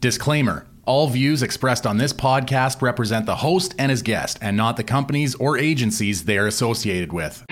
Disclaimer 0.00 0.66
All 0.86 1.08
views 1.08 1.42
expressed 1.42 1.86
on 1.86 1.98
this 1.98 2.14
podcast 2.14 2.80
represent 2.80 3.26
the 3.26 3.36
host 3.36 3.74
and 3.78 3.90
his 3.90 4.00
guest, 4.00 4.38
and 4.40 4.56
not 4.56 4.78
the 4.78 4.82
companies 4.82 5.34
or 5.34 5.58
agencies 5.58 6.24
they 6.24 6.38
are 6.38 6.46
associated 6.46 7.12
with. 7.12 7.44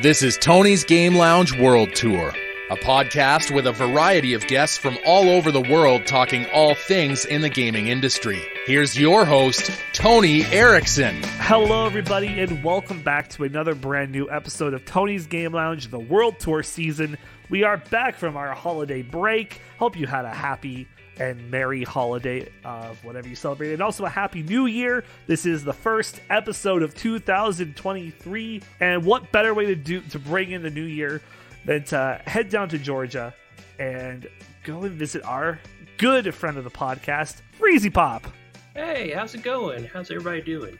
This 0.00 0.22
is 0.22 0.38
Tony's 0.38 0.84
Game 0.84 1.16
Lounge 1.16 1.58
World 1.58 1.92
Tour, 1.92 2.32
a 2.70 2.76
podcast 2.76 3.52
with 3.52 3.66
a 3.66 3.72
variety 3.72 4.32
of 4.34 4.46
guests 4.46 4.78
from 4.78 4.96
all 5.04 5.28
over 5.28 5.50
the 5.50 5.60
world 5.60 6.06
talking 6.06 6.46
all 6.54 6.76
things 6.76 7.24
in 7.24 7.40
the 7.40 7.48
gaming 7.48 7.88
industry. 7.88 8.40
Here's 8.64 8.96
your 8.96 9.24
host, 9.24 9.72
Tony 9.92 10.44
Erickson. 10.46 11.20
Hello, 11.38 11.84
everybody, 11.84 12.28
and 12.40 12.62
welcome 12.62 13.02
back 13.02 13.28
to 13.30 13.42
another 13.42 13.74
brand 13.74 14.12
new 14.12 14.30
episode 14.30 14.72
of 14.72 14.84
Tony's 14.84 15.26
Game 15.26 15.52
Lounge, 15.52 15.88
the 15.90 15.98
World 15.98 16.38
Tour 16.38 16.62
season. 16.62 17.18
We 17.48 17.62
are 17.62 17.76
back 17.76 18.16
from 18.16 18.36
our 18.36 18.52
holiday 18.54 19.02
break. 19.02 19.60
Hope 19.78 19.96
you 19.96 20.08
had 20.08 20.24
a 20.24 20.34
happy 20.34 20.88
and 21.20 21.48
merry 21.48 21.84
holiday 21.84 22.48
of 22.64 23.02
whatever 23.04 23.28
you 23.28 23.36
celebrated, 23.36 23.74
and 23.74 23.82
also 23.82 24.04
a 24.04 24.08
happy 24.08 24.42
new 24.42 24.66
year. 24.66 25.04
This 25.28 25.46
is 25.46 25.62
the 25.62 25.72
first 25.72 26.20
episode 26.28 26.82
of 26.82 26.92
2023, 26.96 28.62
and 28.80 29.04
what 29.04 29.30
better 29.30 29.54
way 29.54 29.66
to 29.66 29.76
do 29.76 30.00
to 30.00 30.18
bring 30.18 30.50
in 30.50 30.64
the 30.64 30.70
new 30.70 30.82
year 30.82 31.22
than 31.64 31.84
to 31.84 32.20
head 32.26 32.50
down 32.50 32.68
to 32.70 32.78
Georgia 32.78 33.32
and 33.78 34.26
go 34.64 34.82
and 34.82 34.96
visit 34.96 35.24
our 35.24 35.60
good 35.98 36.34
friend 36.34 36.58
of 36.58 36.64
the 36.64 36.70
podcast, 36.70 37.42
Freezy 37.60 37.94
Pop. 37.94 38.26
Hey, 38.74 39.12
how's 39.12 39.36
it 39.36 39.44
going? 39.44 39.84
How's 39.84 40.10
everybody 40.10 40.42
doing? 40.42 40.76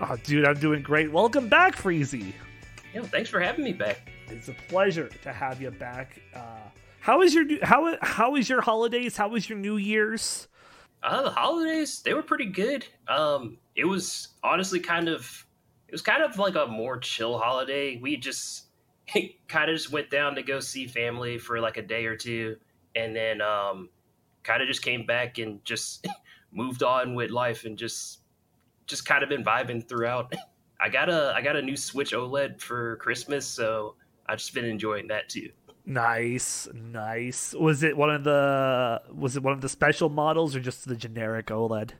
Oh, 0.00 0.16
dude, 0.24 0.46
I'm 0.46 0.58
doing 0.58 0.80
great. 0.80 1.12
Welcome 1.12 1.48
back, 1.48 1.76
Freezy. 1.76 2.32
Yeah, 2.94 3.02
thanks 3.02 3.28
for 3.28 3.38
having 3.38 3.64
me 3.66 3.74
back. 3.74 4.10
It's 4.28 4.48
a 4.48 4.54
pleasure 4.68 5.08
to 5.22 5.32
have 5.32 5.60
you 5.60 5.70
back. 5.70 6.20
Uh, 6.34 6.68
how 7.00 7.22
is 7.22 7.34
your 7.34 7.44
how 7.62 7.96
how 8.02 8.36
is 8.36 8.48
your 8.48 8.60
holidays? 8.60 9.16
How 9.16 9.28
was 9.28 9.48
your 9.48 9.58
New 9.58 9.76
Year's? 9.76 10.48
Uh, 11.02 11.22
the 11.22 11.30
holidays 11.30 12.00
they 12.02 12.14
were 12.14 12.22
pretty 12.22 12.46
good. 12.46 12.86
Um, 13.06 13.58
it 13.76 13.84
was 13.84 14.28
honestly 14.42 14.80
kind 14.80 15.08
of 15.08 15.46
it 15.88 15.92
was 15.92 16.02
kind 16.02 16.22
of 16.22 16.36
like 16.38 16.56
a 16.56 16.66
more 16.66 16.98
chill 16.98 17.38
holiday. 17.38 17.98
We 17.98 18.16
just 18.16 18.64
kind 19.48 19.70
of 19.70 19.76
just 19.76 19.92
went 19.92 20.10
down 20.10 20.34
to 20.34 20.42
go 20.42 20.58
see 20.58 20.86
family 20.86 21.38
for 21.38 21.60
like 21.60 21.76
a 21.76 21.82
day 21.82 22.06
or 22.06 22.16
two, 22.16 22.56
and 22.96 23.14
then 23.14 23.40
um, 23.40 23.88
kind 24.42 24.62
of 24.62 24.68
just 24.68 24.82
came 24.82 25.06
back 25.06 25.38
and 25.38 25.64
just 25.64 26.06
moved 26.52 26.82
on 26.82 27.14
with 27.14 27.30
life 27.30 27.64
and 27.64 27.78
just 27.78 28.20
just 28.86 29.06
kind 29.06 29.22
of 29.22 29.28
been 29.28 29.44
vibing 29.44 29.86
throughout. 29.86 30.34
I 30.80 30.88
got 30.88 31.08
a 31.08 31.32
I 31.34 31.40
got 31.40 31.56
a 31.56 31.62
new 31.62 31.76
Switch 31.76 32.12
OLED 32.12 32.60
for 32.60 32.96
Christmas, 32.96 33.46
so 33.46 33.94
I've 34.28 34.38
just 34.38 34.54
been 34.54 34.64
enjoying 34.64 35.08
that 35.08 35.28
too. 35.28 35.50
Nice, 35.84 36.66
nice. 36.74 37.54
Was 37.54 37.84
it 37.84 37.96
one 37.96 38.10
of 38.10 38.24
the 38.24 39.02
was 39.14 39.36
it 39.36 39.42
one 39.42 39.52
of 39.52 39.60
the 39.60 39.68
special 39.68 40.08
models 40.08 40.56
or 40.56 40.60
just 40.60 40.86
the 40.88 40.96
generic 40.96 41.46
OLED? 41.46 41.92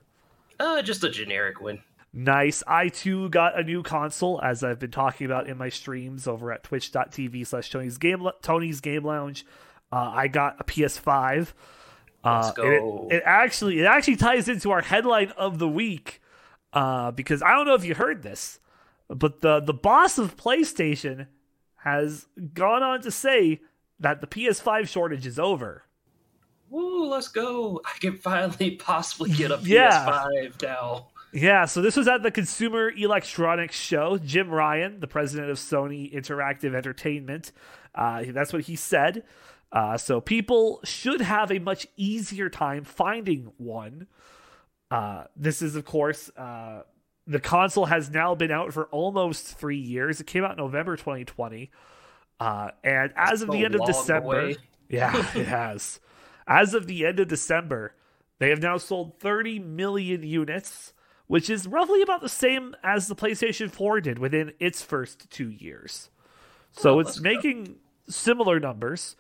Uh, 0.59 0.83
just 0.83 1.05
a 1.05 1.11
generic 1.11 1.61
one. 1.61 1.83
Nice. 2.13 2.63
I 2.67 2.89
too 2.89 3.29
got 3.29 3.59
a 3.59 3.63
new 3.63 3.83
console, 3.83 4.41
as 4.43 4.65
I've 4.65 4.79
been 4.79 4.91
talking 4.91 5.27
about 5.27 5.49
in 5.49 5.59
my 5.59 5.69
streams 5.69 6.27
over 6.27 6.51
at 6.51 6.65
twitch.tv 6.65 7.47
slash 7.47 7.71
Tony's 7.71 7.99
Game 7.99 8.27
Tony's 8.43 8.81
Game 8.81 9.05
Lounge. 9.05 9.47
Uh, 9.93 10.11
I 10.13 10.29
got 10.29 10.57
a 10.59 10.65
PS5. 10.65 11.53
Uh, 12.25 12.41
Let's 12.43 12.57
go. 12.57 13.07
It, 13.11 13.17
it, 13.17 13.23
actually 13.25 13.81
it 13.81 13.85
actually 13.85 14.17
ties 14.17 14.49
into 14.49 14.73
our 14.73 14.81
headline 14.81 15.31
of 15.37 15.59
the 15.59 15.69
week 15.69 16.21
uh, 16.73 17.13
because 17.13 17.41
I 17.41 17.53
don't 17.53 17.67
know 17.67 17.75
if 17.75 17.85
you 17.85 17.95
heard 17.95 18.23
this, 18.23 18.59
but 19.09 19.43
the 19.43 19.61
the 19.61 19.75
boss 19.75 20.19
of 20.19 20.37
PlayStation 20.37 21.29
has 21.87 22.27
gone 22.53 22.83
on 22.83 23.01
to 23.01 23.13
say 23.13 23.61
that 24.01 24.21
the 24.21 24.27
PS5 24.27 24.89
shortage 24.89 25.25
is 25.25 25.39
over. 25.39 25.85
Woo, 26.69 27.07
let's 27.07 27.29
go. 27.29 27.81
I 27.85 27.97
can 28.01 28.17
finally 28.19 28.73
possibly 28.73 29.31
get 29.31 29.53
a 29.53 29.61
Yeah. 29.63 30.05
PS5 30.05 30.63
now. 30.63 31.07
Yeah, 31.33 31.65
so 31.67 31.81
this 31.83 31.97
was 31.97 32.09
at 32.09 32.25
the 32.25 32.33
Consumer 32.33 32.91
Electronics 32.91 33.77
Show. 33.79 34.19
Jim 34.19 34.51
Ryan, 34.51 34.99
the 34.99 35.07
president 35.07 35.49
of 35.51 35.59
Sony 35.59 36.13
Interactive 36.13 36.75
Entertainment, 36.75 37.53
uh, 37.95 38.25
that's 38.29 38.53
what 38.53 38.63
he 38.63 38.75
said. 38.75 39.23
Uh, 39.71 39.97
so 39.97 40.21
people 40.21 40.81
should 40.83 41.21
have 41.21 41.53
a 41.53 41.61
much 41.61 41.87
easier 41.97 42.49
time 42.49 42.83
finding 42.83 43.53
one. 43.59 44.09
Uh, 44.91 45.25
this 45.37 45.63
is, 45.63 45.77
of 45.77 45.85
course, 45.85 46.31
uh, 46.37 46.81
the 47.27 47.41
console 47.41 47.87
has 47.87 48.11
now 48.11 48.35
been 48.35 48.51
out 48.51 48.73
for 48.73 48.85
almost 48.87 49.59
three 49.59 49.79
years. 49.79 50.21
It 50.21 50.27
came 50.27 50.45
out 50.45 50.53
in 50.53 50.57
November 50.59 50.97
2020. 50.97 51.71
Uh, 52.39 52.69
and 52.85 53.13
as 53.17 53.43
of 53.43 53.51
the 53.51 53.65
end 53.65 53.75
of 53.75 53.85
December, 53.87 54.29
way. 54.29 54.57
yeah, 54.89 55.17
it 55.35 55.47
has. 55.47 56.01
As 56.47 56.75
of 56.75 56.87
the 56.87 57.05
end 57.07 57.19
of 57.19 57.29
December, 57.29 57.95
they 58.39 58.51
have 58.51 58.61
now 58.63 58.77
sold 58.77 59.19
30 59.19 59.59
million 59.59 60.23
units, 60.23 60.93
which 61.27 61.49
is 61.51 61.67
roughly 61.67 62.03
about 62.03 62.21
the 62.21 62.29
same 62.29 62.77
as 62.85 63.09
the 63.09 63.17
PlayStation 63.17 63.71
4 63.71 64.01
did 64.03 64.19
within 64.19 64.53
its 64.61 64.83
first 64.83 65.31
two 65.31 65.49
years. 65.51 66.11
So 66.73 66.97
Oh, 66.97 67.01
it's 67.01 67.19
let's 67.19 67.21
go. 67.21 67.23
making 67.31 67.77
similar 68.09 68.61
numbers. 68.61 69.17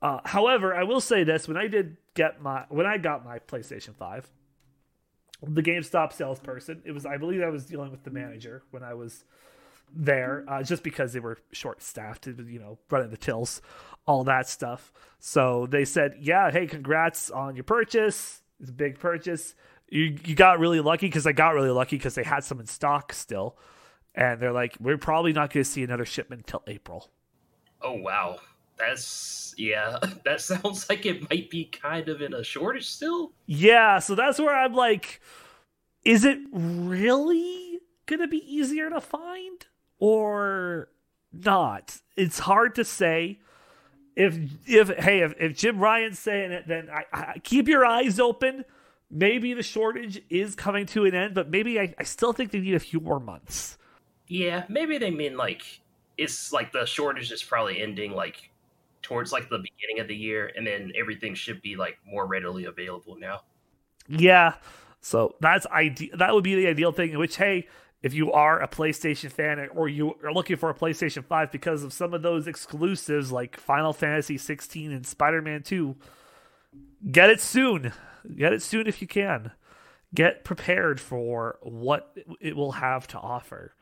Uh, 0.00 0.20
however, 0.24 0.74
I 0.74 0.84
will 0.84 1.00
say 1.00 1.24
this: 1.24 1.46
when 1.48 1.56
I 1.58 1.66
did 1.66 1.96
get 2.14 2.40
my 2.40 2.64
when 2.70 2.86
I 2.86 2.96
got 2.96 3.24
my 3.24 3.40
PlayStation 3.40 3.94
5, 3.96 4.30
the 5.42 5.62
GameStop 5.62 6.12
salesperson, 6.12 6.82
it 6.84 6.92
was 6.92 7.06
I 7.06 7.16
believe 7.16 7.42
I 7.42 7.48
was 7.48 7.64
dealing 7.64 7.90
with 7.90 8.04
the 8.04 8.10
manager 8.10 8.62
when 8.70 8.82
I 8.82 8.94
was 8.94 9.24
there, 9.94 10.44
uh, 10.48 10.62
just 10.62 10.82
because 10.82 11.12
they 11.12 11.20
were 11.20 11.38
short 11.52 11.82
staffed, 11.82 12.26
you 12.26 12.60
know, 12.60 12.78
running 12.90 13.10
the 13.10 13.16
tills, 13.16 13.60
all 14.06 14.24
that 14.24 14.48
stuff. 14.48 14.92
So 15.18 15.66
they 15.66 15.84
said, 15.84 16.16
"Yeah, 16.20 16.50
hey, 16.50 16.66
congrats 16.66 17.30
on 17.30 17.56
your 17.56 17.64
purchase. 17.64 18.42
It's 18.60 18.70
a 18.70 18.72
big 18.72 18.98
purchase. 18.98 19.54
You 19.88 20.16
you 20.24 20.34
got 20.34 20.58
really 20.58 20.80
lucky 20.80 21.06
because 21.06 21.26
I 21.26 21.32
got 21.32 21.54
really 21.54 21.70
lucky 21.70 21.96
because 21.96 22.14
they 22.14 22.22
had 22.22 22.44
some 22.44 22.60
in 22.60 22.66
stock 22.66 23.12
still." 23.12 23.56
And 24.14 24.40
they're 24.40 24.52
like, 24.52 24.76
"We're 24.80 24.98
probably 24.98 25.32
not 25.32 25.52
going 25.52 25.64
to 25.64 25.70
see 25.70 25.82
another 25.82 26.04
shipment 26.04 26.42
until 26.42 26.62
April." 26.66 27.10
Oh 27.82 27.94
wow. 27.94 28.38
That's 28.80 29.54
yeah, 29.56 29.98
that 30.24 30.40
sounds 30.40 30.88
like 30.88 31.06
it 31.06 31.28
might 31.30 31.50
be 31.50 31.66
kind 31.66 32.08
of 32.08 32.22
in 32.22 32.34
a 32.34 32.42
shortage 32.42 32.88
still. 32.88 33.32
Yeah, 33.46 33.98
so 33.98 34.14
that's 34.14 34.38
where 34.38 34.54
I'm 34.54 34.74
like, 34.74 35.20
is 36.04 36.24
it 36.24 36.38
really 36.52 37.80
gonna 38.06 38.28
be 38.28 38.38
easier 38.38 38.90
to 38.90 39.00
find 39.00 39.66
or 39.98 40.88
not? 41.32 41.98
It's 42.16 42.40
hard 42.40 42.74
to 42.76 42.84
say. 42.84 43.38
If 44.16 44.36
if 44.66 44.88
hey 44.98 45.20
if, 45.20 45.34
if 45.38 45.56
Jim 45.56 45.78
Ryan's 45.78 46.18
saying 46.18 46.50
it, 46.50 46.66
then 46.66 46.88
I, 46.90 47.04
I 47.12 47.38
keep 47.38 47.68
your 47.68 47.86
eyes 47.86 48.18
open. 48.18 48.64
Maybe 49.10 49.54
the 49.54 49.62
shortage 49.62 50.22
is 50.28 50.54
coming 50.54 50.86
to 50.86 51.04
an 51.04 51.14
end, 51.14 51.34
but 51.34 51.50
maybe 51.50 51.80
I, 51.80 51.94
I 51.98 52.04
still 52.04 52.32
think 52.32 52.52
they 52.52 52.60
need 52.60 52.74
a 52.74 52.80
few 52.80 53.00
more 53.00 53.18
months. 53.18 53.76
Yeah, 54.28 54.64
maybe 54.68 54.98
they 54.98 55.10
mean 55.10 55.36
like 55.36 55.62
it's 56.18 56.52
like 56.52 56.70
the 56.70 56.84
shortage 56.86 57.32
is 57.32 57.42
probably 57.42 57.80
ending 57.80 58.12
like 58.12 58.49
towards 59.02 59.32
like 59.32 59.48
the 59.48 59.58
beginning 59.58 60.00
of 60.00 60.08
the 60.08 60.16
year 60.16 60.52
and 60.56 60.66
then 60.66 60.92
everything 60.96 61.34
should 61.34 61.62
be 61.62 61.76
like 61.76 61.98
more 62.06 62.26
readily 62.26 62.66
available 62.66 63.16
now. 63.18 63.42
Yeah. 64.08 64.54
So 65.00 65.36
that's 65.40 65.66
ide- 65.70 66.10
that 66.14 66.34
would 66.34 66.44
be 66.44 66.54
the 66.54 66.66
ideal 66.66 66.92
thing 66.92 67.10
in 67.10 67.18
which 67.18 67.36
hey, 67.36 67.68
if 68.02 68.14
you 68.14 68.32
are 68.32 68.62
a 68.62 68.68
PlayStation 68.68 69.30
fan 69.30 69.68
or 69.74 69.88
you 69.88 70.14
are 70.24 70.32
looking 70.32 70.56
for 70.56 70.70
a 70.70 70.74
PlayStation 70.74 71.24
5 71.24 71.52
because 71.52 71.82
of 71.82 71.92
some 71.92 72.14
of 72.14 72.22
those 72.22 72.46
exclusives 72.46 73.30
like 73.30 73.58
Final 73.58 73.92
Fantasy 73.92 74.38
16 74.38 74.90
and 74.90 75.06
Spider-Man 75.06 75.62
2, 75.62 75.96
get 77.10 77.28
it 77.28 77.40
soon. 77.40 77.92
Get 78.36 78.52
it 78.52 78.62
soon 78.62 78.86
if 78.86 79.02
you 79.02 79.08
can. 79.08 79.52
Get 80.14 80.44
prepared 80.44 80.98
for 81.00 81.58
what 81.62 82.16
it 82.40 82.56
will 82.56 82.72
have 82.72 83.06
to 83.08 83.18
offer. 83.18 83.74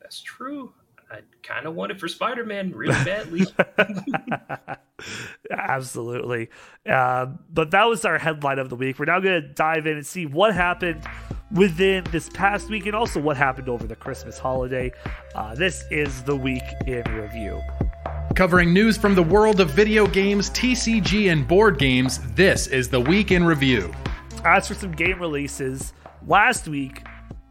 That's 0.00 0.20
true. 0.20 0.72
I 1.10 1.20
kind 1.42 1.66
of 1.66 1.74
want 1.74 1.92
it 1.92 2.00
for 2.00 2.08
Spider-Man 2.08 2.72
really 2.72 2.92
badly. 3.04 3.46
Absolutely. 5.50 6.50
Uh, 6.88 7.26
but 7.50 7.70
that 7.70 7.84
was 7.84 8.04
our 8.04 8.18
headline 8.18 8.58
of 8.58 8.68
the 8.68 8.76
week. 8.76 8.98
We're 8.98 9.06
now 9.06 9.20
going 9.20 9.40
to 9.40 9.48
dive 9.48 9.86
in 9.86 9.96
and 9.96 10.06
see 10.06 10.26
what 10.26 10.54
happened 10.54 11.02
within 11.50 12.04
this 12.10 12.28
past 12.28 12.68
week 12.68 12.84
and 12.86 12.94
also 12.94 13.20
what 13.20 13.36
happened 13.36 13.68
over 13.68 13.86
the 13.86 13.96
Christmas 13.96 14.38
holiday. 14.38 14.92
Uh, 15.34 15.54
this 15.54 15.82
is 15.90 16.22
the 16.24 16.36
week 16.36 16.62
in 16.86 17.02
review. 17.14 17.62
Covering 18.34 18.72
news 18.72 18.96
from 18.96 19.14
the 19.14 19.22
world 19.22 19.60
of 19.60 19.70
video 19.70 20.06
games, 20.06 20.50
TCG, 20.50 21.32
and 21.32 21.48
board 21.48 21.78
games, 21.78 22.20
this 22.34 22.66
is 22.66 22.88
the 22.88 23.00
Week 23.00 23.32
in 23.32 23.44
Review. 23.44 23.92
As 24.44 24.68
for 24.68 24.74
some 24.74 24.92
game 24.92 25.18
releases, 25.18 25.92
last 26.26 26.68
week 26.68 27.02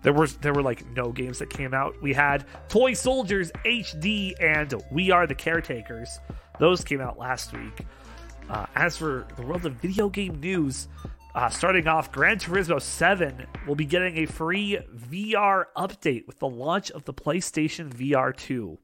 there 0.03 0.13
was 0.13 0.37
there 0.37 0.53
were 0.53 0.61
like 0.61 0.85
no 0.95 1.11
games 1.11 1.39
that 1.39 1.49
came 1.49 1.73
out. 1.73 1.95
We 2.01 2.13
had 2.13 2.45
Toy 2.69 2.93
Soldiers 2.93 3.51
HD 3.65 4.33
and 4.39 4.73
We 4.91 5.11
Are 5.11 5.27
the 5.27 5.35
Caretakers. 5.35 6.19
Those 6.59 6.83
came 6.83 7.01
out 7.01 7.17
last 7.17 7.53
week. 7.53 7.85
Uh, 8.49 8.65
as 8.75 8.95
for 8.97 9.27
the 9.35 9.41
world 9.41 9.65
of 9.65 9.73
video 9.73 10.09
game 10.09 10.39
news, 10.39 10.87
uh, 11.35 11.49
starting 11.49 11.87
off, 11.87 12.11
Gran 12.11 12.39
Turismo 12.39 12.81
7 12.81 13.45
will 13.67 13.75
be 13.75 13.85
getting 13.85 14.17
a 14.17 14.25
free 14.25 14.79
VR 15.09 15.65
update 15.75 16.25
with 16.25 16.39
the 16.39 16.47
launch 16.47 16.89
of 16.91 17.03
the 17.03 17.13
PlayStation 17.13 17.93
VR 17.93 18.35
2. 18.35 18.77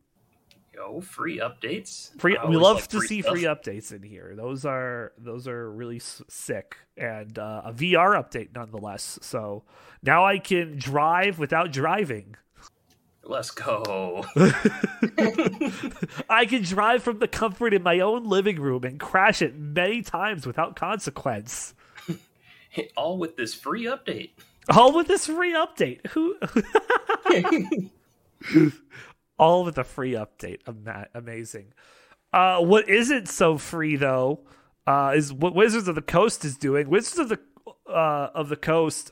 Yo, 0.73 1.01
free 1.01 1.39
updates. 1.39 2.19
Free, 2.19 2.37
we 2.47 2.55
love 2.57 2.77
like 2.77 2.87
to 2.87 3.01
see 3.01 3.21
stuff. 3.21 3.33
free 3.33 3.43
updates 3.43 3.93
in 3.93 4.01
here. 4.01 4.33
Those 4.35 4.65
are 4.65 5.13
those 5.17 5.47
are 5.47 5.71
really 5.71 5.97
s- 5.97 6.23
sick, 6.27 6.77
and 6.97 7.37
uh, 7.37 7.61
a 7.65 7.73
VR 7.73 8.15
update 8.15 8.49
nonetheless. 8.55 9.19
So 9.21 9.63
now 10.01 10.25
I 10.25 10.39
can 10.39 10.77
drive 10.77 11.37
without 11.37 11.71
driving. 11.71 12.35
Let's 13.25 13.51
go. 13.51 14.25
I 16.29 16.45
can 16.45 16.63
drive 16.63 17.03
from 17.03 17.19
the 17.19 17.27
comfort 17.27 17.73
in 17.73 17.83
my 17.83 17.99
own 17.99 18.27
living 18.27 18.59
room 18.59 18.83
and 18.83 18.99
crash 18.99 19.41
it 19.41 19.55
many 19.55 20.01
times 20.01 20.45
without 20.45 20.75
consequence. 20.75 21.73
All 22.97 23.17
with 23.17 23.37
this 23.37 23.53
free 23.53 23.85
update. 23.85 24.31
All 24.69 24.93
with 24.93 25.07
this 25.07 25.27
free 25.27 25.53
update. 25.53 26.05
Who? 26.07 26.35
All 29.37 29.63
with 29.65 29.77
a 29.77 29.83
free 29.83 30.13
update. 30.13 30.59
Ama- 30.67 31.07
Amazing. 31.13 31.73
Uh, 32.31 32.59
what 32.59 32.89
isn't 32.89 33.27
so 33.27 33.57
free 33.57 33.95
though 33.95 34.41
uh, 34.87 35.13
is 35.15 35.31
what 35.31 35.55
Wizards 35.55 35.87
of 35.87 35.95
the 35.95 36.01
Coast 36.01 36.43
is 36.45 36.57
doing. 36.57 36.89
Wizards 36.89 37.19
of 37.19 37.29
the 37.29 37.39
uh, 37.91 38.29
of 38.33 38.49
the 38.49 38.55
Coast 38.55 39.11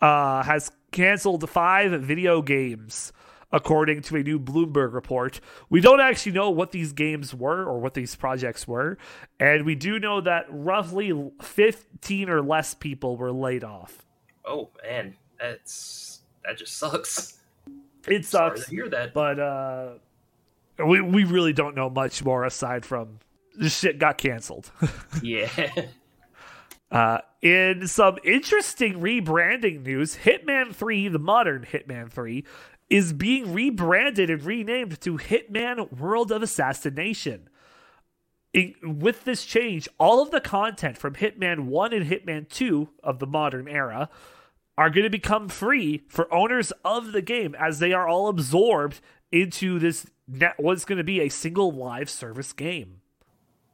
uh, 0.00 0.42
has 0.42 0.70
canceled 0.90 1.48
five 1.48 2.00
video 2.02 2.40
games, 2.42 3.12
according 3.52 4.02
to 4.02 4.16
a 4.16 4.22
new 4.22 4.38
Bloomberg 4.38 4.92
report. 4.92 5.40
We 5.70 5.80
don't 5.80 6.00
actually 6.00 6.32
know 6.32 6.50
what 6.50 6.72
these 6.72 6.92
games 6.92 7.34
were 7.34 7.64
or 7.64 7.78
what 7.80 7.94
these 7.94 8.14
projects 8.14 8.66
were, 8.66 8.96
and 9.38 9.64
we 9.64 9.74
do 9.74 9.98
know 9.98 10.20
that 10.20 10.46
roughly 10.48 11.12
15 11.42 12.28
or 12.30 12.42
less 12.42 12.74
people 12.74 13.16
were 13.16 13.32
laid 13.32 13.64
off. 13.64 14.04
Oh 14.44 14.70
man, 14.82 15.16
that's 15.38 16.20
that 16.44 16.58
just 16.58 16.76
sucks. 16.78 17.38
It 18.06 18.24
Sorry 18.24 18.56
sucks, 18.58 18.68
to 18.68 18.70
hear 18.70 18.88
that. 18.88 19.14
but 19.14 19.38
uh, 19.38 19.92
we 20.86 21.00
we 21.00 21.24
really 21.24 21.52
don't 21.52 21.74
know 21.74 21.88
much 21.90 22.24
more 22.24 22.44
aside 22.44 22.84
from 22.84 23.18
the 23.56 23.68
shit 23.68 23.98
got 23.98 24.18
canceled. 24.18 24.70
yeah. 25.22 25.48
Uh, 26.90 27.18
in 27.42 27.88
some 27.88 28.18
interesting 28.22 29.00
rebranding 29.00 29.82
news, 29.82 30.18
Hitman 30.22 30.72
3, 30.72 31.08
the 31.08 31.18
modern 31.18 31.64
Hitman 31.64 32.08
3, 32.08 32.44
is 32.88 33.12
being 33.12 33.52
rebranded 33.52 34.30
and 34.30 34.40
renamed 34.44 35.00
to 35.00 35.18
Hitman 35.18 35.92
World 35.98 36.30
of 36.30 36.40
Assassination. 36.40 37.48
In, 38.52 38.74
with 39.00 39.24
this 39.24 39.44
change, 39.44 39.88
all 39.98 40.22
of 40.22 40.30
the 40.30 40.40
content 40.40 40.96
from 40.96 41.14
Hitman 41.16 41.64
1 41.64 41.92
and 41.92 42.06
Hitman 42.08 42.48
2 42.48 42.88
of 43.02 43.18
the 43.18 43.26
modern 43.26 43.66
era 43.66 44.08
are 44.76 44.90
going 44.90 45.04
to 45.04 45.10
become 45.10 45.48
free 45.48 46.02
for 46.08 46.32
owners 46.32 46.72
of 46.84 47.12
the 47.12 47.22
game 47.22 47.54
as 47.58 47.78
they 47.78 47.92
are 47.92 48.08
all 48.08 48.28
absorbed 48.28 49.00
into 49.30 49.78
this 49.78 50.06
net, 50.26 50.54
what's 50.58 50.84
going 50.84 50.98
to 50.98 51.04
be 51.04 51.20
a 51.20 51.28
single 51.28 51.72
live 51.72 52.10
service 52.10 52.52
game. 52.52 53.00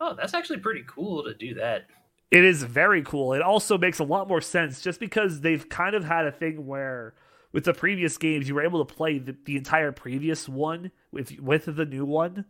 Oh, 0.01 0.15
that's 0.15 0.35
actually 0.35 0.59
pretty 0.59 0.85
cool 0.87 1.25
to 1.25 1.35
do 1.35 1.55
that. 1.55 1.87
It 2.31 2.45
is 2.45 2.63
very 2.63 3.03
cool. 3.03 3.33
It 3.33 3.43
also 3.43 3.77
makes 3.77 3.99
a 3.99 4.05
lot 4.05 4.29
more 4.29 4.41
sense 4.41 4.81
just 4.81 5.01
because 5.01 5.41
they've 5.41 5.69
kind 5.69 5.95
of 5.95 6.05
had 6.05 6.27
a 6.27 6.33
thing 6.33 6.67
where 6.67 7.15
with 7.53 7.65
the 7.65 7.75
previous 7.75 8.17
games 8.17 8.49
you 8.49 8.55
were 8.55 8.63
able 8.63 8.85
to 8.85 8.95
play 8.95 9.19
the, 9.19 9.37
the 9.45 9.57
entire 9.57 9.93
previous 9.93 10.49
one 10.49 10.93
with 11.11 11.39
with 11.41 11.77
the 11.77 11.85
new 11.85 12.05
one. 12.05 12.45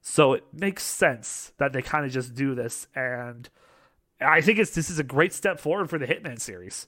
So 0.00 0.32
it 0.32 0.44
makes 0.52 0.82
sense 0.82 1.52
that 1.58 1.72
they 1.72 1.82
kind 1.82 2.04
of 2.06 2.10
just 2.10 2.34
do 2.34 2.54
this 2.54 2.86
and 2.94 3.48
I 4.20 4.40
think 4.40 4.58
it's 4.58 4.74
this 4.74 4.90
is 4.90 4.98
a 4.98 5.04
great 5.04 5.32
step 5.32 5.60
forward 5.60 5.90
for 5.90 5.98
the 5.98 6.06
Hitman 6.06 6.40
series. 6.40 6.86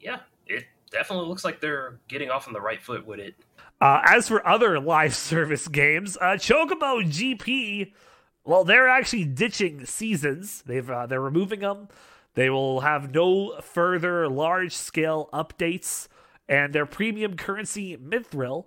Yeah, 0.00 0.20
it 0.46 0.64
definitely 0.90 1.28
looks 1.28 1.44
like 1.44 1.60
they're 1.60 1.98
getting 2.08 2.30
off 2.30 2.46
on 2.46 2.52
the 2.54 2.60
right 2.60 2.82
foot 2.82 3.06
with 3.06 3.20
it. 3.20 3.34
Uh, 3.80 4.02
as 4.04 4.28
for 4.28 4.46
other 4.46 4.78
live 4.80 5.14
service 5.14 5.68
games, 5.68 6.16
uh, 6.20 6.36
Chocobo 6.36 7.02
GP, 7.02 7.92
well, 8.44 8.64
they're 8.64 8.88
actually 8.88 9.24
ditching 9.24 9.86
seasons. 9.86 10.62
They've 10.66 10.88
uh, 10.88 11.06
they're 11.06 11.20
removing 11.20 11.60
them. 11.60 11.88
They 12.34 12.50
will 12.50 12.80
have 12.80 13.12
no 13.12 13.60
further 13.60 14.28
large 14.28 14.74
scale 14.74 15.28
updates, 15.32 16.08
and 16.48 16.72
their 16.72 16.86
premium 16.86 17.36
currency 17.36 17.96
Mithril 17.96 18.66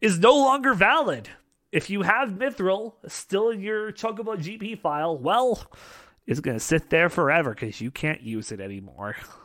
is 0.00 0.18
no 0.18 0.34
longer 0.34 0.74
valid. 0.74 1.28
If 1.72 1.90
you 1.90 2.02
have 2.02 2.30
Mithril 2.30 2.94
still 3.08 3.50
in 3.50 3.60
your 3.60 3.90
Chocobo 3.92 4.36
GP 4.36 4.78
file, 4.78 5.18
well, 5.18 5.66
it's 6.26 6.40
gonna 6.40 6.60
sit 6.60 6.90
there 6.90 7.08
forever 7.08 7.50
because 7.50 7.80
you 7.80 7.90
can't 7.90 8.22
use 8.22 8.52
it 8.52 8.60
anymore. 8.60 9.16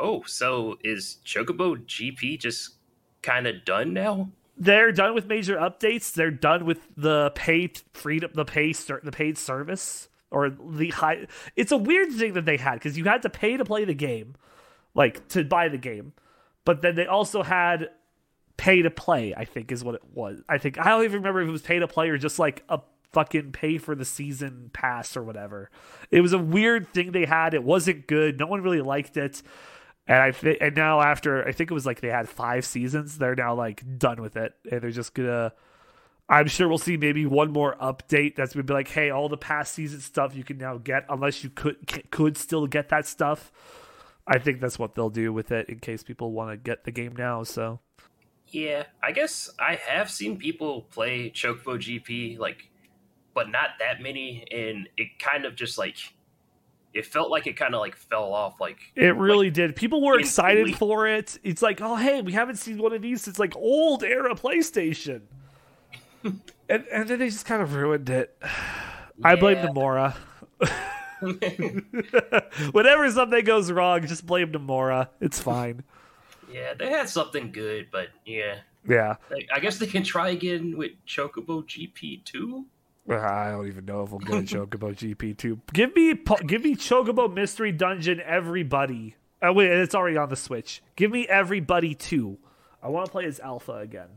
Oh, 0.00 0.22
so 0.26 0.76
is 0.82 1.18
Chocobo 1.24 1.76
GP 1.76 2.40
just 2.40 2.76
kind 3.22 3.46
of 3.46 3.64
done 3.64 3.92
now? 3.92 4.30
they're 4.56 4.92
done 4.92 5.14
with 5.14 5.26
major 5.26 5.56
updates. 5.56 6.12
They're 6.12 6.30
done 6.30 6.64
with 6.64 6.80
the 6.96 7.30
paid 7.34 7.82
freedom, 7.92 8.30
the 8.34 8.72
ser- 8.72 9.00
the 9.02 9.12
paid 9.12 9.36
service 9.36 10.08
or 10.30 10.50
the 10.50 10.90
high. 10.90 11.26
It's 11.54 11.72
a 11.72 11.76
weird 11.76 12.12
thing 12.12 12.32
that 12.34 12.46
they 12.46 12.56
had 12.56 12.74
because 12.74 12.96
you 12.96 13.04
had 13.04 13.22
to 13.22 13.30
pay 13.30 13.56
to 13.56 13.64
play 13.64 13.84
the 13.84 13.94
game, 13.94 14.34
like 14.94 15.28
to 15.28 15.44
buy 15.44 15.68
the 15.68 15.78
game, 15.78 16.12
but 16.64 16.82
then 16.82 16.94
they 16.94 17.06
also 17.06 17.42
had 17.42 17.90
pay 18.56 18.82
to 18.82 18.90
play. 18.90 19.34
I 19.36 19.44
think 19.44 19.70
is 19.70 19.84
what 19.84 19.94
it 19.94 20.02
was. 20.14 20.40
I 20.48 20.58
think 20.58 20.78
I 20.78 20.84
don't 20.88 21.04
even 21.04 21.18
remember 21.18 21.42
if 21.42 21.48
it 21.48 21.52
was 21.52 21.62
pay 21.62 21.78
to 21.78 21.88
play 21.88 22.08
or 22.08 22.16
just 22.16 22.38
like 22.38 22.64
a 22.68 22.80
fucking 23.12 23.52
pay 23.52 23.78
for 23.78 23.94
the 23.94 24.04
season 24.04 24.70
pass 24.72 25.16
or 25.16 25.22
whatever. 25.22 25.70
It 26.10 26.22
was 26.22 26.32
a 26.32 26.38
weird 26.38 26.92
thing 26.92 27.12
they 27.12 27.26
had. 27.26 27.54
It 27.54 27.62
wasn't 27.62 28.06
good. 28.06 28.38
No 28.38 28.46
one 28.46 28.62
really 28.62 28.82
liked 28.82 29.16
it. 29.16 29.42
And 30.08 30.18
I 30.18 30.48
and 30.60 30.76
now 30.76 31.00
after 31.00 31.46
I 31.46 31.52
think 31.52 31.70
it 31.70 31.74
was 31.74 31.86
like 31.86 32.00
they 32.00 32.08
had 32.08 32.28
five 32.28 32.64
seasons, 32.64 33.18
they're 33.18 33.34
now 33.34 33.54
like 33.54 33.82
done 33.98 34.22
with 34.22 34.36
it, 34.36 34.54
and 34.70 34.80
they're 34.80 34.90
just 34.90 35.14
gonna. 35.14 35.52
I'm 36.28 36.48
sure 36.48 36.68
we'll 36.68 36.78
see 36.78 36.96
maybe 36.96 37.24
one 37.26 37.52
more 37.52 37.76
update 37.80 38.34
that's 38.36 38.54
gonna 38.54 38.64
be 38.64 38.74
like, 38.74 38.88
hey, 38.88 39.10
all 39.10 39.28
the 39.28 39.36
past 39.36 39.74
season 39.74 40.00
stuff 40.00 40.34
you 40.34 40.44
can 40.44 40.58
now 40.58 40.78
get, 40.78 41.06
unless 41.08 41.42
you 41.42 41.50
could 41.50 42.10
could 42.10 42.36
still 42.36 42.66
get 42.66 42.88
that 42.90 43.06
stuff. 43.06 43.52
I 44.28 44.38
think 44.38 44.60
that's 44.60 44.78
what 44.78 44.94
they'll 44.94 45.10
do 45.10 45.32
with 45.32 45.52
it 45.52 45.68
in 45.68 45.78
case 45.78 46.02
people 46.02 46.32
want 46.32 46.50
to 46.50 46.56
get 46.56 46.84
the 46.84 46.90
game 46.90 47.14
now. 47.16 47.42
So 47.44 47.80
Yeah, 48.48 48.84
I 49.02 49.12
guess 49.12 49.50
I 49.58 49.74
have 49.74 50.10
seen 50.10 50.38
people 50.38 50.82
play 50.82 51.30
Chocobo 51.30 51.78
GP, 51.78 52.38
like, 52.38 52.70
but 53.34 53.50
not 53.50 53.70
that 53.80 54.00
many, 54.00 54.44
and 54.50 54.88
it 54.96 55.18
kind 55.18 55.44
of 55.44 55.56
just 55.56 55.78
like 55.78 55.96
it 56.96 57.04
felt 57.04 57.30
like 57.30 57.46
it 57.46 57.56
kind 57.56 57.74
of 57.74 57.80
like 57.80 57.94
fell 57.94 58.32
off. 58.32 58.60
Like, 58.60 58.78
it 58.94 59.14
really 59.16 59.50
did. 59.50 59.76
People 59.76 60.02
were 60.02 60.18
excited 60.18 60.76
for 60.76 61.06
it. 61.06 61.38
It's 61.44 61.60
like, 61.60 61.80
oh 61.82 61.96
hey, 61.96 62.22
we 62.22 62.32
haven't 62.32 62.56
seen 62.56 62.78
one 62.78 62.92
of 62.94 63.02
these 63.02 63.22
since 63.22 63.38
like 63.38 63.54
old 63.54 64.02
era 64.02 64.34
PlayStation, 64.34 65.22
and 66.24 66.40
and 66.68 67.08
then 67.08 67.18
they 67.18 67.28
just 67.28 67.44
kind 67.44 67.62
of 67.62 67.74
ruined 67.74 68.08
it. 68.08 68.36
I 69.22 69.36
blame 69.36 69.58
Nomura. 69.58 70.16
Whenever 72.72 73.10
something 73.10 73.44
goes 73.44 73.70
wrong, 73.70 74.06
just 74.06 74.26
blame 74.26 74.52
Nomura 74.52 75.08
It's 75.20 75.40
fine. 75.40 75.82
yeah, 76.52 76.74
they 76.74 76.90
had 76.90 77.08
something 77.08 77.52
good, 77.52 77.88
but 77.90 78.08
yeah, 78.24 78.56
Yeah. 78.86 79.16
Like, 79.30 79.48
I 79.54 79.60
guess 79.60 79.78
they 79.78 79.86
can 79.86 80.02
try 80.02 80.30
again 80.30 80.76
with 80.76 80.92
Chocobo 81.06 81.64
GP 81.64 82.24
two. 82.24 82.64
Uh, 82.66 82.75
I 83.08 83.50
don't 83.50 83.68
even 83.68 83.84
know 83.84 84.02
if 84.02 84.10
we'll 84.10 84.20
get 84.20 84.52
a 84.52 84.56
Chocobo 84.56 84.92
GP2. 84.94 85.60
Give 85.72 85.94
me 85.94 86.14
give 86.46 86.64
me 86.64 86.74
Chocobo 86.74 87.32
Mystery 87.32 87.72
Dungeon 87.72 88.20
Every 88.20 88.62
Buddy. 88.62 89.14
Oh 89.42 89.52
wait, 89.52 89.70
it's 89.70 89.94
already 89.94 90.16
on 90.16 90.28
the 90.28 90.36
Switch. 90.36 90.82
Give 90.96 91.10
me 91.10 91.26
Every 91.28 91.60
Buddy 91.60 91.94
2. 91.94 92.38
I 92.82 92.88
want 92.88 93.06
to 93.06 93.12
play 93.12 93.24
as 93.26 93.38
Alpha 93.40 93.74
again. 93.74 94.08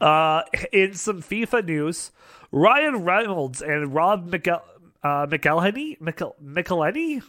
Uh 0.00 0.42
in 0.72 0.94
some 0.94 1.22
FIFA 1.22 1.64
news, 1.66 2.10
Ryan 2.50 3.04
Reynolds 3.04 3.62
and 3.62 3.94
Rob 3.94 4.26
Mikel- 4.26 4.62
uh 5.02 5.26
McElhenney, 5.26 5.98
McElhenney 6.00 7.22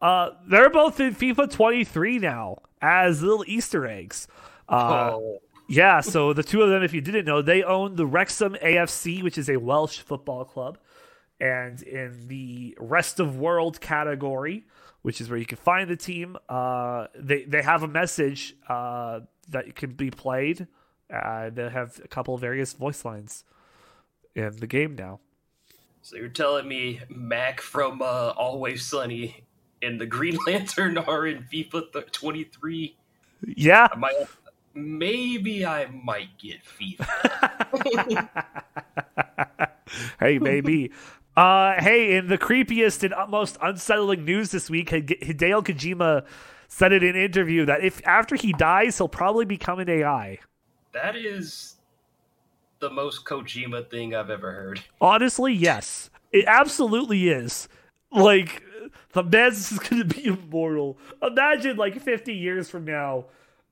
uh 0.00 0.30
they're 0.48 0.70
both 0.70 0.98
in 1.00 1.14
FIFA 1.14 1.50
23 1.50 2.18
now 2.18 2.58
as 2.80 3.22
little 3.22 3.44
Easter 3.46 3.86
eggs. 3.86 4.26
Uh 4.68 5.10
oh, 5.14 5.38
yeah, 5.68 6.00
so 6.00 6.32
the 6.32 6.42
two 6.42 6.62
of 6.62 6.70
them, 6.70 6.82
if 6.82 6.94
you 6.94 7.00
didn't 7.00 7.26
know, 7.26 7.42
they 7.42 7.62
own 7.62 7.96
the 7.96 8.06
Wrexham 8.06 8.56
AFC, 8.62 9.22
which 9.22 9.36
is 9.36 9.48
a 9.50 9.58
Welsh 9.58 9.98
football 9.98 10.44
club. 10.44 10.78
And 11.40 11.82
in 11.82 12.26
the 12.26 12.76
rest 12.80 13.20
of 13.20 13.36
world 13.38 13.80
category, 13.80 14.64
which 15.02 15.20
is 15.20 15.30
where 15.30 15.38
you 15.38 15.46
can 15.46 15.58
find 15.58 15.88
the 15.88 15.96
team, 15.96 16.36
uh, 16.48 17.06
they, 17.14 17.44
they 17.44 17.62
have 17.62 17.82
a 17.82 17.88
message 17.88 18.56
uh, 18.68 19.20
that 19.50 19.76
can 19.76 19.92
be 19.92 20.10
played. 20.10 20.66
Uh, 21.12 21.50
they 21.50 21.68
have 21.68 22.00
a 22.04 22.08
couple 22.08 22.34
of 22.34 22.40
various 22.40 22.72
voice 22.72 23.04
lines 23.04 23.44
in 24.34 24.56
the 24.56 24.66
game 24.66 24.94
now. 24.96 25.20
so 26.02 26.16
you're 26.16 26.28
telling 26.28 26.66
me 26.66 27.00
Mac 27.08 27.60
from 27.60 28.02
uh, 28.02 28.30
Always 28.36 28.84
Sunny 28.84 29.44
and 29.82 30.00
the 30.00 30.06
Green 30.06 30.36
Lantern 30.46 30.98
are 30.98 31.26
in 31.26 31.44
FIFA 31.52 31.92
th- 31.92 32.12
23? 32.12 32.96
Yeah. 33.56 33.88
I 33.92 33.96
might, 33.96 34.14
maybe 34.78 35.66
I 35.66 35.86
might 35.86 36.38
get 36.38 36.58
FIFA. 36.64 38.28
hey, 40.20 40.38
maybe. 40.38 40.90
Uh, 41.36 41.74
hey, 41.80 42.16
in 42.16 42.28
the 42.28 42.38
creepiest 42.38 43.02
and 43.04 43.14
most 43.30 43.56
unsettling 43.62 44.24
news 44.24 44.50
this 44.50 44.68
week, 44.68 44.90
Hide- 44.90 45.06
Hideo 45.22 45.62
Kojima 45.64 46.24
said 46.68 46.92
in 46.92 47.04
an 47.04 47.16
interview 47.16 47.64
that 47.66 47.82
if 47.84 48.04
after 48.06 48.34
he 48.36 48.52
dies, 48.52 48.98
he'll 48.98 49.08
probably 49.08 49.44
become 49.44 49.78
an 49.78 49.88
AI. 49.88 50.38
that 50.92 51.14
is 51.16 51.76
the 52.80 52.90
most 52.90 53.24
Kojima 53.24 53.88
thing 53.90 54.14
I've 54.14 54.30
ever 54.30 54.52
heard. 54.52 54.80
Honestly, 55.00 55.52
yes. 55.52 56.10
It 56.32 56.44
absolutely 56.46 57.28
is. 57.28 57.68
Like, 58.12 58.62
the 59.12 59.22
man's 59.24 59.72
is 59.72 59.78
going 59.78 60.06
to 60.08 60.14
be 60.14 60.26
immortal. 60.26 60.98
Imagine, 61.22 61.76
like, 61.76 62.00
50 62.00 62.32
years 62.34 62.68
from 62.70 62.84
now, 62.84 63.26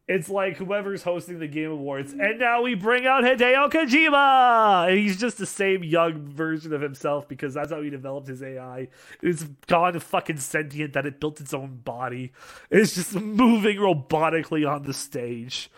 it's 0.08 0.28
like 0.28 0.56
whoever's 0.56 1.02
hosting 1.02 1.40
the 1.40 1.48
Game 1.48 1.70
Awards, 1.70 2.12
and 2.12 2.38
now 2.38 2.62
we 2.62 2.75
bring 2.75 3.06
out 3.06 3.25
Hideo 3.25 3.70
Kojima! 3.70 4.88
And 4.88 4.98
he's 4.98 5.18
just 5.18 5.38
the 5.38 5.46
same 5.46 5.82
young 5.82 6.26
version 6.28 6.72
of 6.72 6.80
himself 6.80 7.26
because 7.28 7.54
that's 7.54 7.72
how 7.72 7.82
he 7.82 7.90
developed 7.90 8.28
his 8.28 8.42
AI. 8.42 8.88
It's 9.20 9.42
gone 9.66 9.98
fucking 9.98 10.38
sentient 10.38 10.92
that 10.92 11.06
it 11.06 11.18
built 11.18 11.40
its 11.40 11.52
own 11.52 11.80
body. 11.84 12.32
It's 12.70 12.94
just 12.94 13.14
moving 13.14 13.78
robotically 13.78 14.68
on 14.70 14.82
the 14.82 14.94
stage. 14.94 15.70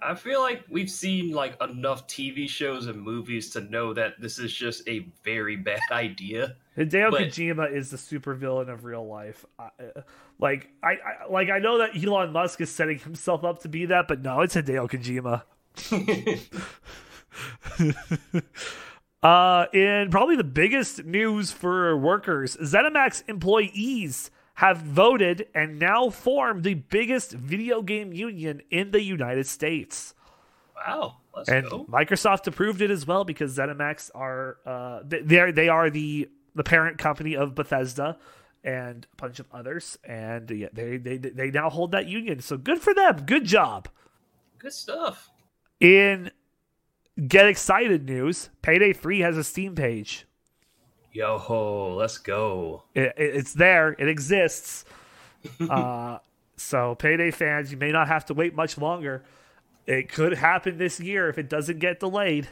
I 0.00 0.14
feel 0.14 0.40
like 0.40 0.64
we've 0.70 0.90
seen 0.90 1.32
like 1.32 1.60
enough 1.60 2.06
TV 2.06 2.48
shows 2.48 2.86
and 2.86 3.00
movies 3.00 3.50
to 3.50 3.60
know 3.60 3.92
that 3.94 4.20
this 4.20 4.38
is 4.38 4.52
just 4.52 4.88
a 4.88 5.08
very 5.24 5.56
bad 5.56 5.80
idea. 5.90 6.56
Hideo 6.78 7.10
but... 7.10 7.22
Kojima 7.22 7.72
is 7.72 7.90
the 7.90 7.96
supervillain 7.96 8.72
of 8.72 8.84
real 8.84 9.06
life. 9.06 9.44
I, 9.58 9.70
like 10.38 10.70
I, 10.82 10.92
I, 10.92 11.30
like 11.30 11.50
I 11.50 11.58
know 11.58 11.78
that 11.78 11.96
Elon 11.96 12.32
Musk 12.32 12.60
is 12.60 12.70
setting 12.70 12.98
himself 12.98 13.44
up 13.44 13.62
to 13.62 13.68
be 13.68 13.86
that, 13.86 14.06
but 14.06 14.22
no, 14.22 14.42
it's 14.42 14.54
Hideo 14.54 14.88
Kojima. 14.88 15.42
uh, 19.22 19.66
and 19.74 20.10
probably 20.10 20.36
the 20.36 20.44
biggest 20.44 21.04
news 21.04 21.50
for 21.50 21.96
workers, 21.96 22.56
ZeniMax 22.58 23.24
employees 23.28 24.30
have 24.54 24.78
voted 24.78 25.46
and 25.54 25.78
now 25.78 26.10
form 26.10 26.62
the 26.62 26.74
biggest 26.74 27.32
video 27.32 27.82
game 27.82 28.12
union 28.12 28.60
in 28.70 28.90
the 28.90 29.02
United 29.02 29.46
States. 29.46 30.14
Wow. 30.76 31.16
Let's 31.36 31.48
and 31.48 31.70
go. 31.70 31.84
Microsoft 31.84 32.48
approved 32.48 32.82
it 32.82 32.90
as 32.90 33.06
well 33.06 33.24
because 33.24 33.56
ZeniMax 33.56 34.10
are 34.14 34.58
uh, 34.66 35.00
they 35.04 35.38
are 35.38 35.52
they 35.52 35.68
are 35.68 35.90
the 35.90 36.28
the 36.58 36.64
parent 36.64 36.98
company 36.98 37.34
of 37.34 37.54
Bethesda 37.54 38.18
and 38.62 39.06
a 39.12 39.16
bunch 39.16 39.38
of 39.38 39.46
others, 39.52 39.96
and 40.04 40.50
yeah, 40.50 40.68
they 40.72 40.98
they 40.98 41.16
they 41.16 41.50
now 41.50 41.70
hold 41.70 41.92
that 41.92 42.06
union. 42.06 42.40
So 42.40 42.58
good 42.58 42.80
for 42.80 42.92
them. 42.92 43.24
Good 43.24 43.44
job. 43.44 43.88
Good 44.58 44.74
stuff. 44.74 45.30
In 45.80 46.30
get 47.26 47.46
excited 47.46 48.04
news, 48.04 48.50
Payday 48.60 48.92
Three 48.92 49.20
has 49.20 49.36
a 49.36 49.44
Steam 49.44 49.74
page. 49.74 50.26
Yo 51.12 51.38
ho, 51.38 51.94
let's 51.94 52.18
go. 52.18 52.84
It, 52.94 53.14
it, 53.16 53.36
it's 53.36 53.54
there. 53.54 53.92
It 53.98 54.08
exists. 54.08 54.84
uh, 55.70 56.18
so 56.56 56.94
Payday 56.96 57.30
fans, 57.30 57.70
you 57.70 57.78
may 57.78 57.92
not 57.92 58.08
have 58.08 58.26
to 58.26 58.34
wait 58.34 58.54
much 58.54 58.76
longer. 58.76 59.24
It 59.86 60.10
could 60.10 60.34
happen 60.34 60.76
this 60.76 61.00
year 61.00 61.28
if 61.28 61.38
it 61.38 61.48
doesn't 61.48 61.78
get 61.78 62.00
delayed. 62.00 62.48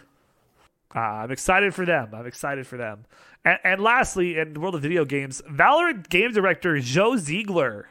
Uh, 0.95 1.01
I'm 1.01 1.31
excited 1.31 1.75
for 1.75 1.85
them. 1.85 2.11
I'm 2.15 2.27
excited 2.27 2.67
for 2.67 2.77
them. 2.77 3.07
And, 3.45 3.59
and 3.65 3.81
lastly, 3.81 4.39
in 4.39 4.55
the 4.55 4.61
world 4.61 4.75
of 4.75 4.83
video 4.83 5.05
games, 5.05 5.43
Valorant 5.51 6.09
game 6.09 6.33
director 6.33 6.79
Joe 6.81 7.17
Ziegler. 7.17 7.89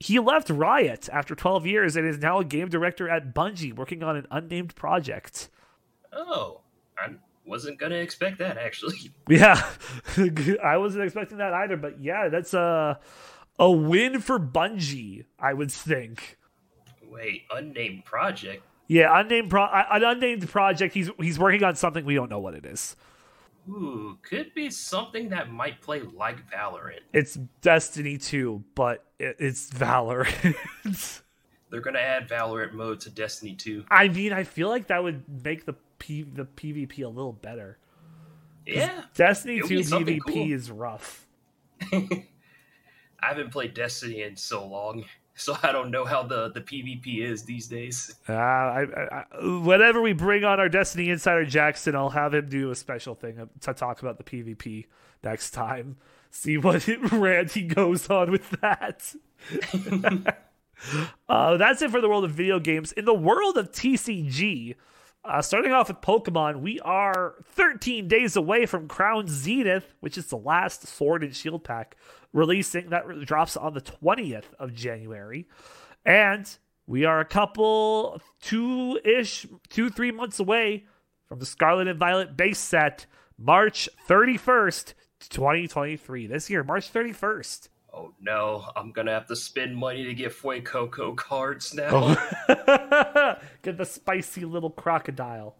He 0.00 0.18
left 0.18 0.50
Riot 0.50 1.08
after 1.12 1.36
12 1.36 1.64
years 1.66 1.94
and 1.94 2.06
is 2.06 2.18
now 2.18 2.40
a 2.40 2.44
game 2.44 2.68
director 2.68 3.08
at 3.08 3.32
Bungie, 3.32 3.74
working 3.74 4.02
on 4.02 4.16
an 4.16 4.26
unnamed 4.32 4.74
project. 4.74 5.48
Oh, 6.12 6.60
I 6.98 7.10
wasn't 7.46 7.78
gonna 7.78 7.96
expect 7.96 8.38
that 8.38 8.58
actually. 8.58 8.96
Yeah, 9.28 9.70
I 10.62 10.76
wasn't 10.76 11.04
expecting 11.04 11.38
that 11.38 11.54
either. 11.54 11.76
But 11.76 12.00
yeah, 12.00 12.28
that's 12.28 12.52
a 12.52 12.98
a 13.58 13.70
win 13.70 14.20
for 14.20 14.40
Bungie, 14.40 15.24
I 15.38 15.52
would 15.54 15.70
think. 15.70 16.38
Wait, 17.08 17.44
unnamed 17.50 18.04
project. 18.04 18.64
Yeah, 18.88 19.20
unnamed 19.20 19.50
pro 19.50 19.62
uh, 19.62 19.84
an 19.90 20.04
unnamed 20.04 20.48
project. 20.48 20.94
He's 20.94 21.10
he's 21.18 21.38
working 21.38 21.64
on 21.64 21.76
something 21.76 22.04
we 22.04 22.14
don't 22.14 22.30
know 22.30 22.40
what 22.40 22.54
it 22.54 22.66
is. 22.66 22.96
Ooh, 23.68 24.18
could 24.22 24.52
be 24.54 24.70
something 24.70 25.28
that 25.28 25.50
might 25.50 25.80
play 25.80 26.00
like 26.00 26.50
Valorant. 26.50 27.00
It's 27.12 27.34
Destiny 27.60 28.18
2, 28.18 28.64
but 28.74 29.04
it, 29.20 29.36
it's 29.38 29.70
Valorant. 29.70 30.56
They're 31.70 31.80
gonna 31.80 32.00
add 32.00 32.28
Valorant 32.28 32.72
mode 32.72 33.00
to 33.00 33.10
Destiny 33.10 33.54
2. 33.54 33.84
I 33.88 34.08
mean, 34.08 34.32
I 34.32 34.44
feel 34.44 34.68
like 34.68 34.88
that 34.88 35.02
would 35.02 35.22
make 35.44 35.64
the 35.64 35.74
P 35.98 36.22
the 36.22 36.44
PvP 36.44 37.04
a 37.04 37.08
little 37.08 37.32
better. 37.32 37.78
Yeah, 38.66 39.02
Destiny 39.14 39.60
2 39.60 39.80
PvP 39.80 40.20
cool. 40.20 40.52
is 40.52 40.70
rough. 40.70 41.26
I 41.92 42.26
haven't 43.20 43.52
played 43.52 43.74
Destiny 43.74 44.22
in 44.22 44.36
so 44.36 44.66
long 44.66 45.04
so 45.34 45.56
I 45.62 45.72
don't 45.72 45.90
know 45.90 46.04
how 46.04 46.22
the 46.22 46.50
the 46.50 46.60
PvP 46.60 47.22
is 47.22 47.44
these 47.44 47.68
days. 47.68 48.14
Uh, 48.28 48.32
I, 48.32 48.86
I, 49.10 49.24
whenever 49.62 50.00
we 50.00 50.12
bring 50.12 50.44
on 50.44 50.60
our 50.60 50.68
Destiny 50.68 51.10
Insider 51.10 51.44
Jackson, 51.44 51.94
I'll 51.96 52.10
have 52.10 52.34
him 52.34 52.48
do 52.48 52.70
a 52.70 52.74
special 52.74 53.14
thing 53.14 53.48
to 53.60 53.74
talk 53.74 54.02
about 54.02 54.18
the 54.18 54.24
PvP 54.24 54.86
next 55.22 55.50
time. 55.52 55.96
See 56.30 56.56
what 56.56 56.86
rant 57.12 57.52
he 57.52 57.62
goes 57.62 58.08
on 58.08 58.30
with 58.30 58.50
that. 58.60 59.14
uh, 61.28 61.56
that's 61.56 61.82
it 61.82 61.90
for 61.90 62.00
the 62.00 62.08
world 62.08 62.24
of 62.24 62.30
video 62.32 62.58
games. 62.58 62.92
In 62.92 63.04
the 63.04 63.14
world 63.14 63.56
of 63.56 63.72
TCG, 63.72 64.74
uh, 65.24 65.40
starting 65.40 65.72
off 65.72 65.88
with 65.88 66.00
Pokemon, 66.00 66.60
we 66.60 66.80
are 66.80 67.36
13 67.44 68.08
days 68.08 68.36
away 68.36 68.66
from 68.66 68.88
Crown 68.88 69.28
Zenith, 69.28 69.94
which 70.00 70.18
is 70.18 70.26
the 70.26 70.36
last 70.36 70.86
Sword 70.86 71.22
and 71.22 71.34
Shield 71.34 71.62
pack 71.62 71.96
releasing. 72.32 72.90
That 72.90 73.04
drops 73.24 73.56
on 73.56 73.74
the 73.74 73.80
20th 73.80 74.52
of 74.58 74.74
January. 74.74 75.46
And 76.04 76.48
we 76.86 77.04
are 77.04 77.20
a 77.20 77.24
couple, 77.24 78.20
two 78.40 78.98
ish, 79.04 79.46
two, 79.68 79.90
three 79.90 80.10
months 80.10 80.40
away 80.40 80.86
from 81.26 81.38
the 81.38 81.46
Scarlet 81.46 81.86
and 81.86 81.98
Violet 81.98 82.36
base 82.36 82.58
set, 82.58 83.06
March 83.38 83.88
31st, 84.08 84.94
2023. 85.30 86.26
This 86.26 86.50
year, 86.50 86.64
March 86.64 86.92
31st. 86.92 87.68
Oh 87.94 88.12
no, 88.20 88.64
I'm 88.74 88.90
gonna 88.92 89.12
have 89.12 89.26
to 89.26 89.36
spend 89.36 89.76
money 89.76 90.04
to 90.04 90.14
get 90.14 90.32
Fuecoco 90.32 91.14
cards 91.14 91.74
now. 91.74 91.90
Oh. 91.92 93.36
get 93.62 93.76
the 93.76 93.84
spicy 93.84 94.44
little 94.44 94.70
crocodile. 94.70 95.56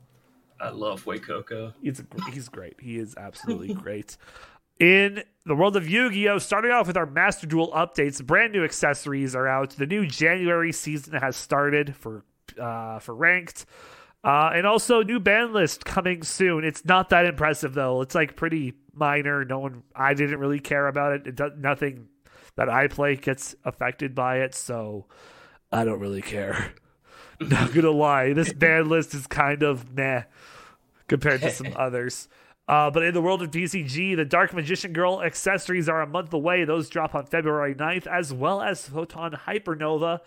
I 0.60 0.70
love 0.70 1.04
Fuecoco. 1.04 1.74
He's 1.82 2.02
he's 2.32 2.48
great. 2.48 2.76
He 2.80 2.96
is 2.96 3.14
absolutely 3.16 3.74
great. 3.74 4.16
In 4.80 5.22
the 5.44 5.54
world 5.54 5.76
of 5.76 5.88
Yu-Gi-Oh, 5.88 6.38
starting 6.38 6.72
off 6.72 6.86
with 6.86 6.96
our 6.96 7.06
Master 7.06 7.46
Duel 7.46 7.70
updates, 7.72 8.24
brand 8.24 8.52
new 8.52 8.64
accessories 8.64 9.36
are 9.36 9.46
out. 9.46 9.70
The 9.70 9.86
new 9.86 10.06
January 10.06 10.72
season 10.72 11.14
has 11.14 11.36
started 11.36 11.94
for 11.94 12.24
uh, 12.58 12.98
for 12.98 13.14
ranked. 13.14 13.66
Uh, 14.24 14.52
and 14.54 14.66
also 14.66 15.02
new 15.02 15.18
ban 15.18 15.52
list 15.52 15.84
coming 15.84 16.22
soon. 16.22 16.64
It's 16.64 16.84
not 16.84 17.10
that 17.10 17.26
impressive 17.26 17.74
though. 17.74 18.00
It's 18.02 18.14
like 18.14 18.36
pretty 18.36 18.74
minor. 18.94 19.44
No 19.44 19.58
one, 19.58 19.82
I 19.96 20.14
didn't 20.14 20.38
really 20.38 20.60
care 20.60 20.86
about 20.86 21.12
it. 21.12 21.26
It 21.26 21.34
does 21.34 21.52
nothing 21.58 22.08
that 22.56 22.68
I 22.68 22.86
play 22.88 23.16
gets 23.16 23.54
affected 23.64 24.14
by 24.14 24.38
it, 24.38 24.54
so 24.54 25.06
I 25.70 25.84
don't 25.84 26.00
really 26.00 26.22
care. 26.22 26.72
Not 27.40 27.72
gonna 27.72 27.90
lie, 27.90 28.32
this 28.32 28.52
band 28.54 28.88
list 28.88 29.14
is 29.14 29.26
kind 29.26 29.62
of 29.62 29.94
meh 29.94 30.24
compared 31.08 31.40
to 31.42 31.50
some 31.50 31.72
others. 31.76 32.28
Uh, 32.72 32.90
but 32.90 33.02
in 33.02 33.12
the 33.12 33.20
world 33.20 33.42
of 33.42 33.50
DCG, 33.50 34.16
the 34.16 34.24
Dark 34.24 34.54
Magician 34.54 34.94
Girl 34.94 35.20
accessories 35.22 35.90
are 35.90 36.00
a 36.00 36.06
month 36.06 36.32
away. 36.32 36.64
Those 36.64 36.88
drop 36.88 37.14
on 37.14 37.26
February 37.26 37.74
9th, 37.74 38.06
as 38.06 38.32
well 38.32 38.62
as 38.62 38.88
Photon 38.88 39.32
Hypernova. 39.32 40.20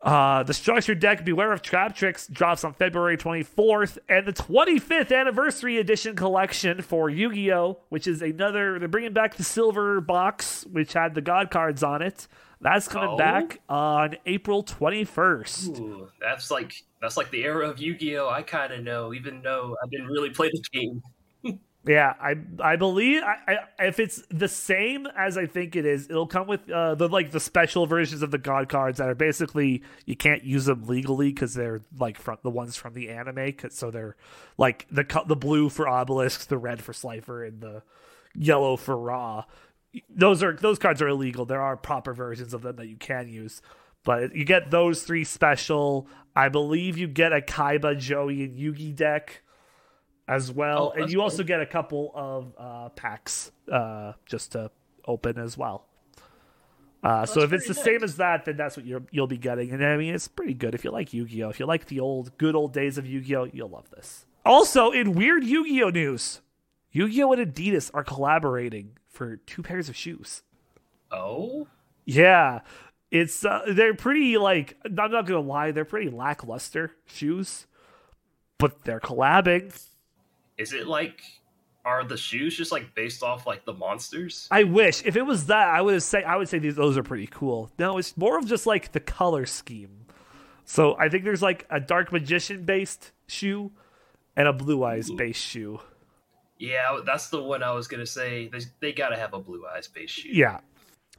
Uh, 0.00 0.42
the 0.42 0.54
structured 0.54 0.98
deck 0.98 1.26
Beware 1.26 1.52
of 1.52 1.60
Traptrix 1.60 2.32
drops 2.32 2.64
on 2.64 2.72
February 2.72 3.18
24th, 3.18 3.98
and 4.08 4.26
the 4.26 4.32
25th 4.32 5.14
anniversary 5.14 5.76
edition 5.76 6.16
collection 6.16 6.80
for 6.80 7.10
Yu 7.10 7.34
Gi 7.34 7.52
Oh!, 7.52 7.80
which 7.90 8.06
is 8.06 8.22
another, 8.22 8.78
they're 8.78 8.88
bringing 8.88 9.12
back 9.12 9.36
the 9.36 9.44
silver 9.44 10.00
box, 10.00 10.64
which 10.72 10.94
had 10.94 11.14
the 11.14 11.20
God 11.20 11.50
cards 11.50 11.82
on 11.82 12.00
it. 12.00 12.28
That's 12.62 12.88
coming 12.88 13.10
oh. 13.10 13.18
back 13.18 13.60
on 13.68 14.16
April 14.24 14.64
21st. 14.64 15.78
Ooh, 15.78 16.08
that's 16.18 16.50
like 16.50 16.82
that's 17.02 17.18
like 17.18 17.30
the 17.30 17.44
era 17.44 17.68
of 17.68 17.78
Yu 17.78 17.94
Gi 17.94 18.16
Oh! 18.16 18.30
I 18.30 18.40
kind 18.40 18.72
of 18.72 18.82
know, 18.82 19.12
even 19.12 19.42
though 19.42 19.76
I 19.84 19.86
didn't 19.90 20.06
really 20.06 20.30
play 20.30 20.48
the 20.48 20.62
game. 20.72 21.02
Yeah, 21.86 22.12
I 22.20 22.34
I 22.62 22.76
believe 22.76 23.22
I, 23.22 23.56
I, 23.78 23.86
if 23.86 23.98
it's 23.98 24.22
the 24.28 24.48
same 24.48 25.06
as 25.16 25.38
I 25.38 25.46
think 25.46 25.76
it 25.76 25.86
is, 25.86 26.10
it'll 26.10 26.26
come 26.26 26.46
with 26.46 26.68
uh, 26.70 26.94
the 26.94 27.08
like 27.08 27.30
the 27.30 27.40
special 27.40 27.86
versions 27.86 28.20
of 28.22 28.30
the 28.30 28.38
god 28.38 28.68
cards 28.68 28.98
that 28.98 29.08
are 29.08 29.14
basically 29.14 29.82
you 30.04 30.14
can't 30.14 30.44
use 30.44 30.66
them 30.66 30.86
legally 30.86 31.30
because 31.30 31.54
they're 31.54 31.80
like 31.98 32.18
from 32.18 32.36
the 32.42 32.50
ones 32.50 32.76
from 32.76 32.92
the 32.92 33.08
anime. 33.08 33.54
so 33.70 33.90
they're 33.90 34.16
like 34.58 34.86
the 34.90 35.06
the 35.26 35.36
blue 35.36 35.70
for 35.70 35.88
Obelisk, 35.88 36.48
the 36.48 36.58
red 36.58 36.82
for 36.82 36.92
Slifer, 36.92 37.42
and 37.44 37.62
the 37.62 37.82
yellow 38.34 38.76
for 38.76 38.96
Ra. 38.98 39.44
Those 40.10 40.42
are 40.42 40.54
those 40.54 40.78
cards 40.78 41.00
are 41.00 41.08
illegal. 41.08 41.46
There 41.46 41.62
are 41.62 41.78
proper 41.78 42.12
versions 42.12 42.52
of 42.52 42.60
them 42.60 42.76
that 42.76 42.88
you 42.88 42.96
can 42.96 43.26
use, 43.26 43.62
but 44.04 44.36
you 44.36 44.44
get 44.44 44.70
those 44.70 45.02
three 45.02 45.24
special. 45.24 46.06
I 46.36 46.50
believe 46.50 46.98
you 46.98 47.08
get 47.08 47.32
a 47.32 47.40
Kaiba, 47.40 47.98
Joey, 47.98 48.44
and 48.44 48.54
Yugi 48.54 48.94
deck 48.94 49.42
as 50.30 50.52
well, 50.52 50.92
oh, 50.96 51.00
and 51.00 51.10
you 51.10 51.18
cool. 51.18 51.24
also 51.24 51.42
get 51.42 51.60
a 51.60 51.66
couple 51.66 52.12
of 52.14 52.54
uh, 52.56 52.88
packs 52.90 53.50
uh, 53.70 54.12
just 54.26 54.52
to 54.52 54.70
open 55.06 55.38
as 55.38 55.58
well. 55.58 55.86
Uh, 57.02 57.26
so 57.26 57.40
if 57.40 57.52
it's 57.52 57.66
the 57.66 57.74
nice. 57.74 57.82
same 57.84 58.04
as 58.04 58.16
that, 58.16 58.44
then 58.44 58.56
that's 58.56 58.76
what 58.76 58.86
you 58.86 59.04
will 59.12 59.26
be 59.26 59.38
getting, 59.38 59.72
and 59.72 59.84
I 59.84 59.96
mean 59.96 60.14
it's 60.14 60.28
pretty 60.28 60.54
good 60.54 60.74
if 60.74 60.84
you 60.84 60.90
like 60.90 61.12
Yu-Gi-Oh. 61.12 61.48
If 61.48 61.58
you 61.58 61.66
like 61.66 61.86
the 61.86 61.98
old 62.00 62.36
good 62.38 62.54
old 62.54 62.72
days 62.72 62.96
of 62.98 63.06
Yu-Gi-Oh, 63.06 63.48
you'll 63.52 63.70
love 63.70 63.90
this. 63.90 64.26
Also, 64.44 64.90
in 64.90 65.12
weird 65.14 65.44
Yu 65.44 65.66
Gi 65.66 65.82
Oh 65.82 65.90
news, 65.90 66.40
Yu 66.92 67.08
Gi 67.10 67.22
Oh 67.24 67.32
and 67.32 67.54
Adidas 67.54 67.90
are 67.92 68.04
collaborating 68.04 68.92
for 69.08 69.36
two 69.36 69.62
pairs 69.62 69.88
of 69.88 69.96
shoes. 69.96 70.42
Oh, 71.10 71.66
Yeah, 72.04 72.60
it's 73.10 73.44
uh, 73.44 73.62
they're 73.68 73.94
pretty 73.94 74.36
like 74.38 74.76
I'm 74.84 75.10
not 75.10 75.26
gonna 75.26 75.40
lie, 75.40 75.72
they're 75.72 75.84
pretty 75.84 76.10
lackluster 76.10 76.92
shoes, 77.06 77.66
but 78.58 78.84
they're 78.84 79.00
collabing. 79.00 79.72
Is 80.60 80.74
it 80.74 80.86
like 80.86 81.22
are 81.84 82.04
the 82.04 82.16
shoes 82.16 82.54
just 82.54 82.70
like 82.70 82.94
based 82.94 83.22
off 83.22 83.46
like 83.46 83.64
the 83.64 83.72
monsters? 83.72 84.46
I 84.50 84.64
wish 84.64 85.02
if 85.04 85.16
it 85.16 85.22
was 85.22 85.46
that, 85.46 85.68
I 85.68 85.80
would 85.80 86.02
say 86.02 86.22
I 86.22 86.36
would 86.36 86.48
say 86.48 86.58
these 86.58 86.76
those 86.76 86.98
are 86.98 87.02
pretty 87.02 87.26
cool. 87.26 87.70
No, 87.78 87.96
it's 87.98 88.16
more 88.16 88.38
of 88.38 88.46
just 88.46 88.66
like 88.66 88.92
the 88.92 89.00
color 89.00 89.46
scheme. 89.46 90.06
So 90.66 90.96
I 90.98 91.08
think 91.08 91.24
there's 91.24 91.42
like 91.42 91.66
a 91.70 91.80
dark 91.80 92.12
magician 92.12 92.64
based 92.64 93.12
shoe 93.26 93.72
and 94.36 94.46
a 94.46 94.52
blue 94.52 94.84
eyes 94.84 95.10
based 95.10 95.40
shoe. 95.40 95.80
Yeah, 96.58 97.00
that's 97.06 97.30
the 97.30 97.42
one 97.42 97.62
I 97.62 97.72
was 97.72 97.88
gonna 97.88 98.06
say. 98.06 98.48
They, 98.48 98.60
they 98.80 98.92
gotta 98.92 99.16
have 99.16 99.32
a 99.32 99.40
blue 99.40 99.64
eyes 99.66 99.88
based 99.88 100.14
shoe. 100.14 100.28
Yeah. 100.30 100.60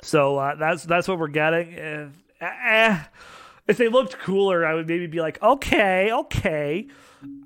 So 0.04 0.38
uh, 0.38 0.56
that's 0.56 0.84
that's 0.84 1.08
what 1.08 1.18
we're 1.18 1.28
getting. 1.28 1.74
And 1.74 2.14
eh, 2.40 3.04
if 3.68 3.78
they 3.78 3.88
looked 3.88 4.20
cooler, 4.20 4.66
I 4.66 4.76
would 4.76 4.88
maybe 4.88 5.08
be 5.08 5.20
like, 5.20 5.42
okay, 5.42 6.12
okay. 6.12 6.88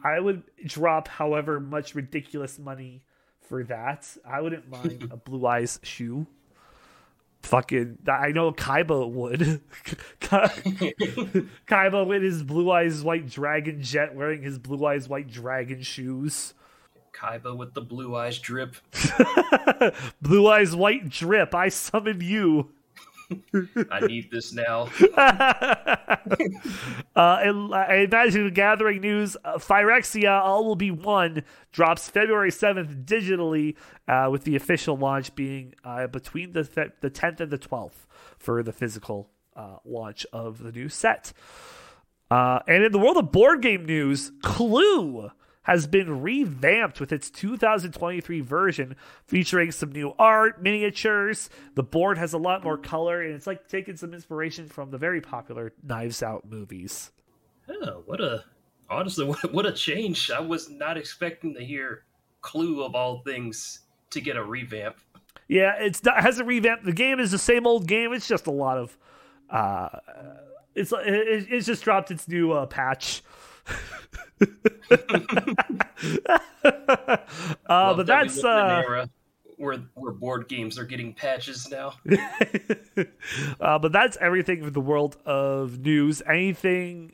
I 0.04 0.20
would 0.20 0.44
drop 0.66 1.08
however 1.08 1.60
much 1.60 1.96
ridiculous 1.96 2.60
money 2.60 3.04
for 3.48 3.64
that. 3.66 4.08
I 4.28 4.42
wouldn't 4.42 4.70
mind 4.70 5.10
a 5.12 5.18
blue 5.30 5.46
eyes 5.46 5.80
shoe. 5.84 6.28
Fucking, 7.44 8.00
I 8.08 8.32
know 8.32 8.52
Kaiba 8.52 9.08
would. 9.08 9.62
Kaiba 11.68 12.08
with 12.08 12.24
his 12.24 12.42
blue 12.42 12.72
eyes 12.72 13.04
white 13.04 13.30
dragon 13.30 13.84
jet, 13.84 14.16
wearing 14.16 14.42
his 14.42 14.58
blue 14.58 14.84
eyes 14.86 15.08
white 15.08 15.30
dragon 15.30 15.84
shoes. 15.84 16.56
Kaiba 17.14 17.56
with 17.56 17.74
the 17.76 17.82
blue 17.82 18.16
eyes 18.16 18.40
drip. 18.40 18.76
blue 20.22 20.48
eyes 20.48 20.76
white 20.76 21.08
drip. 21.08 21.54
I 21.54 21.70
summon 21.70 22.20
you. 22.20 22.72
I 23.92 24.06
need 24.06 24.30
this 24.32 24.54
now. 24.54 24.90
uh, 25.18 26.18
and 27.16 27.74
I 27.74 28.08
imagine 28.08 28.54
gathering 28.54 29.02
news. 29.02 29.36
Uh, 29.44 29.58
Phyrexia 29.58 30.42
All 30.42 30.66
Will 30.66 30.76
Be 30.76 30.92
One 30.92 31.44
drops 31.72 32.10
February 32.10 32.52
7th 32.52 33.06
digitally, 33.06 33.76
uh, 34.08 34.30
with 34.32 34.44
the 34.44 34.56
official 34.56 34.98
launch 34.98 35.34
being 35.36 35.74
uh, 35.84 36.08
between 36.08 36.54
the, 36.54 36.64
th- 36.64 36.92
the 37.02 37.10
10th 37.10 37.40
and 37.40 37.52
the 37.52 37.58
12th 37.58 38.06
for 38.38 38.62
the 38.62 38.74
physical 38.74 39.30
uh, 39.56 39.78
launch 39.86 40.26
of 40.32 40.62
the 40.62 40.72
new 40.72 40.90
set. 40.90 41.34
Uh, 42.30 42.60
and 42.68 42.84
in 42.84 42.92
the 42.92 43.00
world 43.00 43.18
of 43.18 43.32
board 43.32 43.62
game 43.62 43.86
news, 43.86 44.32
Clue 44.42 45.32
has 45.66 45.88
been 45.88 46.22
revamped 46.22 47.00
with 47.00 47.12
its 47.12 47.30
2023 47.32 48.42
version 48.42 48.96
featuring 49.26 49.72
some 49.72 49.92
new 49.92 50.14
art, 50.18 50.62
miniatures. 50.62 51.50
The 51.74 51.84
board 51.84 52.20
has 52.20 52.34
a 52.34 52.38
lot 52.38 52.64
more 52.64 52.78
color, 52.78 53.22
and 53.22 53.34
it's 53.34 53.48
like 53.48 53.68
taking 53.68 53.98
some 53.98 54.14
inspiration 54.14 54.70
from 54.70 54.92
the 54.92 55.00
very 55.00 55.22
popular 55.22 55.74
Knives 55.84 56.22
Out 56.22 56.50
movies. 56.50 57.12
Oh, 57.68 58.04
what 58.06 58.22
a 58.22 58.44
honestly, 58.90 59.26
what, 59.26 59.54
what 59.54 59.66
a 59.66 59.72
change! 59.72 60.30
I 60.30 60.40
was 60.40 60.70
not 60.70 60.98
expecting 60.98 61.54
to 61.56 61.64
hear 61.64 62.04
Clue 62.42 62.84
of 62.84 62.94
all 62.94 63.24
things 63.24 63.80
to 64.12 64.22
get 64.22 64.38
a 64.38 64.44
revamp. 64.44 64.98
Yeah, 65.48 65.74
it's 65.80 66.04
not, 66.04 66.20
it 66.20 66.22
has 66.22 66.38
a 66.38 66.44
revamp. 66.44 66.84
The 66.84 66.94
game 66.94 67.20
is 67.20 67.32
the 67.32 67.40
same 67.40 67.66
old 67.66 67.88
game. 67.88 68.14
It's 68.14 68.28
just 68.28 68.46
a 68.46 68.52
lot 68.52 68.78
of, 68.78 68.96
uh, 69.50 69.90
it's 70.76 70.92
it, 70.92 71.48
it's 71.50 71.66
just 71.66 71.84
dropped 71.84 72.12
its 72.12 72.28
new 72.28 72.52
uh, 72.52 72.68
patch. 72.68 73.24
uh, 77.68 77.94
but 77.96 78.06
that's 78.06 78.38
live 78.38 78.46
in 78.46 78.66
an 78.66 78.72
uh, 78.72 78.84
era 78.88 79.10
where 79.58 79.78
where 79.94 80.12
board 80.12 80.48
games 80.48 80.78
are 80.78 80.84
getting 80.84 81.14
patches 81.14 81.70
now. 81.70 81.94
uh, 83.60 83.80
but 83.80 83.92
that's 83.92 84.18
everything 84.18 84.64
for 84.64 84.70
the 84.70 84.82
world 84.82 85.18
of 85.26 85.80
news. 85.80 86.22
Anything 86.28 87.14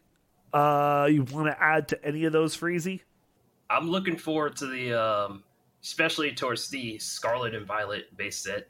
uh, 0.54 1.08
you 1.10 1.24
want 1.24 1.48
to 1.48 1.62
add 1.62 1.88
to 1.90 2.06
any 2.06 2.26
of 2.26 2.34
those, 2.34 2.58
Freezy? 2.58 3.02
I'm 3.70 3.90
looking 3.90 4.18
forward 4.18 4.58
to 4.58 4.68
the, 4.68 4.94
um, 4.94 5.44
especially 5.82 6.34
towards 6.34 6.70
the 6.70 7.00
Scarlet 7.00 7.56
and 7.56 7.66
Violet 7.66 8.16
base 8.18 8.38
set. 8.38 8.68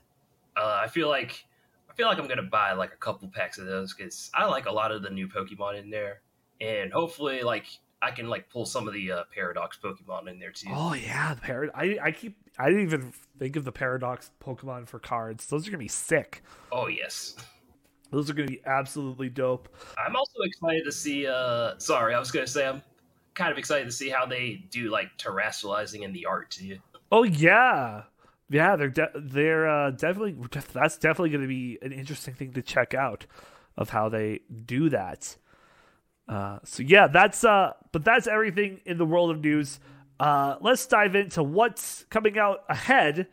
Uh, 0.55 0.79
I 0.83 0.87
feel 0.87 1.09
like 1.09 1.45
I 1.89 1.93
feel 1.93 2.07
like 2.07 2.19
I'm 2.19 2.27
gonna 2.27 2.43
buy 2.43 2.73
like 2.73 2.93
a 2.93 2.97
couple 2.97 3.27
packs 3.29 3.57
of 3.57 3.65
those 3.65 3.93
because 3.93 4.29
I 4.33 4.45
like 4.45 4.65
a 4.65 4.71
lot 4.71 4.91
of 4.91 5.01
the 5.01 5.09
new 5.09 5.27
Pokemon 5.27 5.79
in 5.79 5.89
there, 5.89 6.21
and 6.61 6.93
hopefully 6.93 7.41
like 7.41 7.65
I 8.01 8.11
can 8.11 8.29
like 8.29 8.49
pull 8.49 8.65
some 8.65 8.87
of 8.87 8.93
the 8.93 9.11
uh, 9.11 9.23
Paradox 9.33 9.77
Pokemon 9.81 10.29
in 10.29 10.39
there 10.39 10.51
too. 10.51 10.69
Oh 10.71 10.93
yeah, 10.93 11.33
the 11.33 11.41
parad. 11.41 11.69
I 11.73 11.97
I 12.01 12.11
keep. 12.11 12.37
I 12.57 12.69
didn't 12.69 12.83
even 12.83 13.13
think 13.39 13.55
of 13.55 13.63
the 13.63 13.71
paradox 13.71 14.31
Pokemon 14.43 14.87
for 14.87 14.99
cards. 14.99 15.47
Those 15.47 15.67
are 15.67 15.71
gonna 15.71 15.79
be 15.79 15.87
sick. 15.87 16.43
Oh 16.71 16.87
yes. 16.87 17.35
Those 18.11 18.29
are 18.29 18.33
gonna 18.33 18.47
be 18.47 18.61
absolutely 18.65 19.29
dope. 19.29 19.69
I'm 19.97 20.15
also 20.15 20.41
excited 20.43 20.83
to 20.85 20.91
see. 20.91 21.27
Uh, 21.27 21.73
sorry, 21.77 22.13
I 22.13 22.19
was 22.19 22.31
gonna 22.31 22.47
say 22.47 22.67
I'm 22.67 22.81
kind 23.33 23.51
of 23.51 23.57
excited 23.57 23.85
to 23.85 23.91
see 23.91 24.09
how 24.09 24.25
they 24.25 24.65
do 24.69 24.89
like 24.89 25.17
Terastallizing 25.17 26.01
in 26.01 26.11
the 26.11 26.25
art 26.25 26.51
too. 26.51 26.77
Oh 27.11 27.23
yeah, 27.23 28.03
yeah. 28.49 28.75
They're 28.75 28.89
de- 28.89 29.11
they're 29.15 29.69
uh, 29.69 29.91
definitely 29.91 30.35
that's 30.73 30.97
definitely 30.97 31.29
going 31.29 31.41
to 31.41 31.47
be 31.47 31.77
an 31.81 31.91
interesting 31.91 32.33
thing 32.33 32.53
to 32.53 32.61
check 32.61 32.93
out 32.93 33.25
of 33.77 33.91
how 33.91 34.09
they 34.09 34.41
do 34.65 34.89
that. 34.89 35.37
Uh, 36.31 36.59
so 36.63 36.81
yeah, 36.81 37.07
that's 37.07 37.43
uh, 37.43 37.73
but 37.91 38.05
that's 38.05 38.25
everything 38.25 38.79
in 38.85 38.97
the 38.97 39.05
world 39.05 39.31
of 39.31 39.41
news. 39.41 39.79
Uh, 40.17 40.55
let's 40.61 40.87
dive 40.87 41.13
into 41.13 41.43
what's 41.43 42.05
coming 42.09 42.39
out 42.39 42.63
ahead 42.69 43.27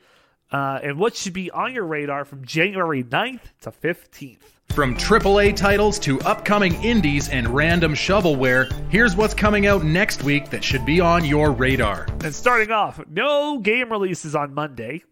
uh, 0.51 0.81
and 0.83 0.99
what 0.99 1.15
should 1.15 1.33
be 1.33 1.49
on 1.53 1.73
your 1.73 1.85
radar 1.85 2.25
from 2.25 2.45
January 2.45 3.05
9th 3.05 3.41
to 3.61 3.71
15th. 3.71 4.39
From 4.71 4.97
AAA 4.97 5.55
titles 5.55 5.99
to 6.01 6.21
upcoming 6.23 6.75
indies 6.83 7.29
and 7.29 7.49
random 7.49 7.95
shovelware, 7.95 8.73
here's 8.91 9.15
what's 9.15 9.35
coming 9.35 9.67
out 9.67 9.85
next 9.85 10.25
week 10.25 10.51
that 10.51 10.65
should 10.65 10.85
be 10.85 11.01
on 11.01 11.25
your 11.25 11.53
radar. 11.53 12.07
And 12.25 12.35
starting 12.35 12.73
off, 12.73 13.01
no 13.09 13.59
game 13.59 13.93
releases 13.93 14.35
on 14.35 14.55
Monday, 14.55 15.05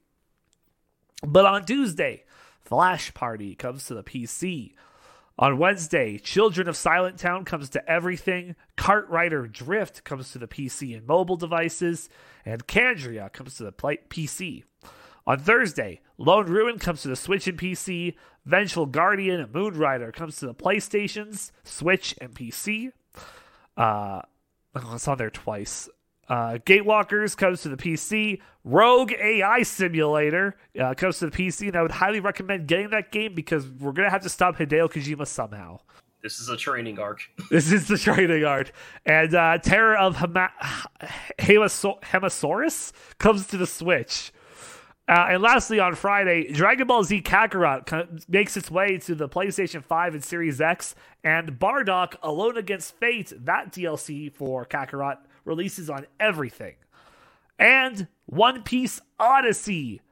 but 1.22 1.46
on 1.46 1.64
Tuesday, 1.64 2.24
Flash 2.64 3.14
Party 3.14 3.54
comes 3.54 3.84
to 3.86 3.94
the 3.94 4.02
PC. 4.02 4.72
On 5.38 5.58
Wednesday, 5.58 6.16
Children 6.16 6.66
of 6.66 6.78
Silent 6.78 7.18
Town 7.18 7.44
comes 7.44 7.68
to 7.70 7.90
everything. 7.90 8.56
KartRider 8.78 9.52
Drift 9.52 10.02
comes 10.02 10.32
to 10.32 10.38
the 10.38 10.48
PC 10.48 10.96
and 10.96 11.06
mobile 11.06 11.36
devices, 11.36 12.08
and 12.46 12.66
Kandria 12.66 13.30
comes 13.30 13.56
to 13.56 13.64
the 13.64 13.72
PC. 13.72 14.64
On 15.26 15.38
Thursday, 15.38 16.00
Lone 16.16 16.46
Ruin 16.46 16.78
comes 16.78 17.02
to 17.02 17.08
the 17.08 17.16
Switch 17.16 17.46
and 17.46 17.58
PC. 17.58 18.14
Vengeful 18.46 18.86
Guardian 18.86 19.40
and 19.40 19.52
Moonrider 19.52 20.10
comes 20.10 20.38
to 20.38 20.46
the 20.46 20.54
PlayStations, 20.54 21.50
Switch, 21.64 22.14
and 22.18 22.34
PC. 22.34 22.92
Uh, 23.76 24.22
oh, 24.74 24.94
it's 24.94 25.06
on 25.06 25.18
there 25.18 25.28
twice. 25.28 25.90
Uh, 26.28 26.58
Gatewalkers 26.64 27.36
comes 27.36 27.62
to 27.62 27.68
the 27.68 27.76
PC. 27.76 28.40
Rogue 28.64 29.12
AI 29.12 29.62
Simulator 29.62 30.56
uh, 30.80 30.94
comes 30.94 31.18
to 31.20 31.30
the 31.30 31.36
PC, 31.36 31.68
and 31.68 31.76
I 31.76 31.82
would 31.82 31.92
highly 31.92 32.18
recommend 32.20 32.66
getting 32.66 32.90
that 32.90 33.12
game 33.12 33.34
because 33.34 33.68
we're 33.68 33.92
gonna 33.92 34.10
have 34.10 34.22
to 34.22 34.28
stop 34.28 34.56
Hideo 34.56 34.90
Kojima 34.90 35.26
somehow. 35.26 35.78
This 36.22 36.40
is 36.40 36.48
a 36.48 36.56
training 36.56 36.98
arc. 36.98 37.20
This 37.50 37.70
is 37.70 37.86
the 37.86 37.96
training 37.96 38.44
art. 38.44 38.72
And 39.04 39.32
uh, 39.34 39.58
Terror 39.58 39.96
of 39.96 40.16
Hema- 40.16 40.50
Hemaso- 41.38 42.00
Hemasaurus 42.02 42.92
comes 43.18 43.46
to 43.48 43.56
the 43.56 43.66
Switch. 43.66 44.32
Uh, 45.08 45.26
and 45.30 45.40
lastly, 45.42 45.78
on 45.78 45.94
Friday, 45.94 46.50
Dragon 46.52 46.88
Ball 46.88 47.04
Z 47.04 47.22
Kakarot 47.22 47.86
co- 47.86 48.08
makes 48.28 48.56
its 48.56 48.68
way 48.72 48.98
to 48.98 49.14
the 49.14 49.28
PlayStation 49.28 49.84
5 49.84 50.14
and 50.14 50.24
Series 50.24 50.60
X, 50.60 50.96
and 51.22 51.60
Bardock 51.60 52.16
Alone 52.24 52.56
Against 52.56 52.96
Fate, 52.96 53.32
that 53.44 53.70
DLC 53.72 54.32
for 54.32 54.66
Kakarot, 54.66 55.18
releases 55.46 55.88
on 55.88 56.06
everything. 56.20 56.74
And 57.58 58.08
One 58.26 58.62
Piece 58.62 59.00
Odyssey 59.18 60.02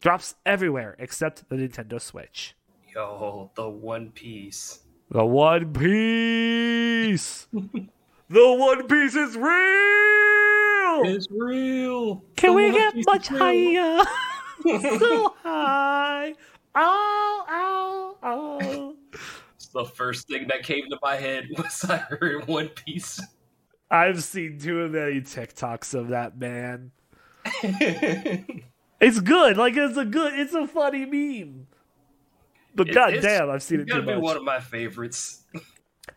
drops 0.00 0.36
everywhere 0.46 0.96
except 0.98 1.48
the 1.48 1.56
Nintendo 1.56 2.00
Switch. 2.00 2.54
Yo, 2.94 3.50
the 3.56 3.68
One 3.68 4.10
Piece. 4.12 4.80
The 5.10 5.24
One 5.24 5.72
Piece! 5.72 7.46
the 7.52 7.88
One 8.30 8.86
Piece 8.86 9.14
is 9.14 9.36
real! 9.36 11.02
It's 11.04 11.28
real. 11.30 12.24
Can 12.36 12.50
The 12.50 12.54
we 12.54 12.64
One 12.66 12.72
get 12.72 12.94
Piece 12.94 13.06
much 13.06 13.28
higher? 13.28 14.02
so 14.98 15.34
high. 15.42 16.34
Oh, 16.74 17.44
oh, 17.48 18.16
oh. 18.22 18.96
It's 19.56 19.68
the 19.68 19.84
first 19.84 20.28
thing 20.28 20.46
that 20.48 20.62
came 20.62 20.88
to 20.90 20.98
my 21.02 21.16
head 21.16 21.48
was 21.56 21.84
I 21.84 21.98
heard 21.98 22.46
One 22.46 22.68
Piece. 22.70 23.20
I've 23.90 24.22
seen 24.24 24.58
too 24.58 24.88
many 24.88 25.20
TikToks 25.20 25.94
of 25.94 26.08
that 26.08 26.38
man. 26.38 26.90
It's 29.00 29.20
good. 29.20 29.58
Like 29.58 29.76
it's 29.76 29.98
a 29.98 30.04
good. 30.04 30.32
It's 30.38 30.54
a 30.54 30.66
funny 30.66 31.04
meme. 31.04 31.66
But 32.74 32.88
It- 32.88 32.94
god 32.94 33.14
damn, 33.20 33.50
I've 33.50 33.62
seen 33.62 33.80
it 33.80 33.88
too 33.88 34.00
much. 34.02 34.18
one 34.18 34.36
of 34.36 34.44
my 34.44 34.60
favorites. 34.60 35.42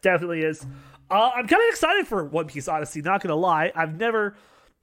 Definitely 0.01 0.41
is. 0.43 0.65
Uh, 1.09 1.31
I'm 1.35 1.47
kind 1.47 1.61
of 1.61 1.69
excited 1.69 2.07
for 2.07 2.23
One 2.23 2.45
Piece 2.47 2.67
Odyssey. 2.69 3.01
Not 3.01 3.21
gonna 3.21 3.35
lie, 3.35 3.73
I've 3.75 3.99
never 3.99 4.35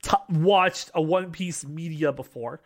t- 0.03 0.17
watched 0.29 0.91
a 0.95 1.01
One 1.01 1.31
Piece 1.31 1.65
media 1.65 2.13
before 2.13 2.61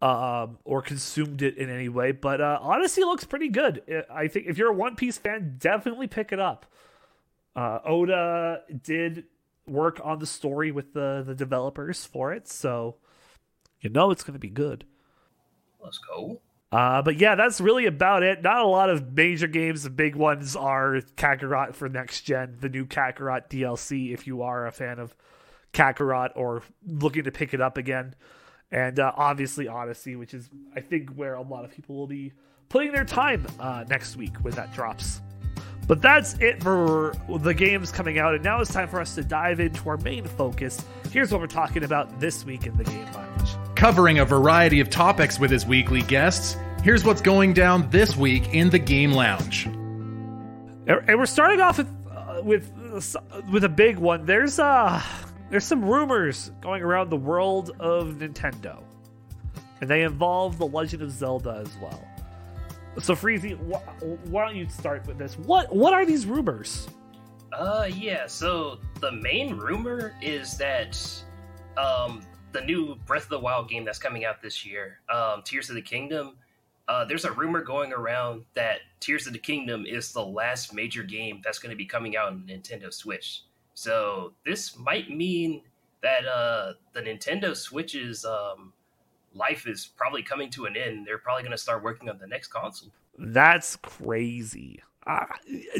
um, 0.00 0.58
or 0.64 0.80
consumed 0.82 1.42
it 1.42 1.56
in 1.56 1.68
any 1.70 1.88
way, 1.88 2.12
but 2.12 2.40
uh, 2.40 2.58
Odyssey 2.60 3.02
looks 3.02 3.24
pretty 3.24 3.48
good. 3.48 3.82
I 4.12 4.28
think 4.28 4.46
if 4.48 4.58
you're 4.58 4.70
a 4.70 4.74
One 4.74 4.94
Piece 4.96 5.18
fan, 5.18 5.56
definitely 5.58 6.06
pick 6.06 6.30
it 6.30 6.38
up. 6.38 6.66
Uh, 7.56 7.80
Oda 7.84 8.60
did 8.82 9.24
work 9.66 10.00
on 10.02 10.18
the 10.18 10.26
story 10.26 10.72
with 10.72 10.92
the 10.92 11.22
the 11.26 11.34
developers 11.34 12.04
for 12.04 12.32
it, 12.32 12.48
so 12.48 12.96
you 13.80 13.90
know 13.90 14.10
it's 14.10 14.22
going 14.22 14.34
to 14.34 14.38
be 14.38 14.50
good. 14.50 14.84
Let's 15.82 15.98
go. 15.98 16.40
Uh, 16.70 17.02
but 17.02 17.18
yeah, 17.18 17.34
that's 17.34 17.60
really 17.60 17.84
about 17.84 18.22
it. 18.22 18.42
Not 18.42 18.62
a 18.62 18.66
lot 18.66 18.88
of 18.88 19.12
major 19.12 19.46
games. 19.46 19.82
The 19.82 19.90
big 19.90 20.16
ones 20.16 20.56
are 20.56 21.02
Kakarot 21.16 21.74
for 21.74 21.88
next 21.88 22.22
gen, 22.22 22.56
the 22.60 22.70
new 22.70 22.86
Kakarot 22.86 23.50
DLC. 23.50 24.14
If 24.14 24.26
you 24.26 24.40
are 24.42 24.66
a 24.66 24.72
fan 24.72 24.98
of 24.98 25.14
Kakarot 25.74 26.30
or 26.34 26.62
looking 26.86 27.24
to 27.24 27.30
pick 27.30 27.52
it 27.52 27.60
up 27.60 27.76
again, 27.76 28.14
and 28.70 28.98
uh, 28.98 29.12
obviously 29.16 29.68
Odyssey, 29.68 30.16
which 30.16 30.32
is 30.32 30.48
I 30.74 30.80
think 30.80 31.10
where 31.10 31.34
a 31.34 31.42
lot 31.42 31.64
of 31.64 31.72
people 31.72 31.94
will 31.94 32.06
be 32.06 32.32
putting 32.70 32.92
their 32.92 33.04
time 33.04 33.46
uh, 33.60 33.84
next 33.86 34.16
week 34.16 34.34
when 34.38 34.54
that 34.54 34.72
drops. 34.72 35.20
But 35.86 36.00
that's 36.00 36.34
it 36.34 36.62
for 36.62 37.12
the 37.28 37.54
games 37.54 37.90
coming 37.90 38.18
out, 38.18 38.34
and 38.34 38.44
now 38.44 38.60
it's 38.60 38.72
time 38.72 38.88
for 38.88 39.00
us 39.00 39.14
to 39.16 39.24
dive 39.24 39.60
into 39.60 39.88
our 39.88 39.96
main 39.98 40.24
focus. 40.24 40.84
Here's 41.10 41.32
what 41.32 41.40
we're 41.40 41.46
talking 41.48 41.84
about 41.84 42.20
this 42.20 42.44
week 42.44 42.66
in 42.66 42.76
the 42.76 42.84
Game 42.84 43.12
Lounge. 43.12 43.50
Covering 43.74 44.20
a 44.20 44.24
variety 44.24 44.80
of 44.80 44.90
topics 44.90 45.40
with 45.40 45.50
his 45.50 45.66
weekly 45.66 46.02
guests, 46.02 46.56
here's 46.82 47.04
what's 47.04 47.20
going 47.20 47.52
down 47.52 47.90
this 47.90 48.16
week 48.16 48.54
in 48.54 48.70
the 48.70 48.78
Game 48.78 49.12
Lounge. 49.12 49.66
And 50.86 51.18
we're 51.18 51.26
starting 51.26 51.60
off 51.60 51.78
with 51.78 51.88
uh, 52.10 52.40
with 52.42 53.16
uh, 53.16 53.42
with 53.50 53.64
a 53.64 53.68
big 53.68 53.98
one. 53.98 54.24
There's 54.26 54.58
uh 54.58 55.02
there's 55.50 55.64
some 55.64 55.84
rumors 55.84 56.50
going 56.60 56.82
around 56.82 57.10
the 57.10 57.16
world 57.16 57.72
of 57.78 58.14
Nintendo, 58.14 58.82
and 59.80 59.90
they 59.90 60.02
involve 60.02 60.58
the 60.58 60.66
Legend 60.66 61.02
of 61.02 61.10
Zelda 61.10 61.62
as 61.64 61.76
well. 61.80 62.02
So 62.98 63.14
Freezy, 63.14 63.56
wh- 63.56 64.28
why 64.30 64.46
don't 64.46 64.56
you 64.56 64.68
start 64.68 65.06
with 65.06 65.18
this? 65.18 65.38
What 65.38 65.74
what 65.74 65.94
are 65.94 66.04
these 66.04 66.26
rumors? 66.26 66.88
Uh, 67.52 67.88
yeah. 67.94 68.26
So 68.26 68.78
the 69.00 69.12
main 69.12 69.56
rumor 69.56 70.14
is 70.20 70.56
that 70.58 70.98
um, 71.76 72.22
the 72.52 72.60
new 72.60 72.96
Breath 73.06 73.24
of 73.24 73.28
the 73.30 73.38
Wild 73.38 73.68
game 73.68 73.84
that's 73.84 73.98
coming 73.98 74.24
out 74.24 74.42
this 74.42 74.64
year, 74.64 75.00
um, 75.12 75.42
Tears 75.44 75.68
of 75.68 75.74
the 75.74 75.82
Kingdom. 75.82 76.36
Uh, 76.88 77.04
there's 77.04 77.24
a 77.24 77.32
rumor 77.32 77.62
going 77.62 77.92
around 77.92 78.44
that 78.54 78.80
Tears 79.00 79.26
of 79.26 79.32
the 79.32 79.38
Kingdom 79.38 79.86
is 79.86 80.12
the 80.12 80.24
last 80.24 80.74
major 80.74 81.02
game 81.02 81.40
that's 81.44 81.58
going 81.58 81.70
to 81.70 81.76
be 81.76 81.86
coming 81.86 82.16
out 82.16 82.28
on 82.28 82.44
Nintendo 82.48 82.92
Switch. 82.92 83.44
So 83.74 84.32
this 84.44 84.76
might 84.76 85.08
mean 85.08 85.62
that 86.02 86.26
uh, 86.26 86.72
the 86.92 87.00
Nintendo 87.00 87.56
Switch's 87.56 88.24
um, 88.24 88.72
life 89.34 89.66
is 89.66 89.90
probably 89.96 90.22
coming 90.22 90.50
to 90.50 90.66
an 90.66 90.76
end. 90.76 91.06
They're 91.06 91.18
probably 91.18 91.42
going 91.42 91.52
to 91.52 91.58
start 91.58 91.82
working 91.82 92.08
on 92.08 92.18
the 92.18 92.26
next 92.26 92.48
console. 92.48 92.90
That's 93.18 93.76
crazy. 93.76 94.82
Uh, 95.06 95.26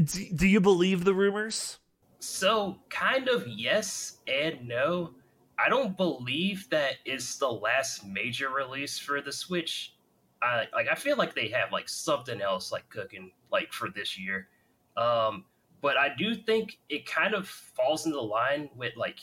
do, 0.05 0.25
do 0.35 0.47
you 0.47 0.61
believe 0.61 1.05
the 1.05 1.15
rumors? 1.15 1.79
So, 2.19 2.79
kind 2.88 3.29
of 3.29 3.47
yes 3.47 4.19
and 4.27 4.67
no. 4.67 5.15
I 5.59 5.69
don't 5.69 5.97
believe 5.97 6.69
that 6.71 6.95
it's 7.05 7.37
the 7.37 7.51
last 7.51 8.05
major 8.07 8.49
release 8.49 8.99
for 8.99 9.21
the 9.21 9.33
Switch. 9.33 9.95
I 10.43 10.67
like 10.73 10.88
I 10.91 10.95
feel 10.95 11.17
like 11.17 11.35
they 11.35 11.49
have 11.49 11.71
like 11.71 11.88
something 11.88 12.41
else 12.41 12.73
like 12.73 12.88
cooking 12.88 13.31
like 13.53 13.73
for 13.73 13.91
this 13.91 14.19
year. 14.19 14.49
Um, 14.97 15.45
but 15.81 15.97
I 15.97 16.11
do 16.17 16.35
think 16.35 16.79
it 16.88 17.07
kind 17.07 17.35
of 17.35 17.49
falls 17.49 18.07
into 18.07 18.21
line 18.21 18.71
with 18.77 18.97
like 18.97 19.21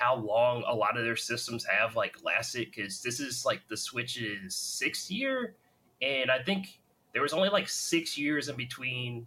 how 0.00 0.16
long 0.16 0.64
a 0.66 0.74
lot 0.74 0.96
of 0.96 1.04
their 1.04 1.16
systems 1.16 1.64
have 1.66 1.94
like 1.94 2.16
lasted 2.24 2.68
because 2.74 3.02
this 3.02 3.20
is 3.20 3.44
like 3.44 3.60
the 3.68 3.76
Switch's 3.76 4.54
sixth 4.54 5.10
year, 5.10 5.54
and 6.00 6.30
I 6.30 6.42
think 6.42 6.80
there 7.12 7.20
was 7.20 7.34
only 7.34 7.50
like 7.50 7.68
six 7.68 8.16
years 8.16 8.48
in 8.48 8.56
between 8.56 9.26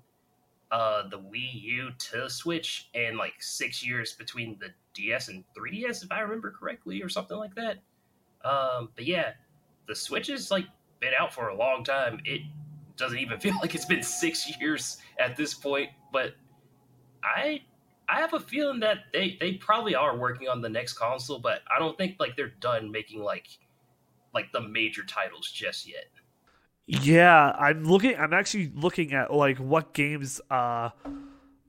uh, 0.72 1.08
the 1.08 1.20
Wii 1.20 1.62
U 1.62 1.92
to 1.98 2.28
Switch, 2.28 2.90
and 2.96 3.18
like 3.18 3.36
six 3.40 3.86
years 3.86 4.14
between 4.14 4.58
the 4.60 4.70
DS 4.96 5.28
and 5.28 5.44
3DS, 5.56 6.04
if 6.04 6.12
I 6.12 6.22
remember 6.22 6.50
correctly, 6.50 7.04
or 7.04 7.10
something 7.10 7.38
like 7.38 7.54
that. 7.54 7.78
Um, 8.44 8.90
but 8.96 9.06
yeah, 9.06 9.34
the 9.88 9.96
Switch 9.96 10.28
has 10.28 10.50
like 10.50 10.66
been 11.00 11.14
out 11.20 11.32
for 11.32 11.50
a 11.50 11.56
long 11.56 11.84
time. 11.84 12.20
It 12.26 12.42
doesn't 12.98 13.20
even 13.20 13.40
feel 13.42 13.56
like 13.62 13.76
it's 13.76 13.86
been 13.86 14.02
six 14.02 14.60
years 14.60 14.98
at 15.20 15.38
this 15.38 15.54
point, 15.54 15.92
but 16.12 16.34
I 17.24 17.62
I 18.10 18.20
have 18.20 18.34
a 18.34 18.40
feeling 18.40 18.80
that 18.82 19.06
they 19.12 19.38
they 19.40 19.54
probably 19.54 19.96
are 19.96 20.18
working 20.18 20.48
on 20.48 20.62
the 20.62 20.70
next 20.70 20.94
console, 20.94 21.40
but 21.40 21.62
I 21.74 21.80
don't 21.80 21.98
think 21.98 22.18
like 22.20 22.36
they're 22.36 22.54
done 22.60 22.92
making 22.92 23.22
like 23.22 23.48
like 24.34 24.52
the 24.52 24.62
major 24.62 25.04
titles 25.04 25.50
just 25.52 25.88
yet. 25.88 26.06
Yeah, 26.86 27.52
I'm 27.58 27.84
looking. 27.86 28.18
I'm 28.18 28.34
actually 28.34 28.72
looking 28.74 29.14
at 29.14 29.34
like 29.34 29.58
what 29.58 29.94
games 29.94 30.42
uh 30.50 30.90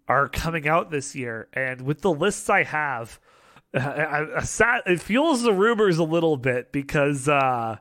are 0.09 0.29
coming 0.29 0.68
out 0.68 0.90
this 0.90 1.14
year, 1.14 1.49
and 1.53 1.83
with 1.83 2.01
the 2.01 2.12
lists 2.12 2.51
I 2.51 2.64
have, 2.64 3.20
I, 3.75 3.79
I, 3.79 4.37
I 4.38 4.42
sat, 4.42 4.83
it 4.87 5.01
fuels 5.01 5.42
the 5.42 5.53
rumors 5.53 5.99
a 5.99 6.05
little 6.05 6.37
bit 6.37 6.73
because 6.73 7.29
uh 7.29 7.77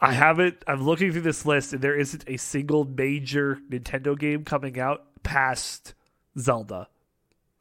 I 0.00 0.12
haven't. 0.12 0.62
I'm 0.68 0.84
looking 0.84 1.10
through 1.10 1.22
this 1.22 1.44
list, 1.44 1.72
and 1.72 1.82
there 1.82 1.98
isn't 1.98 2.24
a 2.28 2.36
single 2.36 2.84
major 2.84 3.58
Nintendo 3.68 4.16
game 4.16 4.44
coming 4.44 4.78
out 4.78 5.22
past 5.24 5.94
Zelda 6.38 6.88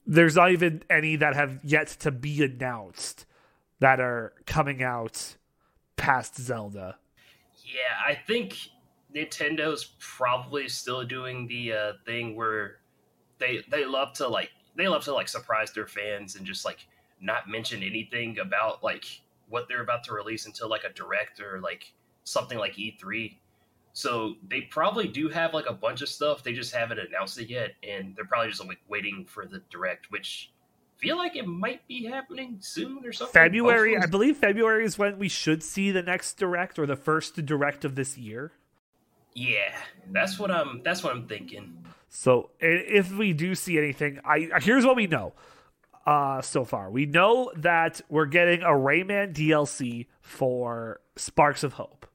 there's 0.07 0.35
not 0.35 0.51
even 0.51 0.81
any 0.89 1.17
that 1.17 1.35
have 1.35 1.59
yet 1.63 1.87
to 1.87 2.11
be 2.11 2.41
announced 2.41 3.25
that 3.79 3.99
are 3.99 4.33
coming 4.45 4.81
out 4.81 5.35
past 5.97 6.37
Zelda. 6.37 6.97
Yeah, 7.63 7.99
I 8.05 8.15
think 8.15 8.57
Nintendo's 9.13 9.95
probably 9.99 10.69
still 10.69 11.03
doing 11.03 11.47
the 11.47 11.73
uh, 11.73 11.93
thing 12.05 12.35
where 12.35 12.77
they 13.39 13.63
they 13.69 13.85
love 13.85 14.13
to 14.13 14.27
like 14.27 14.51
they 14.75 14.87
love 14.87 15.03
to 15.03 15.13
like 15.13 15.27
surprise 15.27 15.71
their 15.71 15.87
fans 15.87 16.35
and 16.35 16.45
just 16.45 16.63
like 16.63 16.87
not 17.19 17.49
mention 17.49 17.83
anything 17.83 18.39
about 18.39 18.83
like 18.83 19.05
what 19.49 19.67
they're 19.67 19.81
about 19.81 20.03
to 20.05 20.13
release 20.13 20.45
until 20.45 20.69
like 20.69 20.83
a 20.83 20.93
direct 20.93 21.39
or 21.39 21.59
like 21.59 21.93
something 22.23 22.57
like 22.57 22.75
E3. 22.75 23.35
So 23.97 24.35
they 24.47 24.61
probably 24.61 25.07
do 25.07 25.27
have 25.27 25.55
like 25.55 25.65
a 25.67 25.73
bunch 25.73 26.03
of 26.03 26.09
stuff. 26.09 26.43
They 26.43 26.53
just 26.53 26.71
haven't 26.71 26.99
announced 26.99 27.39
it 27.39 27.49
yet, 27.49 27.71
and 27.81 28.15
they're 28.15 28.25
probably 28.25 28.49
just 28.49 28.63
like 28.63 28.77
waiting 28.87 29.25
for 29.25 29.47
the 29.47 29.63
direct, 29.71 30.11
which 30.11 30.51
feel 30.97 31.17
like 31.17 31.35
it 31.35 31.47
might 31.47 31.87
be 31.87 32.05
happening 32.05 32.57
soon 32.59 33.03
or 33.03 33.11
something. 33.11 33.33
February, 33.33 33.95
Hopefully. 33.95 34.07
I 34.07 34.11
believe 34.11 34.37
February 34.37 34.85
is 34.85 34.99
when 34.99 35.17
we 35.17 35.27
should 35.27 35.63
see 35.63 35.89
the 35.89 36.03
next 36.03 36.35
direct 36.37 36.77
or 36.77 36.85
the 36.85 36.95
first 36.95 37.43
direct 37.43 37.83
of 37.83 37.95
this 37.95 38.19
year. 38.19 38.51
Yeah, 39.33 39.75
that's 40.11 40.37
what 40.37 40.51
I'm. 40.51 40.83
That's 40.83 41.03
what 41.03 41.13
I'm 41.13 41.27
thinking. 41.27 41.83
So 42.07 42.51
if 42.59 43.11
we 43.11 43.33
do 43.33 43.55
see 43.55 43.79
anything, 43.79 44.19
I 44.23 44.51
here's 44.61 44.85
what 44.85 44.95
we 44.95 45.07
know. 45.07 45.33
Uh, 46.05 46.43
so 46.43 46.65
far, 46.65 46.91
we 46.91 47.07
know 47.07 47.51
that 47.55 47.99
we're 48.09 48.27
getting 48.27 48.61
a 48.61 48.73
Rayman 48.73 49.33
DLC 49.33 50.05
for 50.21 51.01
Sparks 51.15 51.63
of 51.63 51.73
Hope. 51.73 52.05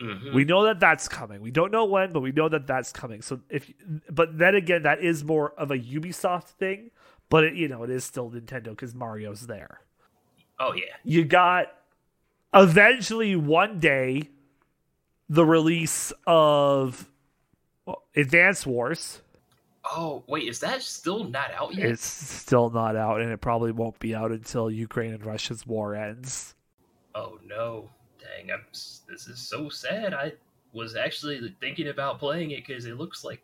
Mm-hmm. 0.00 0.34
We 0.34 0.44
know 0.44 0.64
that 0.64 0.78
that's 0.78 1.08
coming. 1.08 1.40
We 1.40 1.50
don't 1.50 1.72
know 1.72 1.84
when, 1.84 2.12
but 2.12 2.20
we 2.20 2.32
know 2.32 2.48
that 2.48 2.66
that's 2.66 2.92
coming. 2.92 3.22
So 3.22 3.40
if, 3.48 3.72
but 4.10 4.36
then 4.36 4.54
again, 4.54 4.82
that 4.82 5.00
is 5.00 5.24
more 5.24 5.52
of 5.52 5.70
a 5.70 5.78
Ubisoft 5.78 6.48
thing. 6.58 6.90
But 7.28 7.44
it, 7.44 7.54
you 7.54 7.68
know, 7.68 7.82
it 7.82 7.90
is 7.90 8.04
still 8.04 8.30
Nintendo 8.30 8.70
because 8.70 8.94
Mario's 8.94 9.46
there. 9.46 9.80
Oh 10.60 10.74
yeah. 10.74 10.94
You 11.02 11.24
got 11.24 11.72
eventually 12.54 13.36
one 13.36 13.78
day 13.78 14.28
the 15.28 15.44
release 15.44 16.12
of 16.26 17.08
Advance 18.14 18.66
Wars. 18.66 19.22
Oh 19.84 20.24
wait, 20.26 20.48
is 20.48 20.60
that 20.60 20.82
still 20.82 21.24
not 21.24 21.52
out 21.52 21.74
yet? 21.74 21.86
It's 21.86 22.04
still 22.04 22.70
not 22.70 22.96
out, 22.96 23.20
and 23.20 23.30
it 23.30 23.40
probably 23.40 23.72
won't 23.72 23.98
be 23.98 24.14
out 24.14 24.30
until 24.30 24.70
Ukraine 24.70 25.14
and 25.14 25.24
Russia's 25.24 25.66
war 25.66 25.94
ends. 25.94 26.54
Oh 27.14 27.38
no 27.44 27.90
dang, 28.26 28.50
I'm, 28.52 28.64
this 28.72 29.26
is 29.28 29.38
so 29.38 29.68
sad. 29.68 30.14
I 30.14 30.32
was 30.72 30.96
actually 30.96 31.54
thinking 31.60 31.88
about 31.88 32.18
playing 32.18 32.50
it 32.50 32.66
because 32.66 32.84
it 32.86 32.96
looks 32.96 33.24
like 33.24 33.42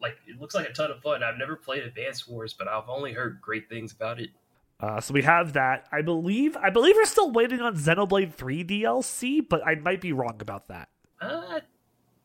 like 0.00 0.16
it 0.26 0.40
looks 0.40 0.54
like 0.54 0.68
a 0.68 0.72
ton 0.72 0.90
of 0.90 1.00
fun. 1.02 1.22
I've 1.22 1.38
never 1.38 1.56
played 1.56 1.82
Advance 1.82 2.26
Wars, 2.26 2.54
but 2.56 2.68
I've 2.68 2.88
only 2.88 3.12
heard 3.12 3.40
great 3.40 3.68
things 3.68 3.92
about 3.92 4.20
it. 4.20 4.30
Uh, 4.80 5.00
so 5.00 5.12
we 5.12 5.22
have 5.22 5.54
that. 5.54 5.86
I 5.90 6.02
believe 6.02 6.56
I 6.56 6.70
believe 6.70 6.96
we're 6.96 7.04
still 7.04 7.32
waiting 7.32 7.60
on 7.60 7.76
Xenoblade 7.76 8.34
3 8.34 8.64
DLC, 8.64 9.46
but 9.46 9.66
I 9.66 9.74
might 9.74 10.00
be 10.00 10.12
wrong 10.12 10.38
about 10.40 10.68
that. 10.68 10.88
Uh 11.20 11.60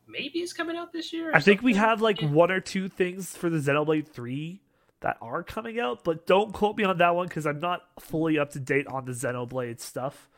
maybe 0.07 0.39
it's 0.39 0.53
coming 0.53 0.77
out 0.77 0.93
this 0.93 1.11
year. 1.11 1.31
I 1.33 1.39
think 1.39 1.63
we 1.63 1.73
have 1.73 2.01
like 2.01 2.21
one 2.21 2.51
or 2.51 2.59
two 2.59 2.87
things 2.89 3.35
for 3.35 3.49
the 3.49 3.57
Xenoblade 3.57 4.07
3 4.07 4.61
that 5.01 5.17
are 5.21 5.43
coming 5.43 5.79
out, 5.79 6.03
but 6.03 6.27
don't 6.27 6.53
quote 6.53 6.77
me 6.77 6.83
on 6.83 6.97
that 6.99 7.15
one 7.15 7.27
because 7.27 7.47
I'm 7.47 7.59
not 7.59 7.81
fully 7.99 8.37
up 8.37 8.51
to 8.51 8.59
date 8.59 8.87
on 8.87 9.05
the 9.05 9.11
Xenoblade 9.11 9.79
stuff. 9.79 10.29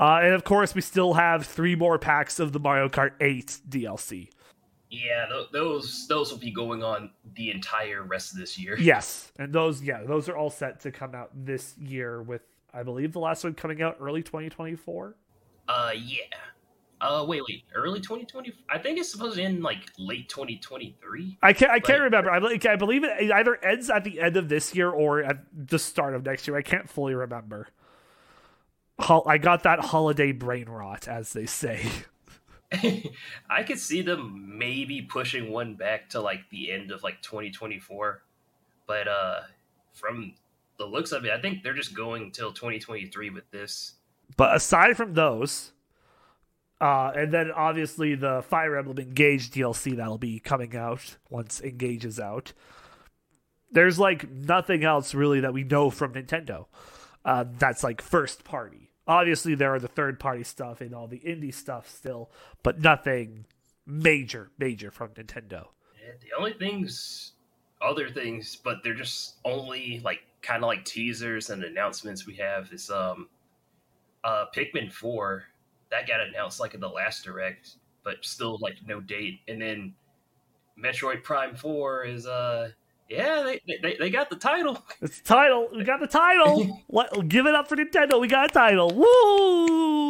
Uh, 0.00 0.20
and 0.22 0.34
of 0.34 0.44
course, 0.44 0.74
we 0.74 0.80
still 0.80 1.14
have 1.14 1.46
three 1.46 1.76
more 1.76 1.98
packs 1.98 2.40
of 2.40 2.52
the 2.52 2.58
Mario 2.58 2.88
Kart 2.88 3.12
8 3.20 3.58
DLC. 3.68 4.28
Yeah, 4.90 5.26
th- 5.28 5.48
those 5.52 6.06
those 6.08 6.30
will 6.30 6.38
be 6.38 6.50
going 6.52 6.82
on 6.84 7.10
the 7.34 7.50
entire 7.50 8.02
rest 8.02 8.32
of 8.32 8.38
this 8.38 8.58
year. 8.58 8.76
Yes, 8.80 9.32
and 9.38 9.52
those 9.52 9.82
yeah 9.82 10.04
those 10.04 10.28
are 10.28 10.36
all 10.36 10.50
set 10.50 10.78
to 10.80 10.92
come 10.92 11.14
out 11.14 11.30
this 11.34 11.76
year 11.78 12.22
with 12.22 12.42
I 12.72 12.82
believe 12.84 13.12
the 13.12 13.18
last 13.20 13.42
one 13.44 13.54
coming 13.54 13.82
out 13.82 13.96
early 14.00 14.22
2024. 14.22 15.16
Uh, 15.68 15.90
yeah. 15.96 16.16
Uh, 17.00 17.24
wait, 17.26 17.42
wait. 17.48 17.64
Early 17.74 18.00
2020? 18.00 18.52
I 18.68 18.78
think 18.78 18.98
it's 18.98 19.10
supposed 19.10 19.36
to 19.36 19.42
end 19.42 19.62
like 19.62 19.78
late 19.98 20.28
2023. 20.28 21.38
I 21.42 21.52
can't. 21.52 21.70
I 21.70 21.80
can't 21.80 21.98
But- 21.98 22.02
remember. 22.02 22.30
I, 22.30 22.72
I 22.72 22.76
believe 22.76 23.04
it 23.04 23.30
either 23.32 23.56
ends 23.64 23.90
at 23.90 24.04
the 24.04 24.20
end 24.20 24.36
of 24.36 24.48
this 24.48 24.74
year 24.74 24.90
or 24.90 25.22
at 25.22 25.38
the 25.52 25.78
start 25.78 26.14
of 26.14 26.24
next 26.24 26.46
year. 26.46 26.56
I 26.56 26.62
can't 26.62 26.88
fully 26.88 27.14
remember. 27.14 27.68
Hol- 28.98 29.26
I 29.26 29.38
got 29.38 29.64
that 29.64 29.80
holiday 29.80 30.32
brain 30.32 30.68
rot, 30.68 31.08
as 31.08 31.32
they 31.32 31.46
say. 31.46 31.90
I 33.50 33.62
could 33.62 33.78
see 33.78 34.02
them 34.02 34.58
maybe 34.58 35.02
pushing 35.02 35.50
one 35.50 35.74
back 35.74 36.10
to 36.10 36.20
like 36.20 36.48
the 36.50 36.72
end 36.72 36.90
of 36.90 37.02
like 37.02 37.20
2024, 37.22 38.22
but 38.86 39.08
uh, 39.08 39.40
from 39.92 40.34
the 40.78 40.86
looks 40.86 41.12
of 41.12 41.24
it, 41.24 41.30
I 41.30 41.40
think 41.40 41.62
they're 41.62 41.74
just 41.74 41.94
going 41.94 42.30
till 42.32 42.52
2023 42.52 43.30
with 43.30 43.50
this. 43.50 43.94
But 44.36 44.56
aside 44.56 44.96
from 44.96 45.14
those, 45.14 45.72
uh, 46.80 47.12
and 47.14 47.32
then 47.32 47.50
obviously 47.52 48.14
the 48.14 48.42
Fire 48.42 48.76
Emblem 48.76 48.98
Engage 48.98 49.50
DLC 49.50 49.96
that'll 49.96 50.18
be 50.18 50.40
coming 50.40 50.76
out 50.76 51.16
once 51.30 51.60
Engage 51.60 52.04
is 52.04 52.18
out. 52.18 52.52
There's 53.70 53.98
like 53.98 54.28
nothing 54.30 54.84
else 54.84 55.14
really 55.14 55.40
that 55.40 55.52
we 55.52 55.64
know 55.64 55.90
from 55.90 56.14
Nintendo. 56.14 56.66
Uh, 57.24 57.44
that's 57.58 57.82
like 57.82 58.02
first 58.02 58.44
party. 58.44 58.90
Obviously, 59.06 59.54
there 59.54 59.74
are 59.74 59.80
the 59.80 59.88
third 59.88 60.18
party 60.18 60.44
stuff 60.44 60.80
and 60.80 60.94
all 60.94 61.06
the 61.06 61.20
indie 61.20 61.52
stuff 61.52 61.88
still, 61.88 62.30
but 62.62 62.80
nothing 62.80 63.44
major, 63.86 64.50
major 64.58 64.90
from 64.90 65.10
Nintendo. 65.10 65.66
And 66.06 66.18
the 66.20 66.36
only 66.38 66.54
things, 66.54 67.32
other 67.82 68.08
things, 68.08 68.56
but 68.56 68.78
they're 68.82 68.94
just 68.94 69.36
only 69.44 70.00
like 70.04 70.20
kind 70.42 70.62
of 70.62 70.68
like 70.68 70.84
teasers 70.84 71.50
and 71.50 71.64
announcements 71.64 72.26
we 72.26 72.34
have 72.36 72.72
is 72.72 72.90
um, 72.90 73.28
uh, 74.22 74.46
Pikmin 74.54 74.92
4 74.92 75.44
that 75.90 76.08
got 76.08 76.20
announced 76.20 76.60
like 76.60 76.74
in 76.74 76.80
the 76.80 76.88
last 76.88 77.24
direct, 77.24 77.76
but 78.02 78.16
still 78.22 78.58
like 78.60 78.76
no 78.86 79.00
date. 79.00 79.40
And 79.48 79.60
then 79.60 79.94
Metroid 80.82 81.22
Prime 81.22 81.54
4 81.54 82.04
is 82.04 82.26
uh, 82.26 82.70
yeah, 83.08 83.42
they 83.42 83.60
they, 83.82 83.96
they 83.96 84.10
got 84.10 84.30
the 84.30 84.36
title. 84.36 84.84
It's 85.00 85.20
the 85.20 85.24
title. 85.24 85.68
We 85.74 85.84
got 85.84 86.00
the 86.00 86.06
title. 86.06 86.82
Let, 86.88 87.28
give 87.28 87.46
it 87.46 87.54
up 87.54 87.68
for 87.68 87.76
Nintendo. 87.76 88.20
We 88.20 88.28
got 88.28 88.50
a 88.50 88.52
title. 88.52 88.90
Woo! 88.94 90.08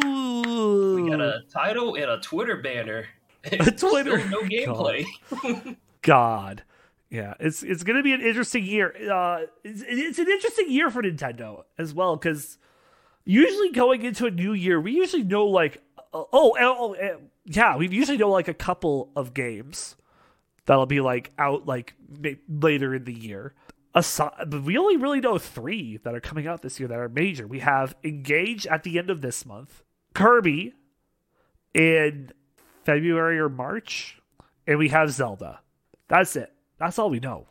We 1.03 1.09
got 1.09 1.21
a 1.21 1.41
title 1.51 1.95
and 1.95 2.05
a 2.05 2.19
Twitter 2.19 2.57
banner. 2.57 3.07
A 3.51 3.69
Twitter- 3.71 4.27
no 4.29 4.41
gameplay. 4.41 5.05
God. 6.01 6.63
Yeah, 7.11 7.35
it's 7.39 7.61
it's 7.61 7.83
gonna 7.83 8.01
be 8.01 8.13
an 8.13 8.21
interesting 8.21 8.65
year. 8.65 8.91
Uh, 9.11 9.41
it's, 9.63 9.83
it's 9.85 10.17
an 10.17 10.27
interesting 10.27 10.71
year 10.71 10.89
for 10.89 11.03
Nintendo 11.03 11.63
as 11.77 11.93
well 11.93 12.15
because 12.15 12.57
usually 13.23 13.69
going 13.71 14.01
into 14.01 14.25
a 14.25 14.31
new 14.31 14.53
year, 14.53 14.81
we 14.81 14.93
usually 14.93 15.23
know 15.23 15.45
like 15.45 15.81
oh 16.11 16.27
oh, 16.33 16.55
oh 16.59 16.93
eh, 16.93 17.17
yeah, 17.45 17.77
we 17.77 17.87
usually 17.87 18.17
know 18.17 18.31
like 18.31 18.47
a 18.47 18.53
couple 18.53 19.11
of 19.15 19.35
games 19.35 19.95
that'll 20.65 20.85
be 20.85 21.01
like 21.01 21.31
out 21.37 21.65
like 21.65 21.93
later 22.47 22.93
in 22.95 23.05
the 23.05 23.13
year. 23.13 23.53
Aside, 23.93 24.53
we 24.53 24.77
only 24.77 24.97
really 24.97 25.21
know 25.21 25.37
three 25.37 25.97
that 26.03 26.13
are 26.13 26.19
coming 26.19 26.47
out 26.47 26.61
this 26.61 26.79
year 26.79 26.89
that 26.89 26.99
are 26.99 27.07
major. 27.07 27.47
We 27.47 27.59
have 27.59 27.95
Engage 28.03 28.67
at 28.67 28.83
the 28.83 28.99
end 28.99 29.09
of 29.09 29.21
this 29.21 29.45
month, 29.45 29.83
Kirby 30.13 30.73
in 31.73 32.31
February 32.83 33.39
or 33.39 33.47
March, 33.47 34.19
and 34.67 34.77
we 34.77 34.89
have 34.89 35.11
Zelda. 35.11 35.61
That's 36.09 36.35
it. 36.35 36.51
That's 36.77 36.99
all 36.99 37.09
we 37.09 37.19
know. 37.21 37.47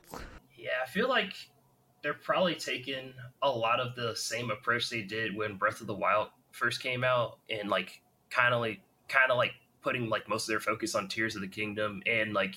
Yeah, 0.56 0.70
I 0.82 0.86
feel 0.86 1.08
like 1.08 1.32
they're 2.02 2.12
probably 2.12 2.54
taking 2.54 3.14
a 3.42 3.48
lot 3.48 3.80
of 3.80 3.94
the 3.96 4.14
same 4.14 4.50
approach 4.50 4.90
they 4.90 5.00
did 5.00 5.34
when 5.34 5.56
Breath 5.56 5.80
of 5.80 5.86
the 5.86 5.94
Wild 5.94 6.28
first 6.52 6.82
came 6.82 7.04
out, 7.04 7.38
and 7.48 7.70
like 7.70 8.02
kind 8.28 8.52
of 8.52 8.60
like 8.60 8.80
kind 9.08 9.30
of 9.30 9.38
like 9.38 9.52
putting 9.80 10.10
like 10.10 10.28
most 10.28 10.44
of 10.44 10.48
their 10.48 10.60
focus 10.60 10.94
on 10.94 11.08
Tears 11.08 11.36
of 11.36 11.40
the 11.40 11.48
Kingdom, 11.48 12.02
and 12.06 12.34
like 12.34 12.54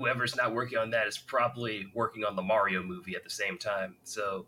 whoever's 0.00 0.34
not 0.34 0.54
working 0.54 0.78
on 0.78 0.90
that 0.90 1.06
is 1.06 1.18
probably 1.18 1.86
working 1.94 2.24
on 2.24 2.34
the 2.34 2.42
Mario 2.42 2.82
movie 2.82 3.14
at 3.14 3.22
the 3.22 3.30
same 3.30 3.58
time. 3.58 3.96
So 4.02 4.46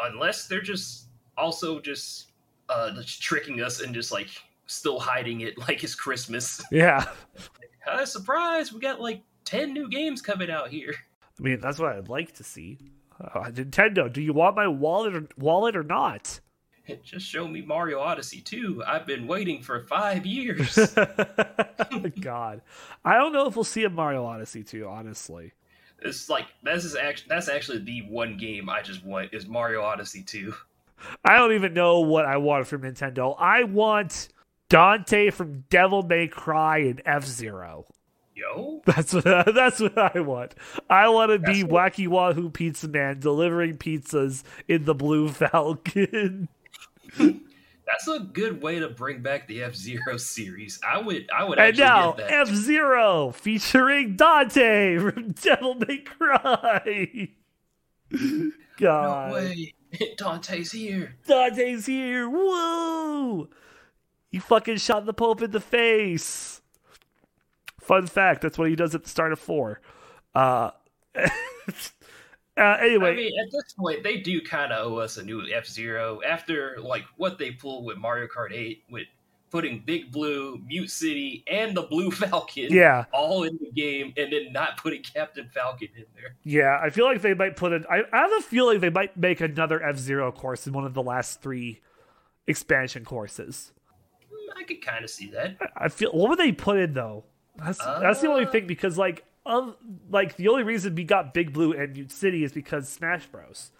unless 0.00 0.48
they're 0.48 0.60
just 0.60 1.06
also 1.38 1.80
just 1.80 2.32
uh 2.68 2.90
just 2.94 3.22
tricking 3.22 3.62
us 3.62 3.80
and 3.80 3.94
just 3.94 4.10
like 4.10 4.28
still 4.66 4.98
hiding 4.98 5.42
it 5.42 5.56
like 5.68 5.84
it's 5.84 5.94
Christmas. 5.94 6.62
Yeah. 6.70 7.04
Uh, 7.88 8.04
surprise! 8.04 8.72
We 8.72 8.80
got 8.80 9.00
like 9.00 9.22
ten 9.44 9.72
new 9.72 9.88
games 9.88 10.20
coming 10.20 10.50
out 10.50 10.70
here. 10.70 10.92
I 11.38 11.42
mean, 11.42 11.60
that's 11.60 11.78
what 11.78 11.92
I'd 11.92 12.08
like 12.08 12.32
to 12.32 12.42
see. 12.42 12.78
Uh, 13.20 13.44
Nintendo, 13.44 14.12
do 14.12 14.20
you 14.20 14.32
want 14.32 14.56
my 14.56 14.66
wallet 14.66 15.14
or, 15.14 15.28
wallet 15.38 15.76
or 15.76 15.84
not? 15.84 16.40
Just 17.02 17.26
show 17.26 17.48
me 17.48 17.62
Mario 17.62 17.98
Odyssey 18.00 18.40
2. 18.40 18.82
I've 18.86 19.06
been 19.06 19.26
waiting 19.26 19.62
for 19.62 19.80
five 19.84 20.24
years. 20.26 20.76
God, 22.20 22.62
I 23.04 23.14
don't 23.16 23.32
know 23.32 23.46
if 23.46 23.56
we'll 23.56 23.64
see 23.64 23.84
a 23.84 23.90
Mario 23.90 24.24
Odyssey 24.24 24.62
2, 24.62 24.86
Honestly, 24.86 25.52
it's 26.00 26.28
like 26.28 26.46
this 26.62 26.84
is 26.84 26.94
actually 26.94 27.28
that's 27.28 27.48
actually 27.48 27.78
the 27.78 28.02
one 28.02 28.36
game 28.36 28.68
I 28.68 28.82
just 28.82 29.04
want 29.04 29.32
is 29.32 29.46
Mario 29.46 29.82
Odyssey 29.82 30.22
2. 30.22 30.54
I 31.24 31.36
don't 31.36 31.52
even 31.52 31.74
know 31.74 32.00
what 32.00 32.24
I 32.24 32.36
want 32.36 32.66
from 32.66 32.82
Nintendo. 32.82 33.34
I 33.38 33.64
want 33.64 34.28
Dante 34.68 35.30
from 35.30 35.64
Devil 35.70 36.02
May 36.02 36.28
Cry 36.28 36.78
and 36.78 37.02
F 37.04 37.24
Zero. 37.24 37.86
Yo, 38.34 38.82
That's 38.84 39.14
what 39.14 39.24
that's 39.54 39.80
what 39.80 39.96
I 39.96 40.20
want. 40.20 40.54
I 40.90 41.08
want 41.08 41.32
to 41.32 41.38
be 41.38 41.64
what- 41.64 41.94
Wacky 41.94 42.06
Wahoo 42.06 42.50
Pizza 42.50 42.86
Man 42.86 43.18
delivering 43.18 43.78
pizzas 43.78 44.42
in 44.68 44.84
the 44.84 44.94
Blue 44.94 45.28
Falcon. 45.28 46.48
that's 47.86 48.08
a 48.08 48.20
good 48.20 48.62
way 48.62 48.78
to 48.78 48.88
bring 48.88 49.22
back 49.22 49.46
the 49.46 49.62
F 49.62 49.74
Zero 49.74 50.16
series. 50.16 50.80
I 50.86 50.98
would 50.98 51.28
I 51.30 51.44
would 51.44 51.58
and 51.58 51.68
actually 51.68 51.84
now. 51.84 52.14
F 52.28 52.48
Zero 52.48 53.32
featuring 53.32 54.16
Dante 54.16 54.98
from 54.98 55.32
Devil 55.42 55.76
May 55.76 55.98
Cry. 55.98 57.28
God, 58.78 59.28
no 59.28 59.34
way, 59.34 59.74
Dante's 60.16 60.72
here. 60.72 61.16
Dante's 61.26 61.86
here! 61.86 62.28
Whoa! 62.28 63.48
He 64.30 64.38
fucking 64.38 64.76
shot 64.76 65.06
the 65.06 65.14
Pope 65.14 65.42
in 65.42 65.50
the 65.50 65.60
face. 65.60 66.60
Fun 67.80 68.06
fact: 68.06 68.42
that's 68.42 68.58
what 68.58 68.68
he 68.68 68.76
does 68.76 68.94
at 68.94 69.04
the 69.04 69.08
start 69.08 69.32
of 69.32 69.38
four. 69.38 69.80
Uh, 70.34 70.72
uh 72.56 72.76
anyway, 72.80 73.12
I 73.12 73.16
mean, 73.16 73.32
at 73.38 73.50
this 73.52 73.72
point, 73.74 74.02
they 74.02 74.18
do 74.18 74.40
kind 74.40 74.72
of 74.72 74.86
owe 74.86 74.96
us 74.98 75.16
a 75.18 75.22
new 75.22 75.46
F 75.52 75.66
Zero 75.66 76.20
after 76.26 76.76
like 76.80 77.04
what 77.16 77.38
they 77.38 77.50
pulled 77.50 77.84
with 77.84 77.98
Mario 77.98 78.26
Kart 78.28 78.52
8 78.52 78.84
with 78.90 79.06
putting 79.50 79.78
Big 79.86 80.10
Blue, 80.10 80.60
Mute 80.66 80.90
City, 80.90 81.44
and 81.50 81.76
the 81.76 81.82
Blue 81.82 82.10
Falcon 82.22 82.66
yeah, 82.70 83.04
all 83.12 83.44
in 83.44 83.58
the 83.60 83.70
game, 83.72 84.12
and 84.16 84.32
then 84.32 84.52
not 84.52 84.76
putting 84.76 85.02
Captain 85.02 85.48
Falcon 85.54 85.88
in 85.96 86.04
there. 86.14 86.34
yeah. 86.44 86.78
I 86.82 86.90
feel 86.90 87.04
like 87.04 87.22
they 87.22 87.32
might 87.34 87.56
put 87.56 87.72
it. 87.72 87.84
I, 87.90 88.02
I 88.12 88.18
have 88.22 88.32
a 88.38 88.40
feeling 88.42 88.80
they 88.80 88.90
might 88.90 89.16
make 89.16 89.40
another 89.40 89.82
F 89.82 89.98
Zero 89.98 90.32
course 90.32 90.66
in 90.66 90.72
one 90.72 90.84
of 90.84 90.94
the 90.94 91.02
last 91.02 91.42
three 91.42 91.80
expansion 92.46 93.04
courses. 93.04 93.72
Mm, 94.32 94.60
I 94.60 94.64
could 94.64 94.82
kind 94.84 95.04
of 95.04 95.10
see 95.10 95.30
that. 95.30 95.56
I 95.76 95.88
feel 95.88 96.10
what 96.12 96.30
would 96.30 96.38
they 96.38 96.52
put 96.52 96.78
in 96.78 96.94
though? 96.94 97.24
That's 97.56 97.78
that's 97.78 98.20
the 98.20 98.28
only 98.28 98.46
Uh. 98.46 98.50
thing 98.50 98.66
because 98.66 98.98
like 98.98 99.24
of 99.46 99.76
like 100.10 100.36
the 100.36 100.48
only 100.48 100.62
reason 100.62 100.94
we 100.94 101.04
got 101.04 101.32
Big 101.34 101.52
Blue 101.52 101.72
and 101.72 101.92
Mute 101.92 102.12
City 102.12 102.44
is 102.44 102.52
because 102.52 102.88
Smash 102.88 103.26
Bros. 103.26 103.70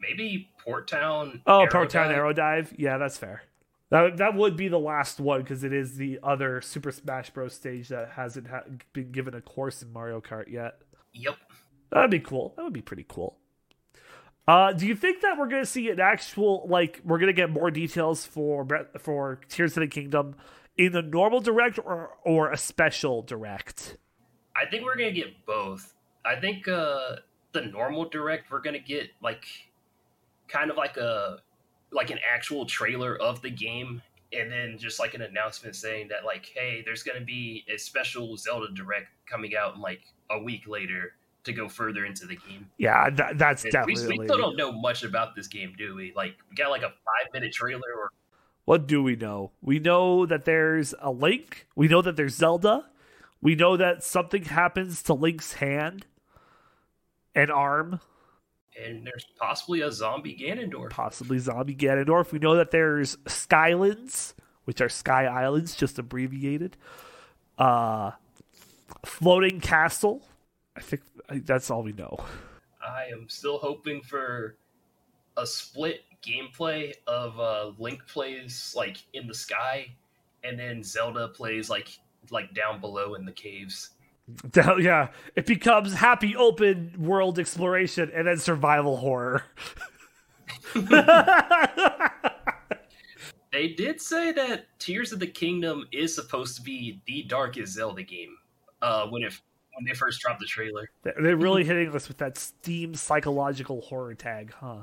Maybe 0.00 0.48
Port 0.64 0.88
Town. 0.88 1.42
Oh, 1.46 1.66
Port 1.70 1.90
Town 1.90 2.12
Aero 2.12 2.32
Dive. 2.32 2.72
Yeah, 2.78 2.98
that's 2.98 3.18
fair. 3.18 3.42
That 3.90 4.18
that 4.18 4.34
would 4.34 4.56
be 4.56 4.68
the 4.68 4.78
last 4.78 5.18
one 5.18 5.42
because 5.42 5.64
it 5.64 5.72
is 5.72 5.96
the 5.96 6.20
other 6.22 6.60
Super 6.60 6.92
Smash 6.92 7.30
Bros. 7.30 7.54
stage 7.54 7.88
that 7.88 8.10
hasn't 8.10 8.46
ha- 8.48 8.64
been 8.92 9.10
given 9.12 9.34
a 9.34 9.40
course 9.40 9.82
in 9.82 9.92
Mario 9.92 10.20
Kart 10.20 10.48
yet. 10.48 10.80
Yep. 11.14 11.36
That'd 11.90 12.10
be 12.10 12.20
cool. 12.20 12.52
That 12.56 12.64
would 12.64 12.72
be 12.74 12.82
pretty 12.82 13.06
cool. 13.08 13.38
Uh, 14.46 14.72
do 14.72 14.86
you 14.86 14.94
think 14.94 15.20
that 15.22 15.36
we're 15.38 15.48
gonna 15.48 15.66
see 15.66 15.90
an 15.90 16.00
actual 16.00 16.66
like 16.68 17.00
we're 17.04 17.18
gonna 17.18 17.32
get 17.32 17.50
more 17.50 17.70
details 17.70 18.24
for 18.24 18.66
for 18.98 19.40
Tears 19.48 19.76
of 19.76 19.82
the 19.82 19.88
Kingdom 19.88 20.36
in 20.76 20.92
the 20.92 21.02
normal 21.02 21.40
direct 21.40 21.78
or 21.78 22.10
or 22.24 22.50
a 22.52 22.56
special 22.56 23.22
direct? 23.22 23.96
I 24.60 24.68
think 24.68 24.84
we're 24.84 24.96
gonna 24.96 25.12
get 25.12 25.46
both. 25.46 25.94
I 26.24 26.36
think 26.40 26.68
uh 26.68 27.16
the 27.52 27.62
normal 27.62 28.08
direct 28.08 28.50
we're 28.50 28.60
gonna 28.60 28.78
get 28.78 29.10
like 29.22 29.44
kind 30.48 30.70
of 30.70 30.76
like 30.76 30.96
a 30.96 31.38
like 31.92 32.10
an 32.10 32.18
actual 32.34 32.66
trailer 32.66 33.16
of 33.16 33.40
the 33.42 33.50
game 33.50 34.02
and 34.32 34.52
then 34.52 34.76
just 34.78 34.98
like 34.98 35.14
an 35.14 35.22
announcement 35.22 35.74
saying 35.74 36.08
that 36.08 36.24
like 36.24 36.50
hey 36.54 36.82
there's 36.84 37.02
gonna 37.02 37.24
be 37.24 37.64
a 37.72 37.78
special 37.78 38.36
zelda 38.36 38.66
direct 38.74 39.08
coming 39.26 39.56
out 39.56 39.74
in 39.74 39.80
like 39.80 40.02
a 40.30 40.42
week 40.42 40.68
later 40.68 41.14
to 41.44 41.52
go 41.52 41.68
further 41.68 42.04
into 42.04 42.26
the 42.26 42.36
game 42.36 42.68
Yeah, 42.76 43.08
that, 43.10 43.38
that's 43.38 43.64
And 43.64 43.72
we, 43.86 43.94
definitely. 43.94 44.18
we 44.18 44.26
still 44.26 44.38
don't 44.38 44.56
know 44.56 44.72
much 44.72 45.02
about 45.02 45.34
this 45.34 45.46
game 45.46 45.74
do 45.78 45.94
we 45.94 46.12
like 46.14 46.34
we 46.50 46.56
got 46.56 46.68
like 46.70 46.82
a 46.82 46.90
five 46.90 47.32
minute 47.32 47.52
trailer 47.52 47.88
or 47.96 48.12
What 48.66 48.86
do 48.86 49.02
we 49.02 49.16
know? 49.16 49.52
We 49.62 49.78
know 49.78 50.26
that 50.26 50.44
there's 50.44 50.94
a 51.00 51.10
Link. 51.10 51.66
We 51.74 51.88
know 51.88 52.02
that 52.02 52.16
there's 52.16 52.34
Zelda. 52.34 52.84
We 53.40 53.54
know 53.54 53.76
that 53.76 54.02
something 54.02 54.44
happens 54.44 55.02
to 55.04 55.14
Link's 55.14 55.54
hand 55.54 56.06
and 57.34 57.50
arm. 57.50 58.00
And 58.80 59.06
there's 59.06 59.26
possibly 59.38 59.80
a 59.80 59.92
zombie 59.92 60.36
Ganondorf. 60.36 60.90
Possibly 60.90 61.38
zombie 61.38 61.74
Ganondorf. 61.74 62.32
We 62.32 62.38
know 62.38 62.56
that 62.56 62.70
there's 62.70 63.16
Skylands, 63.26 64.34
which 64.64 64.80
are 64.80 64.88
Sky 64.88 65.26
Islands, 65.26 65.74
just 65.74 65.98
abbreviated. 65.98 66.76
Uh, 67.56 68.12
floating 69.04 69.60
castle. 69.60 70.22
I 70.76 70.80
think 70.80 71.02
that's 71.28 71.70
all 71.70 71.82
we 71.82 71.92
know. 71.92 72.18
I 72.80 73.06
am 73.12 73.28
still 73.28 73.58
hoping 73.58 74.00
for 74.02 74.56
a 75.36 75.46
split 75.46 76.02
gameplay 76.22 76.94
of 77.06 77.38
uh, 77.38 77.72
Link 77.78 78.06
plays 78.06 78.74
like 78.76 78.98
in 79.12 79.26
the 79.26 79.34
sky, 79.34 79.88
and 80.44 80.58
then 80.58 80.82
Zelda 80.82 81.28
plays 81.28 81.68
like 81.68 81.98
like 82.30 82.54
down 82.54 82.80
below 82.80 83.14
in 83.14 83.24
the 83.24 83.32
caves. 83.32 83.90
Yeah, 84.54 85.08
it 85.36 85.46
becomes 85.46 85.94
happy 85.94 86.36
open 86.36 86.94
world 86.98 87.38
exploration 87.38 88.10
and 88.14 88.26
then 88.26 88.36
survival 88.36 88.98
horror. 88.98 89.44
they 93.52 93.68
did 93.68 94.00
say 94.00 94.32
that 94.32 94.66
Tears 94.78 95.12
of 95.12 95.20
the 95.20 95.26
Kingdom 95.26 95.86
is 95.92 96.14
supposed 96.14 96.56
to 96.56 96.62
be 96.62 97.00
the 97.06 97.22
darkest 97.22 97.72
Zelda 97.72 98.02
game. 98.02 98.36
Uh, 98.82 99.06
when 99.08 99.22
it 99.22 99.32
when 99.74 99.84
they 99.86 99.94
first 99.94 100.20
dropped 100.20 100.40
the 100.40 100.46
trailer, 100.46 100.90
they're 101.02 101.36
really 101.36 101.64
hitting 101.64 101.94
us 101.94 102.08
with 102.08 102.18
that 102.18 102.36
Steam 102.36 102.94
psychological 102.94 103.80
horror 103.80 104.14
tag, 104.14 104.52
huh? 104.52 104.82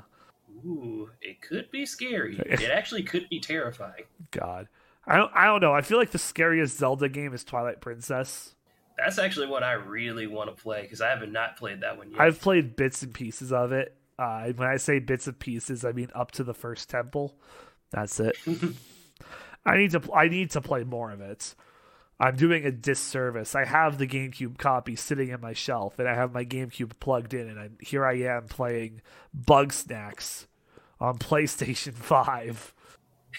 Ooh, 0.64 1.10
it 1.20 1.40
could 1.42 1.70
be 1.70 1.84
scary. 1.86 2.38
it 2.46 2.70
actually 2.70 3.02
could 3.02 3.28
be 3.28 3.38
terrifying. 3.40 4.04
God, 4.30 4.68
I 5.06 5.16
don't. 5.16 5.30
I 5.34 5.46
don't 5.46 5.60
know. 5.60 5.72
I 5.72 5.82
feel 5.82 5.98
like 5.98 6.10
the 6.10 6.18
scariest 6.18 6.78
Zelda 6.78 7.08
game 7.08 7.32
is 7.32 7.44
Twilight 7.44 7.80
Princess. 7.80 8.54
That's 8.98 9.18
actually 9.18 9.46
what 9.48 9.62
I 9.62 9.72
really 9.72 10.26
want 10.26 10.54
to 10.54 10.60
play 10.60 10.82
because 10.82 11.00
I 11.00 11.10
haven't 11.10 11.32
not 11.32 11.56
played 11.56 11.82
that 11.82 11.98
one 11.98 12.10
yet. 12.10 12.20
I've 12.20 12.40
played 12.40 12.76
bits 12.76 13.02
and 13.02 13.12
pieces 13.12 13.52
of 13.52 13.72
it. 13.72 13.94
Uh, 14.18 14.48
when 14.52 14.68
I 14.68 14.78
say 14.78 14.98
bits 14.98 15.26
and 15.26 15.38
pieces, 15.38 15.84
I 15.84 15.92
mean 15.92 16.08
up 16.14 16.32
to 16.32 16.44
the 16.44 16.54
first 16.54 16.88
temple. 16.88 17.36
That's 17.90 18.18
it. 18.18 18.36
I 19.66 19.76
need 19.76 19.90
to. 19.92 20.02
I 20.12 20.28
need 20.28 20.50
to 20.52 20.60
play 20.60 20.84
more 20.84 21.10
of 21.10 21.20
it. 21.20 21.54
I'm 22.18 22.36
doing 22.36 22.64
a 22.64 22.72
disservice. 22.72 23.54
I 23.54 23.66
have 23.66 23.98
the 23.98 24.06
GameCube 24.06 24.56
copy 24.56 24.96
sitting 24.96 25.28
in 25.28 25.40
my 25.40 25.52
shelf, 25.52 25.98
and 25.98 26.08
I 26.08 26.14
have 26.14 26.32
my 26.32 26.46
GameCube 26.46 26.92
plugged 26.98 27.34
in, 27.34 27.46
and 27.46 27.60
I'm, 27.60 27.76
here 27.80 28.06
I 28.06 28.14
am 28.20 28.46
playing 28.46 29.02
Bugsnax 29.38 30.46
on 30.98 31.18
PlayStation 31.18 31.92
Five 31.94 32.72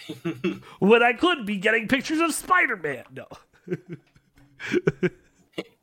when 0.78 1.02
I 1.02 1.12
could 1.12 1.46
be 1.46 1.56
getting 1.56 1.88
pictures 1.88 2.20
of 2.20 2.32
Spider-Man. 2.32 3.04
No. 3.12 3.26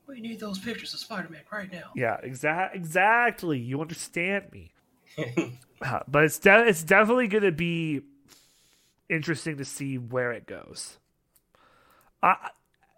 we 0.07 0.21
need 0.21 0.39
those 0.39 0.59
pictures 0.59 0.93
of 0.93 0.99
Spider-Man 0.99 1.41
right 1.51 1.71
now. 1.71 1.91
Yeah, 1.95 2.17
exa- 2.23 2.73
exactly. 2.73 3.59
You 3.59 3.81
understand 3.81 4.51
me. 4.51 4.71
uh, 5.81 5.99
but 6.07 6.23
it's 6.25 6.39
de- 6.39 6.67
it's 6.67 6.83
definitely 6.83 7.27
going 7.27 7.43
to 7.43 7.51
be 7.51 8.01
interesting 9.09 9.57
to 9.57 9.65
see 9.65 9.97
where 9.97 10.31
it 10.31 10.45
goes. 10.45 10.97
I 12.21 12.49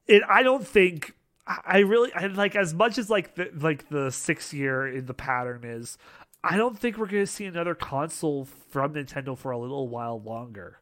it, 0.08 0.24
I 0.28 0.44
don't 0.44 0.66
think 0.66 1.16
I 1.46 1.80
really 1.80 2.14
I, 2.14 2.28
like 2.28 2.56
as 2.56 2.74
much 2.74 2.98
as 2.98 3.10
like 3.10 3.36
the 3.36 3.52
like 3.56 3.90
the 3.90 4.12
six 4.12 4.54
year 4.54 4.88
in 4.88 5.06
the 5.06 5.14
pattern 5.14 5.64
is. 5.64 5.98
I 6.44 6.56
don't 6.56 6.78
think 6.80 6.98
we're 6.98 7.08
going 7.08 7.24
to 7.24 7.28
see 7.32 7.46
another 7.46 7.76
console 7.76 8.46
from 8.70 8.94
Nintendo 8.94 9.38
for 9.38 9.52
a 9.52 9.58
little 9.58 9.90
while 9.90 10.22
longer. 10.22 10.80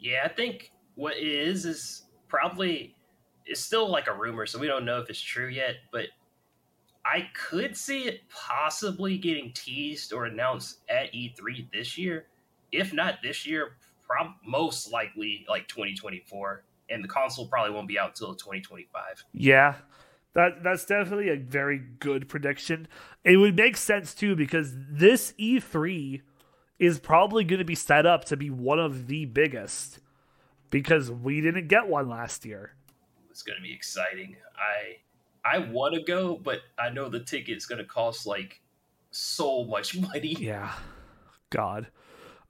Yeah, 0.00 0.22
I 0.24 0.28
think 0.28 0.72
what 0.94 1.16
it 1.16 1.26
is 1.26 1.64
is 1.64 2.02
probably 2.28 2.96
it's 3.46 3.60
still 3.60 3.88
like 3.90 4.06
a 4.06 4.14
rumor, 4.14 4.46
so 4.46 4.58
we 4.58 4.66
don't 4.66 4.84
know 4.84 5.00
if 5.00 5.10
it's 5.10 5.20
true 5.20 5.48
yet. 5.48 5.76
But 5.92 6.06
I 7.04 7.28
could 7.34 7.76
see 7.76 8.04
it 8.04 8.22
possibly 8.28 9.18
getting 9.18 9.52
teased 9.52 10.12
or 10.12 10.26
announced 10.26 10.78
at 10.88 11.12
E3 11.12 11.70
this 11.72 11.98
year. 11.98 12.26
If 12.72 12.92
not 12.92 13.16
this 13.22 13.46
year, 13.46 13.76
prob- 14.06 14.36
most 14.44 14.92
likely 14.92 15.44
like 15.48 15.66
2024 15.68 16.64
and 16.90 17.02
the 17.02 17.08
console 17.08 17.46
probably 17.46 17.72
won't 17.72 17.88
be 17.88 17.98
out 17.98 18.10
until 18.10 18.34
2025. 18.34 19.24
Yeah. 19.32 19.74
That 20.34 20.62
that's 20.62 20.84
definitely 20.84 21.30
a 21.30 21.36
very 21.36 21.78
good 21.78 22.28
prediction. 22.28 22.86
It 23.24 23.36
would 23.36 23.56
make 23.56 23.76
sense 23.76 24.14
too 24.14 24.36
because 24.36 24.72
this 24.76 25.34
E3 25.40 26.20
is 26.80 26.98
probably 26.98 27.44
going 27.44 27.58
to 27.58 27.64
be 27.64 27.74
set 27.74 28.06
up 28.06 28.24
to 28.24 28.36
be 28.36 28.50
one 28.50 28.80
of 28.80 29.06
the 29.06 29.26
biggest 29.26 30.00
because 30.70 31.10
we 31.10 31.42
didn't 31.42 31.68
get 31.68 31.86
one 31.86 32.08
last 32.08 32.44
year. 32.46 32.72
It's 33.30 33.42
going 33.42 33.56
to 33.56 33.62
be 33.62 33.72
exciting. 33.72 34.34
I 34.56 34.96
I 35.44 35.58
want 35.58 35.94
to 35.94 36.02
go, 36.02 36.36
but 36.42 36.60
I 36.78 36.90
know 36.90 37.08
the 37.08 37.20
ticket's 37.20 37.66
going 37.66 37.78
to 37.78 37.84
cost 37.84 38.26
like 38.26 38.60
so 39.10 39.64
much 39.64 39.96
money. 40.00 40.36
Yeah. 40.38 40.72
God. 41.50 41.88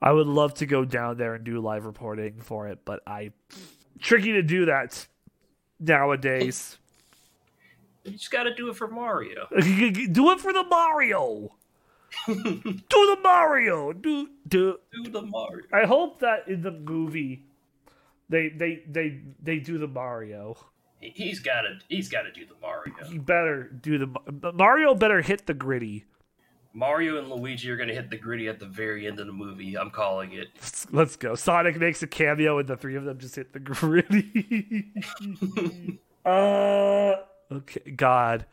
I 0.01 0.11
would 0.11 0.27
love 0.27 0.55
to 0.55 0.65
go 0.65 0.83
down 0.83 1.17
there 1.17 1.35
and 1.35 1.43
do 1.43 1.59
live 1.59 1.85
reporting 1.85 2.41
for 2.41 2.67
it, 2.67 2.79
but 2.85 3.01
I 3.05 3.33
tricky 3.99 4.31
to 4.31 4.41
do 4.41 4.65
that 4.65 5.07
nowadays. 5.79 6.77
You 8.03 8.13
just 8.13 8.31
got 8.31 8.43
to 8.43 8.55
do 8.55 8.69
it 8.69 8.75
for 8.75 8.87
Mario. 8.87 9.47
do 9.51 10.31
it 10.31 10.39
for 10.39 10.53
the 10.53 10.63
Mario. 10.63 11.55
Do 12.27 12.83
the 12.89 13.17
Mario. 13.23 13.93
Do 13.93 14.29
do 14.47 14.77
do 14.91 15.09
the 15.09 15.21
Mario. 15.21 15.65
I 15.73 15.85
hope 15.85 16.19
that 16.19 16.47
in 16.47 16.61
the 16.61 16.71
movie 16.71 17.45
they 18.29 18.49
they 18.49 18.83
they 18.87 19.21
they 19.41 19.59
do 19.59 19.77
the 19.77 19.87
Mario. 19.87 20.57
He's 20.99 21.39
got 21.39 21.61
to 21.61 21.79
he's 21.87 22.09
got 22.09 22.23
to 22.23 22.31
do 22.31 22.45
the 22.45 22.55
Mario. 22.61 22.93
He 23.05 23.17
better 23.17 23.63
do 23.63 23.97
the 23.97 24.51
Mario 24.53 24.95
better 24.95 25.21
hit 25.21 25.45
the 25.47 25.53
gritty. 25.53 26.05
Mario 26.73 27.17
and 27.17 27.29
Luigi 27.29 27.69
are 27.69 27.75
going 27.75 27.89
to 27.89 27.95
hit 27.95 28.09
the 28.09 28.17
gritty 28.17 28.47
at 28.47 28.59
the 28.59 28.65
very 28.65 29.05
end 29.05 29.19
of 29.19 29.27
the 29.27 29.33
movie. 29.33 29.77
I'm 29.77 29.89
calling 29.89 30.31
it. 30.31 30.47
Let's, 30.91 31.17
go. 31.17 31.35
Sonic 31.35 31.77
makes 31.77 32.01
a 32.01 32.07
cameo, 32.07 32.59
and 32.59 32.67
the 32.69 32.77
three 32.77 32.95
of 32.95 33.03
them 33.03 33.17
just 33.17 33.35
hit 33.35 33.51
the 33.51 33.59
gritty. 33.59 34.93
uh, 36.25 37.15
okay, 37.51 37.91
God, 37.91 38.45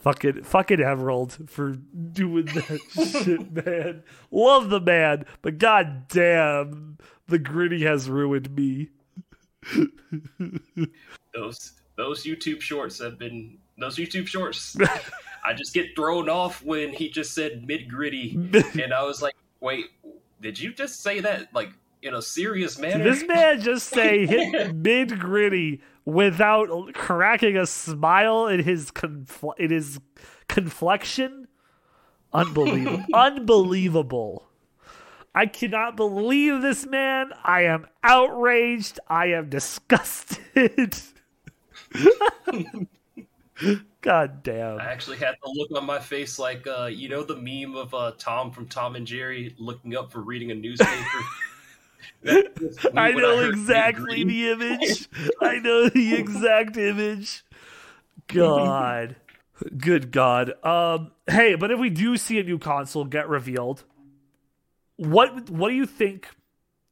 fucking, 0.00 0.42
fucking 0.42 0.82
Emerald 0.82 1.38
for 1.48 1.72
doing 1.72 2.46
that 2.46 2.80
shit, 3.24 3.52
man. 3.52 4.02
Love 4.30 4.70
the 4.70 4.80
man, 4.80 5.24
but 5.42 5.58
god 5.58 6.08
damn, 6.08 6.98
the 7.28 7.38
gritty 7.38 7.84
has 7.84 8.10
ruined 8.10 8.54
me. 8.54 8.88
those 11.34 11.72
those 11.96 12.24
YouTube 12.24 12.60
shorts 12.60 12.98
have 12.98 13.18
been 13.18 13.58
those 13.78 13.96
YouTube 13.96 14.26
shorts. 14.26 14.76
I 15.44 15.54
just 15.54 15.72
get 15.72 15.94
thrown 15.94 16.28
off 16.28 16.62
when 16.62 16.92
he 16.92 17.08
just 17.08 17.34
said 17.34 17.66
mid 17.66 17.88
gritty, 17.88 18.32
and 18.82 18.92
I 18.92 19.02
was 19.02 19.22
like, 19.22 19.34
"Wait, 19.60 19.86
did 20.40 20.58
you 20.58 20.72
just 20.72 21.02
say 21.02 21.20
that 21.20 21.54
like 21.54 21.70
in 22.02 22.14
a 22.14 22.22
serious 22.22 22.78
manner?" 22.78 23.04
This 23.04 23.24
man 23.26 23.60
just 23.60 23.88
say 23.88 24.26
hit 24.26 24.74
mid 24.74 25.18
gritty 25.18 25.82
without 26.04 26.94
cracking 26.94 27.56
a 27.56 27.66
smile 27.66 28.46
in 28.46 28.62
his 28.62 28.90
confl- 28.90 29.58
in 29.58 29.70
his 29.70 30.00
conflection. 30.48 31.48
Unbelievable! 32.32 33.04
Unbelievable! 33.14 34.46
I 35.34 35.46
cannot 35.46 35.96
believe 35.96 36.60
this 36.62 36.86
man. 36.86 37.32
I 37.44 37.62
am 37.62 37.86
outraged. 38.02 38.98
I 39.08 39.26
am 39.26 39.48
disgusted. 39.48 40.96
God 44.02 44.42
damn. 44.42 44.80
I 44.80 44.84
actually 44.84 45.18
had 45.18 45.34
the 45.42 45.50
look 45.50 45.70
on 45.76 45.84
my 45.84 45.98
face 45.98 46.38
like 46.38 46.66
uh, 46.66 46.86
you 46.86 47.08
know 47.08 47.22
the 47.22 47.36
meme 47.36 47.76
of 47.76 47.92
uh, 47.94 48.12
Tom 48.18 48.50
from 48.50 48.66
Tom 48.66 48.96
and 48.96 49.06
Jerry 49.06 49.54
looking 49.58 49.94
up 49.96 50.10
for 50.10 50.20
reading 50.20 50.50
a 50.50 50.54
newspaper. 50.54 51.20
I 52.26 53.12
know 53.12 53.40
I 53.40 53.48
exactly 53.48 54.24
the 54.24 54.50
image. 54.50 55.08
I 55.40 55.58
know 55.58 55.88
the 55.88 56.14
exact 56.14 56.76
image. 56.76 57.44
God. 58.26 59.16
Good 59.76 60.10
God. 60.10 60.52
Um 60.64 61.12
hey, 61.28 61.54
but 61.54 61.70
if 61.70 61.78
we 61.78 61.90
do 61.90 62.16
see 62.16 62.38
a 62.38 62.42
new 62.42 62.58
console 62.58 63.04
get 63.04 63.28
revealed, 63.28 63.84
what 64.96 65.50
what 65.50 65.68
do 65.68 65.74
you 65.74 65.86
think 65.86 66.28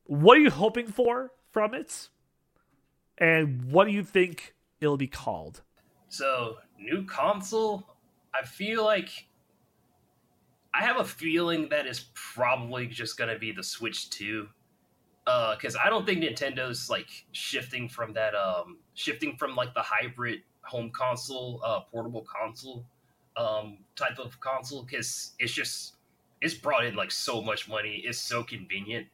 what 0.05 0.39
are 0.39 0.41
you 0.41 0.51
hoping 0.51 0.87
for 0.87 1.33
from 1.53 1.75
it? 1.75 2.09
And 3.19 3.71
what 3.71 3.85
do 3.87 3.93
you 3.93 4.03
think 4.03 4.55
it'll 4.81 4.97
be 4.97 5.07
called? 5.07 5.63
So, 6.09 6.57
new 6.79 7.05
console, 7.05 7.85
I 8.35 8.47
feel 8.47 8.85
like 8.85 9.11
I 10.73 10.83
have 10.83 10.99
a 10.99 11.05
feeling 11.05 11.69
that 11.71 11.87
is 11.87 12.07
probably 12.15 12.87
just 12.87 13.19
going 13.19 13.33
to 13.33 13.39
be 13.39 13.53
the 13.53 13.63
Switch 13.63 14.09
2 14.11 14.49
uh 15.29 15.55
cuz 15.57 15.77
I 15.77 15.91
don't 15.91 16.07
think 16.07 16.23
Nintendo's 16.23 16.89
like 16.89 17.09
shifting 17.33 17.89
from 17.89 18.15
that 18.15 18.35
um 18.35 18.79
shifting 18.95 19.37
from 19.37 19.55
like 19.55 19.75
the 19.75 19.83
hybrid 19.83 20.41
home 20.63 20.91
console 20.91 21.61
uh 21.65 21.81
portable 21.81 22.23
console 22.25 22.85
um 23.37 23.79
type 23.95 24.19
of 24.19 24.41
console 24.41 24.85
cuz 24.85 25.35
it's 25.39 25.53
just 25.53 25.97
it's 26.41 26.55
brought 26.55 26.85
in 26.85 26.95
like 26.95 27.11
so 27.11 27.43
much 27.43 27.69
money. 27.69 28.03
It's 28.05 28.19
so 28.19 28.43
convenient. 28.43 29.09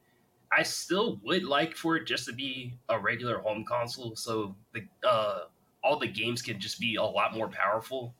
I 0.51 0.63
still 0.63 1.19
would 1.23 1.43
like 1.43 1.75
for 1.75 1.97
it 1.97 2.05
just 2.05 2.25
to 2.27 2.33
be 2.33 2.77
a 2.87 2.97
regular 2.97 3.39
home 3.39 3.65
console 3.65 4.15
so 4.15 4.55
the 4.73 4.87
uh 5.07 5.45
all 5.83 5.99
the 5.99 6.07
games 6.07 6.41
can 6.41 6.59
just 6.59 6.79
be 6.79 6.95
a 6.95 7.03
lot 7.03 7.33
more 7.35 7.49
powerful. 7.49 8.15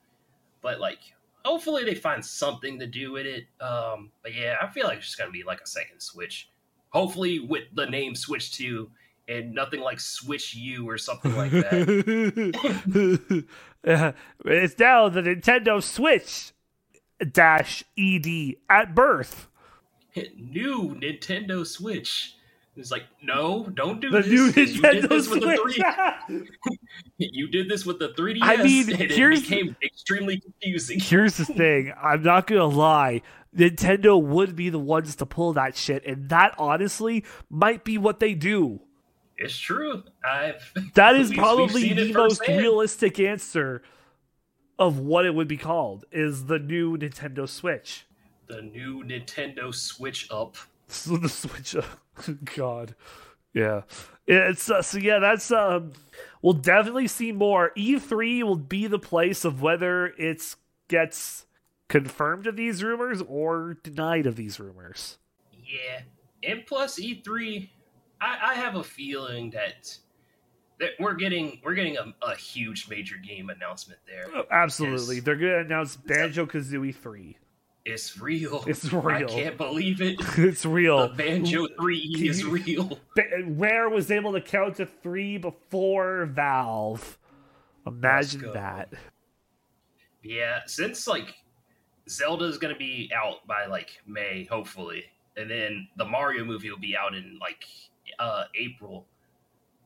But 0.61 0.79
like 0.81 0.99
hopefully 1.45 1.85
they 1.85 1.95
find 1.95 2.25
something 2.25 2.79
to 2.79 2.87
do 2.87 3.11
with 3.13 3.25
it. 3.25 3.45
Um, 3.61 4.11
but 4.23 4.33
yeah, 4.33 4.55
I 4.61 4.67
feel 4.67 4.85
like 4.87 4.97
it's 4.97 5.07
just 5.07 5.17
gonna 5.17 5.31
be 5.31 5.43
like 5.43 5.61
a 5.61 5.67
second 5.67 6.01
Switch. 6.01 6.49
Hopefully 6.95 7.39
with 7.39 7.63
the 7.73 7.85
name 7.87 8.15
Switch 8.15 8.53
Two 8.53 8.89
and 9.27 9.53
nothing 9.53 9.81
like 9.81 9.99
Switch 9.99 10.55
U 10.55 10.87
or 10.89 10.97
something 10.97 11.35
like 11.35 11.51
that. 11.51 12.55
It's 14.45 14.79
now 14.79 15.09
the 15.09 15.21
Nintendo 15.21 15.83
Switch 15.83 16.53
dash 17.33 17.83
ed 17.99 18.25
at 18.69 18.95
birth. 18.95 19.49
New 20.37 20.95
Nintendo 20.95 21.67
Switch. 21.67 22.35
It's 22.77 22.91
like, 22.91 23.03
no, 23.21 23.67
don't 23.73 23.99
do 23.99 24.09
The 24.09 24.21
this. 24.21 24.27
new 24.31 24.53
'cause 24.53 24.71
you 24.75 24.81
did 24.81 25.09
this 25.09 25.29
with 25.29 25.41
the 25.41 25.57
3 26.27 26.43
You 27.17 27.47
did 27.49 27.69
this 27.69 27.85
with 27.85 27.99
the 27.99 28.09
3DS. 28.09 28.39
I 28.41 28.57
mean, 28.63 28.89
and 28.91 29.01
it 29.01 29.41
became 29.41 29.75
extremely 29.83 30.39
confusing. 30.39 30.99
Here's 31.01 31.35
the 31.35 31.45
thing. 31.45 31.93
I'm 32.01 32.23
not 32.23 32.47
gonna 32.47 32.65
lie. 32.65 33.21
Nintendo 33.55 34.21
would 34.21 34.55
be 34.55 34.69
the 34.69 34.79
ones 34.79 35.15
to 35.17 35.25
pull 35.25 35.53
that 35.53 35.75
shit, 35.75 36.05
and 36.05 36.29
that 36.29 36.53
honestly 36.57 37.23
might 37.49 37.83
be 37.83 37.97
what 37.97 38.19
they 38.19 38.33
do. 38.33 38.81
It's 39.37 39.57
true. 39.57 40.03
I've 40.27 40.71
That 40.93 41.15
at 41.15 41.21
is 41.21 41.33
probably 41.33 41.93
the 41.93 42.13
most 42.13 42.41
realistic 42.47 43.19
answer 43.19 43.81
of 44.77 44.99
what 44.99 45.25
it 45.25 45.33
would 45.33 45.47
be 45.47 45.57
called 45.57 46.05
is 46.11 46.45
the 46.45 46.59
new 46.59 46.97
Nintendo 46.97 47.47
Switch. 47.47 48.05
the 48.47 48.61
new 48.61 49.03
Nintendo 49.03 49.73
Switch 49.73 50.27
up. 50.31 50.57
So 50.87 51.17
the 51.17 51.29
Switch. 51.29 51.75
Up. 51.75 51.85
God, 52.55 52.95
yeah. 53.53 53.81
It's 54.27 54.69
uh, 54.69 54.81
so 54.81 54.97
yeah. 54.97 55.19
That's 55.19 55.51
um. 55.51 55.93
We'll 56.41 56.53
definitely 56.53 57.07
see 57.07 57.31
more. 57.31 57.71
E3 57.75 58.43
will 58.43 58.55
be 58.55 58.87
the 58.87 58.99
place 58.99 59.45
of 59.45 59.61
whether 59.61 60.07
it's 60.17 60.57
gets 60.87 61.44
confirmed 61.87 62.47
of 62.47 62.55
these 62.55 62.83
rumors 62.83 63.21
or 63.27 63.77
denied 63.83 64.25
of 64.25 64.35
these 64.35 64.59
rumors. 64.59 65.17
Yeah, 65.51 66.01
and 66.43 66.65
plus 66.65 66.99
E3, 66.99 67.69
I, 68.21 68.51
I 68.51 68.53
have 68.55 68.75
a 68.75 68.83
feeling 68.83 69.49
that 69.51 69.97
that 70.79 70.91
we're 70.99 71.13
getting 71.13 71.59
we're 71.63 71.73
getting 71.73 71.97
a, 71.97 72.13
a 72.21 72.35
huge 72.35 72.89
major 72.89 73.15
game 73.17 73.49
announcement 73.49 73.99
there. 74.07 74.25
Oh, 74.35 74.43
Absolutely, 74.51 75.19
they're 75.19 75.35
gonna 75.35 75.59
announce 75.59 75.95
Banjo 75.95 76.45
Kazooie 76.45 76.95
Three. 76.95 77.37
It's 77.85 78.19
real. 78.19 78.63
It's 78.67 78.83
real. 78.91 79.07
I 79.07 79.23
can't 79.23 79.57
believe 79.57 80.01
it. 80.01 80.17
it's 80.37 80.63
The 80.63 80.69
real. 80.69 81.07
Banjo 81.15 81.67
3 81.79 81.97
is 82.17 82.43
real. 82.43 82.99
Rare 83.45 83.89
was 83.89 84.09
able 84.09 84.33
to 84.33 84.41
count 84.41 84.77
to 84.77 84.87
three 84.87 85.37
before 85.37 86.25
Valve. 86.25 87.19
Imagine 87.85 88.51
that. 88.53 88.91
Yeah, 90.23 90.61
since 90.65 91.05
like 91.07 91.35
Zelda's 92.09 92.57
gonna 92.57 92.75
be 92.75 93.11
out 93.15 93.45
by 93.47 93.65
like 93.65 93.99
May, 94.05 94.47
hopefully, 94.49 95.05
and 95.37 95.49
then 95.49 95.87
the 95.97 96.05
Mario 96.05 96.43
movie 96.43 96.69
will 96.69 96.79
be 96.79 96.95
out 96.95 97.15
in 97.15 97.37
like 97.39 97.65
uh 98.19 98.45
April. 98.55 99.05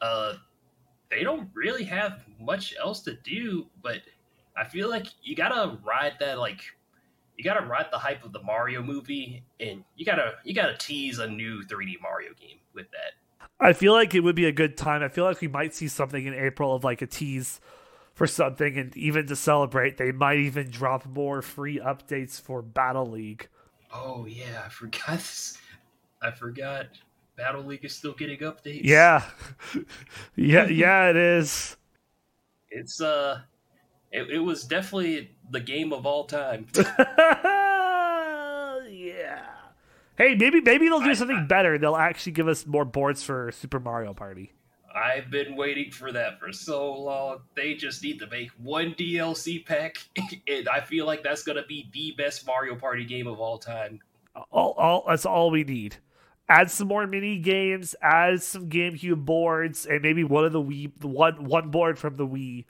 Uh 0.01 0.33
they 1.09 1.23
don't 1.23 1.49
really 1.53 1.83
have 1.85 2.23
much 2.39 2.75
else 2.79 3.01
to 3.01 3.15
do, 3.23 3.67
but 3.81 4.01
I 4.55 4.65
feel 4.67 4.89
like 4.89 5.07
you 5.23 5.35
gotta 5.35 5.77
ride 5.83 6.13
that 6.19 6.37
like 6.39 6.61
you 7.37 7.43
gotta 7.43 7.65
ride 7.65 7.87
the 7.91 7.97
hype 7.97 8.23
of 8.25 8.33
the 8.33 8.43
Mario 8.43 8.83
movie 8.83 9.43
and 9.59 9.83
you 9.95 10.05
gotta 10.05 10.33
you 10.43 10.53
gotta 10.53 10.77
tease 10.77 11.19
a 11.19 11.27
new 11.27 11.63
3D 11.63 12.01
Mario 12.01 12.31
game 12.39 12.59
with 12.73 12.87
that. 12.91 13.47
I 13.61 13.73
feel 13.73 13.93
like 13.93 14.13
it 14.13 14.21
would 14.21 14.35
be 14.35 14.45
a 14.45 14.51
good 14.51 14.77
time. 14.77 15.01
I 15.01 15.07
feel 15.07 15.23
like 15.23 15.41
we 15.41 15.47
might 15.47 15.73
see 15.73 15.87
something 15.87 16.25
in 16.25 16.33
April 16.33 16.75
of 16.75 16.83
like 16.83 17.01
a 17.01 17.07
tease 17.07 17.59
for 18.19 18.27
something, 18.27 18.77
and 18.77 18.95
even 18.97 19.25
to 19.27 19.35
celebrate, 19.35 19.95
they 19.95 20.11
might 20.11 20.39
even 20.39 20.69
drop 20.69 21.05
more 21.05 21.41
free 21.41 21.79
updates 21.79 22.39
for 22.39 22.61
Battle 22.61 23.09
League. 23.09 23.47
Oh 23.93 24.25
yeah, 24.25 24.63
I 24.65 24.69
forgot 24.69 25.19
this. 25.19 25.57
I 26.21 26.31
forgot 26.31 26.87
Battle 27.37 27.63
League 27.63 27.85
is 27.85 27.95
still 27.95 28.11
getting 28.11 28.39
updates. 28.39 28.81
Yeah, 28.83 29.23
yeah, 30.35 30.67
yeah. 30.67 31.09
It 31.09 31.15
is. 31.15 31.77
it's 32.69 32.99
uh 32.99 33.39
it, 34.11 34.29
it 34.29 34.39
was 34.39 34.65
definitely 34.65 35.31
the 35.51 35.61
game 35.61 35.93
of 35.93 36.05
all 36.05 36.25
time 36.25 36.65
yeah. 36.75 36.89
Hey, 40.17 40.35
maybe 40.35 40.59
maybe 40.59 40.89
they'll 40.89 40.99
do 40.99 41.11
I- 41.11 41.13
something 41.13 41.37
I- 41.37 41.45
better. 41.45 41.77
They'll 41.77 41.95
actually 41.95 42.33
give 42.33 42.49
us 42.49 42.65
more 42.65 42.83
boards 42.85 43.23
for 43.23 43.49
Super 43.53 43.79
Mario 43.79 44.13
Party. 44.13 44.51
I've 44.95 45.29
been 45.29 45.55
waiting 45.55 45.91
for 45.91 46.11
that 46.11 46.39
for 46.39 46.51
so 46.51 46.93
long 46.93 47.39
they 47.55 47.73
just 47.73 48.03
need 48.03 48.19
to 48.19 48.27
make 48.27 48.49
one 48.57 48.93
dlc 48.95 49.65
pack 49.65 49.97
and 50.47 50.67
i 50.69 50.79
feel 50.79 51.05
like 51.05 51.23
that's 51.23 51.43
gonna 51.43 51.65
be 51.67 51.89
the 51.93 52.13
best 52.17 52.45
mario 52.47 52.75
party 52.75 53.05
game 53.05 53.27
of 53.27 53.39
all 53.39 53.57
time 53.57 53.99
All, 54.51 54.71
all 54.77 55.03
that's 55.07 55.25
all 55.25 55.51
we 55.51 55.63
need. 55.63 55.97
Add 56.47 56.71
some 56.71 56.87
more 56.87 57.05
mini 57.05 57.37
games. 57.39 57.95
Add 58.01 58.41
some 58.41 58.69
GameCube 58.69 59.23
boards, 59.25 59.85
and 59.85 60.01
maybe 60.01 60.23
one 60.23 60.45
of 60.45 60.51
the 60.51 60.61
Wii, 60.61 60.91
the 60.99 61.07
one 61.07 61.43
one 61.43 61.69
board 61.69 61.99
from 61.99 62.15
the 62.15 62.25
Wii, 62.25 62.65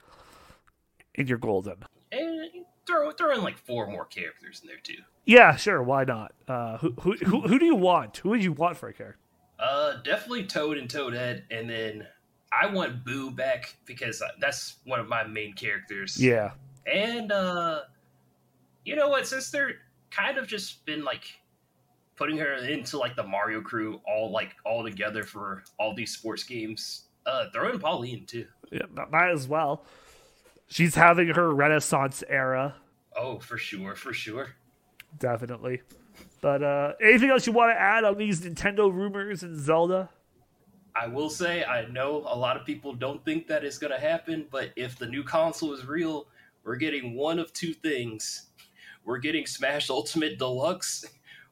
and 1.14 1.28
you're 1.28 1.38
golden. 1.38 1.76
and 2.12 2.50
throw 2.86 3.10
throw 3.12 3.32
in 3.34 3.42
like 3.42 3.56
four 3.56 3.86
more 3.86 4.04
characters 4.04 4.60
in 4.62 4.68
there 4.68 4.80
too 4.82 4.98
Yeah, 5.24 5.56
sure. 5.56 5.82
Why 5.82 6.04
not? 6.04 6.32
Uh, 6.48 6.78
who, 6.78 6.92
who 7.00 7.12
who 7.24 7.40
who 7.42 7.58
do 7.58 7.64
you 7.66 7.76
want? 7.76 8.16
Who 8.18 8.30
would 8.30 8.42
you 8.44 8.52
want 8.52 8.76
for 8.76 8.88
a 8.88 8.92
character? 8.92 9.19
Uh 9.60 9.96
definitely 10.02 10.44
toad 10.46 10.78
and 10.78 10.88
Toadette, 10.88 11.42
and 11.50 11.68
then 11.68 12.06
i 12.52 12.66
want 12.66 13.04
boo 13.04 13.30
back 13.30 13.76
because 13.86 14.22
that's 14.40 14.76
one 14.84 14.98
of 15.00 15.08
my 15.08 15.24
main 15.24 15.52
characters 15.52 16.16
Yeah, 16.20 16.52
And 16.86 17.30
uh 17.30 17.82
you 18.84 18.96
know 18.96 19.08
what, 19.08 19.26
since 19.26 19.50
they're 19.50 19.74
kind 20.10 20.38
of 20.38 20.46
just 20.48 20.84
been 20.86 21.04
like 21.04 21.22
putting 22.16 22.36
her 22.38 22.54
into 22.54 22.98
like 22.98 23.14
the 23.14 23.22
Mario 23.22 23.60
crew 23.60 24.00
all 24.08 24.30
like 24.32 24.56
all 24.64 24.82
together 24.82 25.22
for 25.22 25.62
all 25.78 25.94
these 25.94 26.12
sports 26.12 26.42
games, 26.42 27.04
uh 27.26 27.44
throw 27.52 27.70
in 27.70 27.78
Pauline 27.78 28.24
too. 28.26 28.46
yeah, 28.72 28.82
might 29.10 29.30
as 29.30 29.46
well. 29.46 29.84
She's 30.66 30.94
having 30.94 31.28
her 31.28 31.52
Renaissance 31.54 32.22
era, 32.28 32.76
Oh, 33.16 33.38
for 33.40 33.58
sure, 33.58 33.94
for 33.96 34.12
sure. 34.12 34.54
definitely. 35.18 35.82
But 36.40 36.62
uh, 36.62 36.92
anything 37.02 37.30
else 37.30 37.46
you 37.46 37.52
want 37.52 37.74
to 37.74 37.80
add 37.80 38.04
on 38.04 38.16
these 38.16 38.40
Nintendo 38.40 38.92
rumors 38.92 39.42
and 39.42 39.58
Zelda? 39.58 40.10
I 40.94 41.06
will 41.06 41.30
say 41.30 41.64
I 41.64 41.86
know 41.86 42.24
a 42.26 42.36
lot 42.36 42.56
of 42.56 42.66
people 42.66 42.92
don't 42.92 43.24
think 43.24 43.46
that 43.46 43.64
is 43.64 43.78
gonna 43.78 43.98
happen, 43.98 44.46
but 44.50 44.70
if 44.76 44.98
the 44.98 45.06
new 45.06 45.22
console 45.22 45.72
is 45.72 45.86
real, 45.86 46.26
we're 46.64 46.76
getting 46.76 47.14
one 47.14 47.38
of 47.38 47.52
two 47.52 47.72
things. 47.72 48.48
We're 49.04 49.18
getting 49.18 49.46
Smash 49.46 49.88
Ultimate 49.88 50.38
Deluxe 50.38 51.04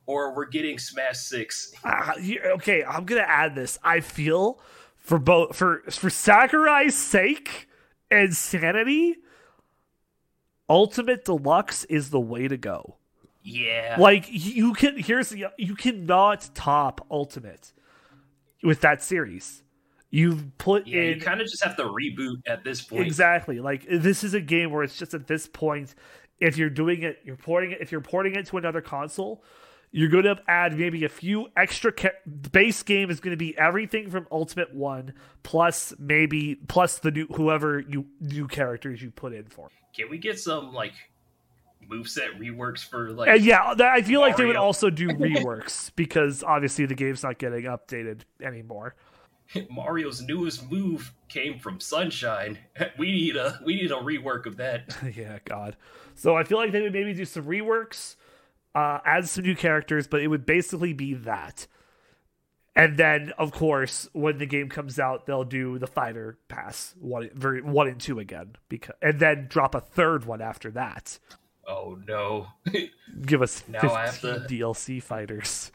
or 0.07 0.35
we're 0.35 0.47
getting 0.47 0.79
Smash 0.79 1.19
Six. 1.19 1.73
Uh, 1.85 2.13
okay, 2.55 2.85
I'm 2.85 3.05
gonna 3.05 3.21
add 3.21 3.55
this. 3.55 3.79
I 3.83 4.01
feel 4.01 4.61
for 4.97 5.19
both 5.19 5.57
for 5.57 5.83
for 5.89 6.11
Sakurai's 6.11 6.97
sake 6.97 7.69
and 8.11 8.35
sanity, 8.35 9.17
Ultimate 10.69 11.25
Deluxe 11.25 11.85
is 11.85 12.11
the 12.11 12.21
way 12.21 12.49
to 12.49 12.57
go. 12.57 12.98
Yeah. 13.49 13.97
Like 13.99 14.27
you 14.29 14.75
can 14.75 14.97
here's 14.99 15.31
the 15.31 15.47
you 15.57 15.75
cannot 15.75 16.51
top 16.55 17.07
Ultimate 17.11 17.73
with 18.63 18.81
that 18.83 19.03
series. 19.03 19.63
You've 20.11 20.57
put 20.59 20.87
Yeah, 20.87 21.03
in 21.03 21.19
you 21.19 21.21
kind 21.21 21.41
of 21.41 21.47
just 21.47 21.63
have 21.63 21.77
to 21.77 21.85
reboot 21.85 22.37
at 22.47 22.65
this 22.65 22.83
point. 22.83 23.07
Exactly. 23.07 23.61
Like 23.61 23.87
this 23.91 24.25
is 24.25 24.35
a 24.35 24.41
game 24.41 24.71
where 24.71 24.83
it's 24.83 24.97
just 24.97 25.15
at 25.15 25.27
this 25.27 25.47
point, 25.47 25.95
if 26.41 26.57
you're 26.57 26.71
doing 26.71 27.03
it, 27.03 27.19
you're 27.25 27.37
porting 27.37 27.73
it. 27.73 27.79
If 27.81 27.93
you're 27.93 28.01
porting 28.01 28.35
it 28.35 28.47
to 28.47 28.57
another 28.57 28.81
console, 28.81 29.45
you're 29.91 30.09
going 30.09 30.25
to 30.25 30.37
add 30.49 30.79
maybe 30.79 31.05
a 31.05 31.09
few 31.09 31.49
extra. 31.57 31.93
Ca- 31.93 32.11
base 32.53 32.83
game 32.83 33.11
is 33.11 33.21
going 33.21 33.33
to 33.33 33.39
be 33.39 33.57
everything 33.59 34.11
from 34.11 34.27
Ultimate 34.31 34.75
One 34.75 35.15
plus 35.43 35.93
maybe 35.99 36.57
plus 36.69 36.99
the 36.99 37.11
new 37.11 37.27
whoever 37.27 37.81
you 37.81 38.07
new 38.21 38.47
characters 38.49 39.03
you 39.03 39.11
put 39.11 39.33
in 39.33 39.45
for. 39.45 39.71
Can 39.95 40.11
we 40.11 40.19
get 40.19 40.39
some 40.39 40.73
like 40.73 40.93
moveset 41.87 42.39
reworks 42.39 42.85
for 42.85 43.11
like? 43.13 43.29
And 43.29 43.45
yeah, 43.45 43.75
that- 43.75 43.93
I 43.93 44.03
feel 44.03 44.21
like 44.21 44.37
they 44.37 44.47
would 44.47 44.57
also 44.57 44.91
do 44.91 45.09
reworks 45.09 45.91
because 45.97 46.43
obviously 46.43 46.87
the 46.87 46.95
game's 46.95 47.23
not 47.23 47.39
getting 47.39 47.65
updated 47.65 48.23
anymore. 48.43 48.95
Mario's 49.71 50.21
newest 50.21 50.71
move 50.71 51.13
came 51.29 51.59
from 51.59 51.81
Sunshine. 51.81 52.59
We 52.99 53.13
need 53.13 53.37
a 53.37 53.59
we 53.65 53.75
need 53.77 53.91
a 53.91 53.97
rework 53.97 54.47
of 54.47 54.57
that. 54.59 54.97
yeah, 55.17 55.39
God. 55.45 55.77
So 56.15 56.37
I 56.37 56.45
feel 56.45 56.59
like 56.59 56.73
they 56.73 56.83
would 56.83 56.93
maybe 56.93 57.15
do 57.15 57.25
some 57.25 57.45
reworks, 57.45 58.17
uh, 58.75 58.99
add 59.05 59.29
some 59.29 59.45
new 59.45 59.55
characters, 59.57 60.07
but 60.07 60.21
it 60.21 60.29
would 60.29 60.45
basically 60.45 60.93
be 60.93 61.15
that. 61.15 61.67
And 62.77 62.97
then, 62.97 63.33
of 63.39 63.51
course, 63.51 64.09
when 64.13 64.39
the 64.39 64.47
game 64.47 64.69
comes 64.69 65.01
out, 65.01 65.27
they'll 65.27 65.43
do 65.45 65.79
the 65.81 65.87
fighter 65.89 66.39
pass 66.49 66.95
one, 67.01 67.29
very 67.35 67.61
one 67.63 67.89
and 67.89 68.01
two 68.01 68.19
again, 68.21 68.55
because 68.69 68.95
and 69.03 69.19
then 69.19 69.47
drop 69.49 69.75
a 69.75 69.81
third 69.81 70.25
one 70.27 70.41
after 70.41 70.71
that. 70.73 71.19
Oh 71.69 71.99
no, 72.09 72.47
Give 73.27 73.43
us 73.43 73.63
Now 73.69 73.81
fifteen 73.81 73.97
I 73.99 74.07
have 74.07 74.21
to- 74.23 74.47
DLC 74.49 75.03
fighters. 75.03 75.71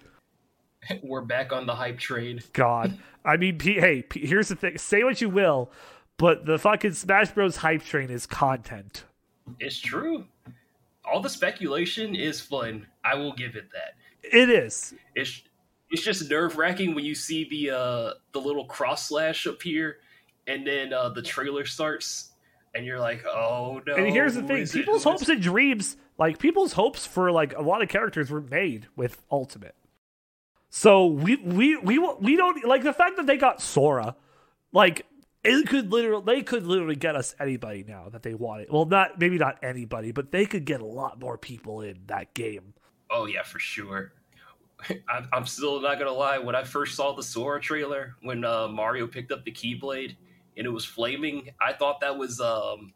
we're 1.04 1.22
back 1.22 1.54
on 1.54 1.66
the 1.66 1.76
hype 1.76 2.00
train. 2.00 2.42
God, 2.54 2.98
I 3.24 3.38
mean, 3.38 3.58
P- 3.58 3.80
hey, 3.80 4.02
P- 4.02 4.26
here's 4.26 4.48
the 4.50 4.56
thing: 4.56 4.78
say 4.78 5.04
what 5.04 5.22
you 5.22 5.30
will, 5.30 5.72
but 6.18 6.46
the 6.46 6.58
fucking 6.58 6.94
Smash 6.94 7.32
Bros. 7.32 7.58
hype 7.58 7.84
train 7.84 8.10
is 8.10 8.26
content. 8.26 9.04
It's 9.60 9.78
true. 9.80 10.26
all 11.06 11.22
the 11.22 11.30
speculation 11.30 12.16
is 12.16 12.42
fun. 12.42 12.88
I 13.04 13.16
will 13.16 13.34
give 13.34 13.56
it 13.56 13.66
that. 13.74 13.94
It 14.24 14.50
is. 14.50 14.94
It's 15.16 15.44
it's 15.92 16.02
just 16.04 16.28
nerve 16.30 16.58
wracking 16.58 16.96
when 16.96 17.06
you 17.06 17.14
see 17.14 17.48
the 17.50 17.70
uh 17.78 18.14
the 18.32 18.40
little 18.42 18.66
cross 18.66 19.08
slash 19.10 19.46
appear, 19.46 19.98
and 20.48 20.66
then 20.66 20.92
uh 20.92 21.10
the 21.10 21.22
trailer 21.22 21.66
starts, 21.66 22.32
and 22.76 22.86
you're 22.86 23.00
like, 23.00 23.26
oh 23.26 23.82
no. 23.86 23.96
and 23.96 24.08
here's 24.08 24.36
the 24.36 24.44
thing: 24.44 24.66
people's 24.68 25.04
hopes 25.06 25.30
and 25.30 25.42
dreams, 25.42 25.98
like 26.18 26.40
people's 26.40 26.74
hopes 26.74 27.06
for 27.06 27.32
like 27.32 27.56
a 27.56 27.62
lot 27.62 27.82
of 27.82 27.90
characters, 27.90 28.30
were 28.30 28.42
made 28.42 28.88
with 28.96 29.22
Ultimate. 29.32 29.76
So 30.70 31.06
we 31.06 31.36
we 31.38 31.78
we 31.78 32.00
we 32.00 32.36
don't 32.36 32.66
like 32.66 32.84
the 32.84 32.94
fact 32.94 33.18
that 33.18 33.28
they 33.28 33.38
got 33.38 33.62
Sora, 33.62 34.16
like 34.72 35.06
it 35.44 35.68
could 35.68 35.92
literally 35.92 36.24
they 36.26 36.42
could 36.42 36.66
literally 36.66 36.96
get 36.96 37.16
us 37.16 37.36
anybody 37.40 37.86
now 37.88 38.10
that 38.10 38.24
they 38.24 38.34
wanted. 38.34 38.72
Well, 38.72 38.86
not 38.86 39.20
maybe 39.20 39.38
not 39.38 39.60
anybody, 39.62 40.12
but 40.12 40.32
they 40.32 40.46
could 40.46 40.66
get 40.66 40.82
a 40.82 40.86
lot 40.86 41.20
more 41.20 41.38
people 41.38 41.82
in 41.82 42.00
that 42.08 42.34
game. 42.34 42.74
Oh 43.12 43.26
yeah, 43.26 43.44
for 43.44 43.60
sure. 43.60 44.14
I'm, 45.10 45.28
I'm 45.32 45.46
still 45.46 45.80
not 45.80 46.00
gonna 46.00 46.12
lie. 46.12 46.40
When 46.40 46.56
I 46.56 46.64
first 46.64 46.96
saw 46.96 47.14
the 47.14 47.24
Sora 47.24 47.62
trailer, 47.62 48.16
when 48.22 48.44
uh, 48.44 48.68
Mario 48.68 49.06
picked 49.06 49.32
up 49.32 49.46
the 49.46 49.52
Keyblade 49.52 50.16
and 50.58 50.66
it 50.66 50.70
was 50.70 50.86
flaming, 50.86 51.50
I 51.62 51.74
thought 51.74 52.00
that 52.02 52.18
was 52.18 52.40
um, 52.42 52.94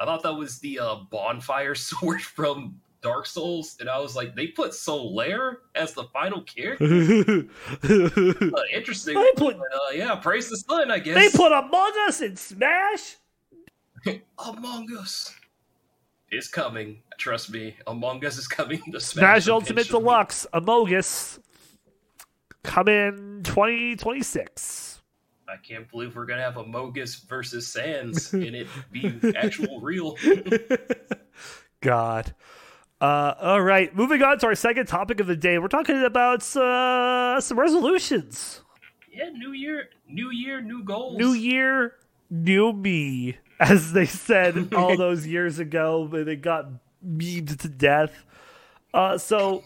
I 0.00 0.04
thought 0.04 0.22
that 0.22 0.34
was 0.34 0.58
the 0.60 0.78
uh, 0.78 0.94
bonfire 1.10 1.74
sword 1.76 2.20
from 2.22 2.80
Dark 3.00 3.26
Souls, 3.26 3.76
and 3.80 3.88
I 3.88 3.98
was 4.00 4.16
like, 4.16 4.34
they 4.34 4.48
put 4.48 4.72
Solaire 4.72 5.58
as 5.76 5.92
the 5.94 6.04
final 6.12 6.42
character. 6.42 7.44
Uh, 7.84 8.62
interesting. 8.74 9.14
They 9.14 9.30
put- 9.36 9.56
But, 9.56 9.66
uh, 9.72 9.92
yeah, 9.94 10.14
praise 10.16 10.48
the 10.50 10.56
sun, 10.56 10.90
I 10.90 10.98
guess. 10.98 11.14
They 11.14 11.36
put 11.36 11.52
Among 11.52 11.92
Us 12.08 12.20
in 12.20 12.36
Smash. 12.36 13.16
Among 14.38 14.86
Us 14.98 15.32
is 16.32 16.48
coming. 16.48 17.02
Trust 17.18 17.50
me, 17.52 17.76
Among 17.86 18.24
Us 18.24 18.36
is 18.38 18.48
coming 18.48 18.78
to 18.92 19.00
Smash 19.00 19.44
Smash, 19.44 19.48
Ultimate. 19.48 19.88
Deluxe 19.88 20.46
Amogus 20.52 21.38
come 22.64 22.88
in 22.88 23.42
2026. 23.44 24.97
I 25.48 25.56
can't 25.56 25.90
believe 25.90 26.14
we're 26.14 26.26
gonna 26.26 26.42
have 26.42 26.58
a 26.58 26.64
Mogus 26.64 27.26
versus 27.26 27.66
Sans 27.66 28.32
and 28.32 28.54
it 28.54 28.68
be 28.92 29.18
actual 29.36 29.80
real. 29.80 30.16
God. 31.80 32.34
Uh, 33.00 33.34
all 33.40 33.62
right, 33.62 33.94
moving 33.94 34.22
on 34.22 34.38
to 34.40 34.46
our 34.46 34.56
second 34.56 34.86
topic 34.86 35.20
of 35.20 35.26
the 35.28 35.36
day. 35.36 35.58
We're 35.58 35.68
talking 35.68 36.02
about 36.02 36.42
uh, 36.56 37.40
some 37.40 37.58
resolutions. 37.58 38.62
Yeah, 39.10 39.30
new 39.30 39.52
year, 39.52 39.88
new 40.08 40.30
year, 40.30 40.60
new 40.60 40.82
goals. 40.82 41.16
New 41.16 41.32
year, 41.32 41.94
new 42.28 42.72
me, 42.72 43.38
as 43.60 43.92
they 43.92 44.04
said 44.04 44.74
all 44.74 44.96
those 44.98 45.26
years 45.26 45.60
ago, 45.60 46.08
but 46.10 46.26
they 46.26 46.36
got 46.36 46.66
memed 47.06 47.56
to 47.60 47.68
death. 47.68 48.24
Uh, 48.92 49.16
so 49.16 49.62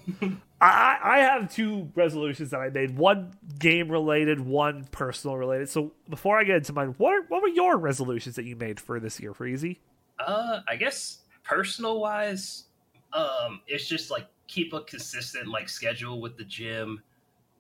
I, 0.63 0.99
I 1.03 1.19
have 1.19 1.53
two 1.53 1.91
resolutions 1.97 2.51
that 2.51 2.61
I 2.61 2.71
made. 2.71 2.97
One 2.97 3.33
game 3.59 3.91
related, 3.91 4.39
one 4.39 4.85
personal 4.93 5.37
related. 5.37 5.69
So 5.69 5.93
before 6.09 6.39
I 6.39 6.45
get 6.45 6.57
into 6.57 6.73
mine, 6.73 6.95
what 6.99 7.13
are, 7.13 7.23
what 7.27 7.43
were 7.43 7.49
your 7.49 7.77
resolutions 7.77 8.37
that 8.37 8.45
you 8.45 8.55
made 8.55 8.79
for 8.79 9.01
this 9.01 9.19
year, 9.19 9.33
Freezy? 9.33 9.79
Uh, 10.25 10.61
I 10.69 10.77
guess 10.77 11.19
personal 11.43 12.01
wise, 12.01 12.67
um, 13.13 13.61
it's 13.67 13.89
just 13.89 14.11
like 14.11 14.29
keep 14.47 14.73
a 14.73 14.83
consistent 14.83 15.49
like 15.49 15.69
schedule 15.69 16.21
with 16.21 16.37
the 16.37 16.45
gym. 16.45 17.03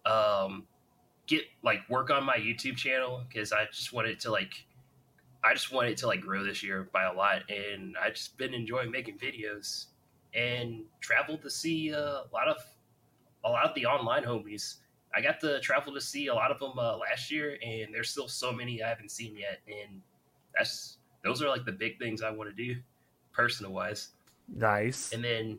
Um, 0.06 0.64
get 1.26 1.42
like 1.64 1.80
work 1.88 2.10
on 2.10 2.24
my 2.24 2.36
YouTube 2.36 2.76
channel 2.76 3.24
because 3.28 3.52
I 3.52 3.66
just 3.72 3.92
wanted 3.92 4.20
to 4.20 4.30
like, 4.30 4.52
I 5.42 5.54
just 5.54 5.72
wanted 5.72 5.96
to 5.98 6.06
like 6.06 6.20
grow 6.20 6.44
this 6.44 6.62
year 6.62 6.88
by 6.92 7.02
a 7.04 7.12
lot, 7.12 7.50
and 7.50 7.96
I 8.00 8.10
just 8.10 8.38
been 8.38 8.54
enjoying 8.54 8.92
making 8.92 9.18
videos 9.18 9.86
and 10.34 10.84
travel 11.00 11.36
to 11.38 11.50
see 11.50 11.92
uh, 11.92 11.98
a 11.98 12.30
lot 12.32 12.46
of 12.48 12.58
a 13.44 13.50
lot 13.50 13.64
of 13.64 13.74
the 13.74 13.86
online 13.86 14.24
homies. 14.24 14.76
I 15.14 15.20
got 15.20 15.40
to 15.40 15.60
travel 15.60 15.92
to 15.94 16.00
see 16.00 16.28
a 16.28 16.34
lot 16.34 16.50
of 16.50 16.58
them 16.58 16.78
uh, 16.78 16.96
last 16.96 17.30
year, 17.30 17.58
and 17.62 17.92
there's 17.92 18.10
still 18.10 18.28
so 18.28 18.52
many 18.52 18.82
I 18.82 18.88
haven't 18.88 19.10
seen 19.10 19.36
yet, 19.36 19.60
and 19.66 20.00
that's 20.56 20.98
those 21.22 21.42
are 21.42 21.48
like 21.48 21.64
the 21.64 21.72
big 21.72 21.98
things 21.98 22.22
I 22.22 22.30
want 22.30 22.54
to 22.54 22.56
do, 22.56 22.80
personal 23.32 23.72
wise. 23.72 24.08
Nice. 24.48 25.12
And 25.12 25.22
then 25.22 25.58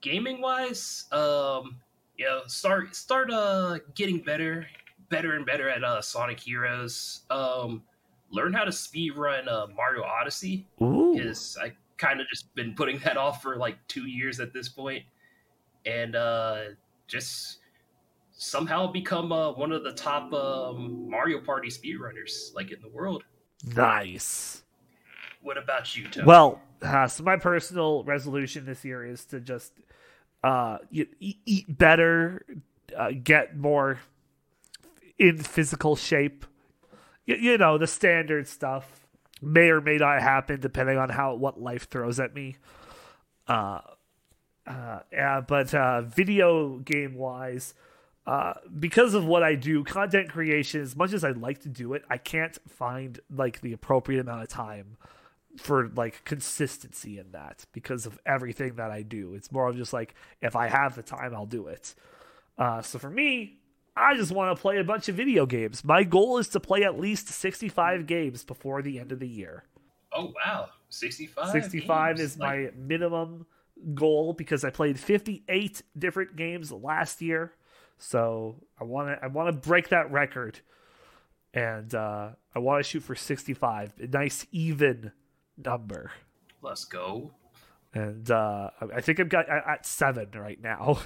gaming 0.00 0.40
wise, 0.40 1.04
um, 1.12 1.76
you 2.16 2.24
know, 2.24 2.42
start 2.46 2.96
start 2.96 3.30
uh 3.30 3.78
getting 3.94 4.20
better, 4.20 4.66
better 5.10 5.34
and 5.34 5.44
better 5.44 5.68
at 5.68 5.84
uh 5.84 6.00
Sonic 6.00 6.40
Heroes. 6.40 7.20
Um, 7.30 7.82
learn 8.30 8.52
how 8.52 8.64
to 8.64 8.72
speed 8.72 9.16
run 9.16 9.48
uh, 9.48 9.66
Mario 9.76 10.02
Odyssey 10.02 10.66
because 10.78 11.58
I 11.60 11.72
kind 11.98 12.20
of 12.20 12.28
just 12.28 12.54
been 12.54 12.74
putting 12.74 12.98
that 13.00 13.16
off 13.16 13.42
for 13.42 13.56
like 13.56 13.76
two 13.88 14.06
years 14.06 14.40
at 14.40 14.52
this 14.52 14.68
point, 14.68 15.04
and 15.84 16.16
uh, 16.16 16.60
just 17.10 17.58
somehow 18.32 18.90
become 18.90 19.32
uh, 19.32 19.52
one 19.52 19.72
of 19.72 19.84
the 19.84 19.92
top 19.92 20.32
um, 20.32 21.10
Mario 21.10 21.40
Party 21.40 21.68
speedrunners 21.68 22.54
like 22.54 22.70
in 22.70 22.80
the 22.80 22.88
world. 22.88 23.24
Nice. 23.64 24.62
What 25.42 25.58
about 25.58 25.94
you, 25.96 26.08
Tony? 26.08 26.26
Well, 26.26 26.60
uh, 26.80 27.06
so 27.08 27.22
my 27.24 27.36
personal 27.36 28.04
resolution 28.04 28.64
this 28.64 28.84
year 28.84 29.04
is 29.04 29.24
to 29.26 29.40
just 29.40 29.72
uh, 30.42 30.78
eat, 30.90 31.10
eat 31.20 31.78
better, 31.78 32.44
uh, 32.96 33.10
get 33.22 33.56
more 33.56 33.98
in 35.18 35.38
physical 35.38 35.96
shape. 35.96 36.46
You, 37.26 37.36
you 37.36 37.58
know 37.58 37.76
the 37.76 37.86
standard 37.86 38.48
stuff 38.48 39.06
may 39.42 39.68
or 39.68 39.80
may 39.80 39.96
not 39.96 40.22
happen 40.22 40.60
depending 40.60 40.98
on 40.98 41.08
how 41.10 41.34
what 41.34 41.60
life 41.60 41.88
throws 41.90 42.20
at 42.20 42.34
me. 42.34 42.56
Uh, 43.46 43.80
uh, 44.66 45.00
yeah, 45.12 45.40
but 45.40 45.74
uh, 45.74 46.02
video 46.02 46.78
game 46.78 47.14
wise, 47.14 47.74
uh, 48.26 48.54
because 48.78 49.14
of 49.14 49.24
what 49.24 49.42
I 49.42 49.54
do, 49.54 49.82
content 49.84 50.30
creation, 50.30 50.80
as 50.82 50.94
much 50.94 51.12
as 51.12 51.24
I'd 51.24 51.38
like 51.38 51.60
to 51.62 51.68
do 51.68 51.94
it, 51.94 52.04
I 52.08 52.18
can't 52.18 52.58
find 52.68 53.18
like 53.30 53.60
the 53.60 53.72
appropriate 53.72 54.20
amount 54.20 54.42
of 54.42 54.48
time 54.48 54.96
for 55.58 55.88
like 55.96 56.24
consistency 56.24 57.18
in 57.18 57.32
that 57.32 57.64
because 57.72 58.06
of 58.06 58.18
everything 58.24 58.76
that 58.76 58.90
I 58.90 59.02
do. 59.02 59.34
It's 59.34 59.50
more 59.50 59.68
of 59.68 59.76
just 59.76 59.92
like 59.92 60.14
if 60.40 60.54
I 60.54 60.68
have 60.68 60.94
the 60.94 61.02
time, 61.02 61.34
I'll 61.34 61.46
do 61.46 61.66
it. 61.66 61.94
Uh, 62.56 62.82
so 62.82 62.98
for 62.98 63.10
me, 63.10 63.58
I 63.96 64.14
just 64.14 64.30
want 64.30 64.56
to 64.56 64.60
play 64.60 64.78
a 64.78 64.84
bunch 64.84 65.08
of 65.08 65.16
video 65.16 65.46
games. 65.46 65.82
My 65.82 66.04
goal 66.04 66.38
is 66.38 66.48
to 66.50 66.60
play 66.60 66.84
at 66.84 67.00
least 67.00 67.28
65 67.28 68.06
games 68.06 68.44
before 68.44 68.82
the 68.82 68.98
end 69.00 69.12
of 69.12 69.18
the 69.18 69.28
year. 69.28 69.64
oh 70.12 70.32
wow, 70.44 70.68
sixty-five. 70.88 71.50
65 71.50 72.16
games. 72.16 72.20
is 72.20 72.38
Like, 72.38 72.50
my 72.50 72.70
minimum 72.76 73.46
goal 73.94 74.32
because 74.32 74.64
I 74.64 74.70
played 74.70 74.98
58 74.98 75.82
different 75.98 76.36
games 76.36 76.70
last 76.72 77.20
year. 77.22 77.52
So 77.98 78.56
I 78.80 78.84
want 78.84 79.08
to 79.08 79.24
I 79.24 79.26
want 79.28 79.48
to 79.54 79.68
break 79.68 79.90
that 79.90 80.10
record, 80.10 80.60
and 81.52 81.94
uh, 81.94 82.30
I 82.54 82.58
want 82.58 82.82
to 82.82 82.88
shoot 82.88 83.02
for 83.02 83.14
65, 83.14 83.92
a 84.00 84.06
nice 84.06 84.46
even 84.52 85.12
number. 85.58 86.10
Let's 86.62 86.84
go. 86.84 87.32
And 87.92 88.30
uh, 88.30 88.70
I- 88.94 89.00
think 89.00 89.20
I've 89.20 89.28
got 89.28 89.48
at 89.48 89.84
seven 89.84 90.28
right 90.34 90.60
now. 90.62 91.00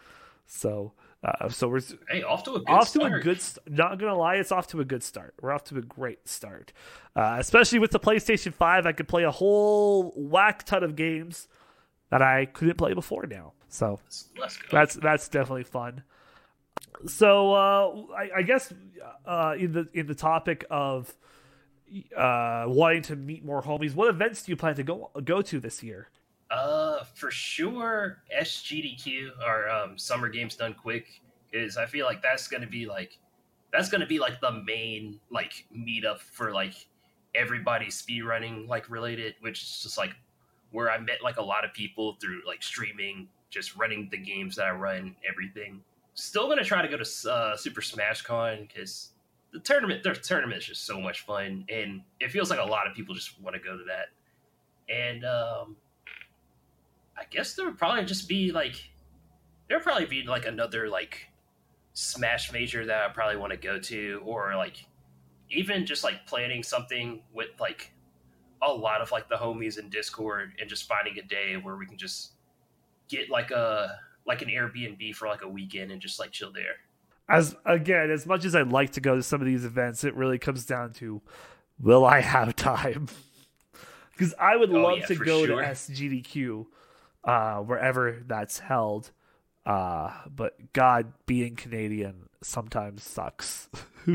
so 0.46 0.92
uh, 1.24 1.48
so 1.48 1.68
we're 1.68 1.80
Hey, 2.08 2.22
off 2.22 2.44
to 2.44 2.52
a 2.54 2.58
good 2.60 2.68
off 2.68 2.88
start. 2.88 3.10
to 3.10 3.18
a 3.18 3.20
good 3.20 3.40
st- 3.40 3.68
not 3.70 3.98
gonna 3.98 4.16
lie 4.16 4.36
it's 4.36 4.52
off 4.52 4.68
to 4.68 4.80
a 4.80 4.84
good 4.84 5.02
start 5.02 5.34
we're 5.40 5.50
off 5.52 5.64
to 5.64 5.76
a 5.78 5.82
great 5.82 6.28
start 6.28 6.72
uh, 7.16 7.36
especially 7.40 7.78
with 7.80 7.90
the 7.90 7.98
playstation 7.98 8.52
5 8.54 8.86
i 8.86 8.92
could 8.92 9.08
play 9.08 9.24
a 9.24 9.30
whole 9.32 10.12
whack 10.14 10.62
ton 10.64 10.84
of 10.84 10.94
games 10.94 11.48
that 12.10 12.22
i 12.22 12.46
couldn't 12.46 12.76
play 12.76 12.94
before 12.94 13.26
now 13.26 13.52
so 13.68 13.98
Let's, 14.04 14.28
let's 14.38 14.56
go. 14.58 14.68
that's 14.72 14.94
that's 14.94 15.28
definitely 15.28 15.64
fun 15.64 16.02
so 17.06 17.52
uh, 17.52 18.02
I, 18.16 18.30
I 18.38 18.42
guess 18.42 18.72
uh, 19.26 19.54
in 19.58 19.72
the 19.72 19.86
in 19.92 20.06
the 20.06 20.14
topic 20.14 20.64
of 20.70 21.14
uh, 22.16 22.64
wanting 22.66 23.02
to 23.02 23.16
meet 23.16 23.44
more 23.44 23.62
homies 23.62 23.94
what 23.94 24.08
events 24.08 24.42
do 24.42 24.52
you 24.52 24.56
plan 24.56 24.74
to 24.76 24.82
go 24.82 25.10
go 25.24 25.42
to 25.42 25.60
this 25.60 25.82
year 25.82 26.08
Uh, 26.50 27.02
for 27.14 27.30
sure, 27.32 28.22
SGDQ 28.40 29.30
or 29.44 29.68
um, 29.68 29.98
Summer 29.98 30.28
Games 30.28 30.54
Done 30.56 30.74
Quick 30.74 31.06
is. 31.52 31.76
I 31.76 31.86
feel 31.86 32.06
like 32.06 32.22
that's 32.22 32.46
gonna 32.48 32.68
be 32.68 32.86
like 32.86 33.18
that's 33.72 33.88
gonna 33.88 34.06
be 34.06 34.20
like 34.20 34.40
the 34.40 34.52
main 34.64 35.18
like 35.30 35.66
meetup 35.76 36.18
for 36.20 36.52
like 36.52 36.74
everybody 37.34 37.86
speedrunning 37.86 38.68
like 38.68 38.88
related, 38.88 39.34
which 39.40 39.60
is 39.62 39.82
just 39.82 39.98
like 39.98 40.14
where 40.76 40.90
I 40.90 40.98
met 40.98 41.22
like 41.22 41.38
a 41.38 41.42
lot 41.42 41.64
of 41.64 41.72
people 41.72 42.18
through 42.20 42.42
like 42.46 42.62
streaming, 42.62 43.28
just 43.48 43.76
running 43.76 44.08
the 44.10 44.18
games 44.18 44.56
that 44.56 44.66
I 44.66 44.72
run, 44.72 45.16
everything. 45.26 45.80
Still 46.12 46.48
gonna 46.48 46.64
try 46.64 46.82
to 46.82 46.88
go 46.88 46.98
to 47.02 47.30
uh, 47.30 47.56
Super 47.56 47.80
Smash 47.80 48.20
Con 48.20 48.68
because 48.68 49.12
the 49.54 49.58
tournament, 49.58 50.02
their 50.02 50.14
tournament 50.14 50.60
is 50.60 50.66
just 50.66 50.84
so 50.84 51.00
much 51.00 51.22
fun, 51.22 51.64
and 51.70 52.02
it 52.20 52.30
feels 52.30 52.50
like 52.50 52.58
a 52.58 52.64
lot 52.64 52.86
of 52.86 52.94
people 52.94 53.14
just 53.14 53.40
want 53.40 53.56
to 53.56 53.62
go 53.62 53.74
to 53.74 53.84
that. 53.84 54.94
And 54.94 55.24
um, 55.24 55.76
I 57.18 57.24
guess 57.30 57.54
there 57.54 57.64
would 57.64 57.78
probably 57.78 58.04
just 58.04 58.28
be 58.28 58.52
like 58.52 58.74
there 59.68 59.78
would 59.78 59.84
probably 59.84 60.04
be 60.04 60.24
like 60.24 60.44
another 60.44 60.90
like 60.90 61.26
smash 61.94 62.52
major 62.52 62.84
that 62.84 63.02
I 63.02 63.08
probably 63.14 63.38
want 63.38 63.52
to 63.52 63.58
go 63.58 63.78
to, 63.78 64.20
or 64.26 64.54
like 64.56 64.84
even 65.48 65.86
just 65.86 66.04
like 66.04 66.26
planning 66.26 66.62
something 66.62 67.22
with 67.32 67.48
like 67.58 67.92
a 68.66 68.72
lot 68.72 69.00
of 69.00 69.10
like 69.12 69.28
the 69.28 69.36
homies 69.36 69.78
in 69.78 69.88
Discord 69.88 70.52
and 70.60 70.68
just 70.68 70.84
finding 70.88 71.18
a 71.18 71.22
day 71.22 71.56
where 71.56 71.76
we 71.76 71.86
can 71.86 71.96
just 71.98 72.32
get 73.08 73.30
like 73.30 73.50
a 73.50 73.98
like 74.26 74.42
an 74.42 74.48
Airbnb 74.48 75.14
for 75.14 75.28
like 75.28 75.42
a 75.42 75.48
weekend 75.48 75.92
and 75.92 76.00
just 76.00 76.18
like 76.18 76.32
chill 76.32 76.52
there. 76.52 76.76
As 77.28 77.56
again, 77.64 78.10
as 78.10 78.26
much 78.26 78.44
as 78.44 78.54
I'd 78.54 78.68
like 78.72 78.92
to 78.92 79.00
go 79.00 79.16
to 79.16 79.22
some 79.22 79.40
of 79.40 79.46
these 79.46 79.64
events, 79.64 80.04
it 80.04 80.14
really 80.14 80.38
comes 80.38 80.64
down 80.64 80.92
to 80.94 81.22
will 81.80 82.04
I 82.04 82.20
have 82.20 82.54
time? 82.56 83.08
Because 84.12 84.32
I 84.40 84.56
would 84.56 84.70
Oh, 84.72 84.80
love 84.80 84.98
yeah, 85.00 85.06
to 85.08 85.14
go 85.14 85.44
sure. 85.44 85.60
to 85.60 85.68
SGDQ, 85.68 86.64
uh, 87.24 87.56
wherever 87.58 88.22
that's 88.26 88.60
held. 88.60 89.10
Uh, 89.66 90.10
but 90.34 90.72
God, 90.72 91.12
being 91.26 91.54
Canadian 91.54 92.30
sometimes 92.42 93.02
sucks. 93.02 93.68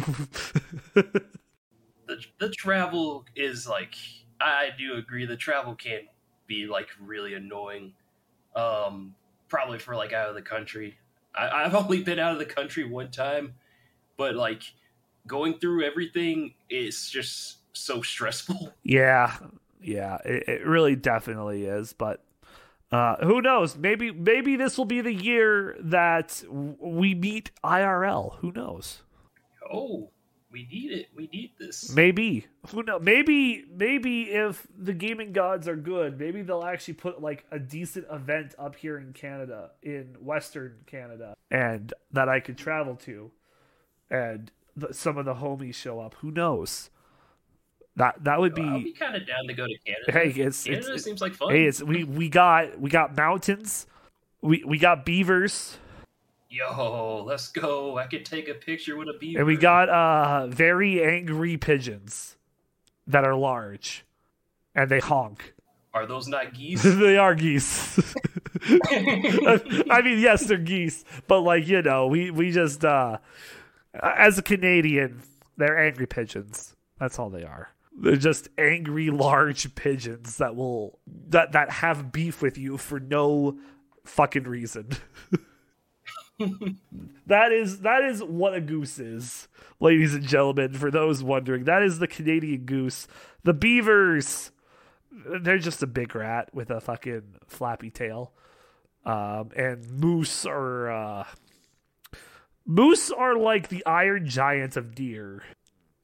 The 2.08 2.18
the 2.40 2.50
travel 2.50 3.26
is 3.36 3.68
like 3.68 3.96
I 4.44 4.70
do 4.78 4.96
agree 4.96 5.26
the 5.26 5.38
travel 5.38 5.76
can 5.76 6.02
be 6.48 6.68
like 6.68 6.90
really 7.00 7.34
annoying. 7.34 7.94
Um 8.56 9.16
probably 9.50 9.80
for 9.80 9.96
like 9.96 10.14
out 10.14 10.30
of 10.30 10.36
the 10.36 10.42
country. 10.42 10.98
I, 11.36 11.50
I've 11.66 11.76
only 11.84 12.04
been 12.04 12.20
out 12.20 12.34
of 12.34 12.40
the 12.40 12.46
country 12.46 12.84
one 12.84 13.12
time, 13.12 13.56
but 14.18 14.36
like 14.36 14.64
going 15.28 15.60
through 15.60 15.84
everything 15.84 16.54
is 16.70 17.10
just 17.10 17.58
so 17.74 18.02
stressful. 18.02 18.74
Yeah, 18.84 19.38
yeah, 19.82 20.18
it, 20.26 20.48
it 20.48 20.66
really 20.66 20.96
definitely 20.96 21.66
is. 21.66 21.94
But 21.94 22.24
uh, 22.92 23.18
who 23.18 23.42
knows? 23.42 23.78
Maybe 23.78 24.12
maybe 24.12 24.56
this 24.56 24.78
will 24.78 24.86
be 24.86 25.02
the 25.02 25.14
year 25.14 25.78
that 25.80 26.44
w- 26.48 26.76
we 26.80 27.14
meet 27.16 27.52
IRL. 27.64 28.38
Who 28.38 28.52
knows? 28.52 29.04
Oh, 29.72 30.10
we 30.52 30.68
need 30.72 30.92
it. 30.92 31.08
We 31.16 31.28
need 31.32 31.52
this. 31.58 31.94
Maybe 31.94 32.48
who 32.68 32.84
know? 32.84 33.00
Maybe 33.00 33.66
maybe 33.74 34.24
if 34.24 34.68
the 34.78 34.94
gaming 34.94 35.32
gods 35.32 35.68
are 35.68 35.76
good, 35.76 36.20
maybe 36.20 36.42
they'll 36.42 36.64
actually 36.64 36.96
put 36.96 37.22
like 37.22 37.46
a 37.52 37.60
decent 37.60 38.06
event 38.12 38.54
up 38.60 38.76
here 38.76 38.98
in 38.98 39.14
Canada, 39.14 39.72
in 39.82 40.16
Western 40.20 40.78
Canada, 40.86 41.36
and 41.50 41.94
that 42.12 42.30
I 42.30 42.40
could 42.40 42.58
travel 42.58 42.96
to, 42.98 43.32
and 44.10 44.52
the, 44.76 44.94
some 44.94 45.18
of 45.18 45.26
the 45.26 45.36
homies 45.36 45.76
show 45.76 46.00
up. 46.00 46.16
Who 46.16 46.32
knows? 46.32 46.90
That 47.96 48.24
that 48.24 48.40
would 48.40 48.58
I'll 48.60 48.78
be. 48.78 48.86
be 48.86 48.94
kind 48.94 49.16
of 49.16 49.26
down 49.26 49.48
to 49.48 49.54
go 49.54 49.66
to 49.68 49.78
Canada. 49.86 50.12
Hey, 50.12 50.42
it's, 50.42 50.64
Canada 50.64 50.94
it's, 50.94 51.04
seems 51.04 51.22
like 51.22 51.34
fun. 51.34 51.52
Hey, 51.52 51.66
it's 51.66 51.82
we 51.82 52.04
we 52.04 52.30
got 52.30 52.80
we 52.80 52.90
got 52.90 53.16
mountains, 53.16 53.86
we 54.42 54.64
we 54.66 54.78
got 54.78 55.06
beavers, 55.06 55.78
Yo, 56.52 57.24
let's 57.26 57.48
go. 57.48 57.98
I 57.98 58.08
could 58.08 58.26
take 58.26 58.50
a 58.50 58.54
picture 58.54 58.98
with 58.98 59.08
a 59.08 59.18
beaver. 59.18 59.40
and 59.40 59.48
we 59.48 59.56
got 59.56 59.88
uh 59.88 60.48
very 60.48 61.02
angry 61.02 61.56
pigeons 61.56 62.36
that 63.08 63.24
are 63.24 63.36
large, 63.36 64.06
and 64.76 64.92
they 64.92 65.00
honk. 65.00 65.54
Are 65.94 66.06
those 66.06 66.28
not 66.28 66.54
geese? 66.54 66.84
they 66.86 67.18
are 67.18 67.36
geese. 67.36 67.98
I 68.70 70.02
mean, 70.04 70.20
yes, 70.20 70.46
they're 70.46 70.58
geese, 70.58 71.06
but 71.26 71.40
like 71.40 71.68
you 71.70 71.82
know, 71.82 72.08
we 72.08 72.32
we 72.32 72.52
just 72.52 72.84
uh 72.84 73.20
as 74.04 74.38
a 74.38 74.42
Canadian, 74.42 75.22
they're 75.56 75.80
angry 75.80 76.06
pigeons. 76.06 76.76
That's 77.00 77.18
all 77.18 77.30
they 77.30 77.44
are. 77.44 77.70
They're 77.98 78.18
just 78.18 78.50
angry 78.58 79.10
large 79.10 79.74
pigeons 79.76 80.36
that 80.38 80.58
will 80.58 81.00
that 81.30 81.54
that 81.54 81.70
have 81.70 82.12
beef 82.12 82.42
with 82.42 82.58
you 82.58 82.78
for 82.78 83.00
no 83.00 83.58
fucking 84.04 84.44
reason. 84.44 84.90
that 87.28 87.52
is 87.52 87.80
that 87.82 88.04
is 88.04 88.24
what 88.24 88.54
a 88.54 88.62
goose 88.62 89.00
is, 89.00 89.48
ladies 89.80 90.14
and 90.14 90.24
gentlemen. 90.24 90.74
For 90.74 90.92
those 90.92 91.24
wondering, 91.24 91.66
that 91.66 91.84
is 91.84 92.00
the 92.00 92.08
Canadian 92.08 92.66
goose. 92.66 93.08
The 93.44 93.54
beavers, 93.54 94.52
they're 95.42 95.58
just 95.58 95.82
a 95.84 95.88
big 95.88 96.14
rat 96.16 96.54
with 96.54 96.70
a 96.70 96.80
fucking 96.82 97.24
flappy 97.48 97.90
tail. 97.90 98.34
Um, 99.06 99.50
and 99.56 99.90
moose 99.90 100.46
are 100.46 100.92
uh, 100.92 101.24
moose 102.66 103.12
are 103.12 103.36
like 103.36 103.70
the 103.70 103.86
iron 103.86 104.28
giant 104.28 104.78
of 104.78 104.94
deer. 104.96 105.44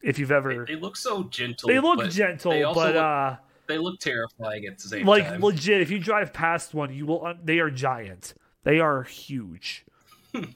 If 0.02 0.20
you've 0.20 0.32
ever, 0.32 0.66
They 0.66 0.76
look 0.76 0.96
so 0.96 1.24
gentle. 1.24 1.68
they 1.68 1.80
look 1.80 2.10
gentle, 2.12 2.52
they 2.52 2.64
but 2.64 2.76
look- 2.76 2.96
uh, 2.96 3.36
they 3.68 3.78
look 3.78 4.00
terrifying 4.00 4.66
at 4.66 4.78
the 4.78 4.88
same 4.88 5.06
like 5.06 5.28
time. 5.28 5.42
legit. 5.42 5.82
If 5.82 5.92
you 5.92 6.00
drive 6.00 6.32
past 6.32 6.74
one, 6.74 6.94
you 6.94 7.06
will. 7.06 7.26
Un- 7.26 7.40
they 7.44 7.60
are 7.60 7.70
giant. 7.70 8.34
They 8.64 8.80
are 8.80 9.04
huge. 9.04 9.86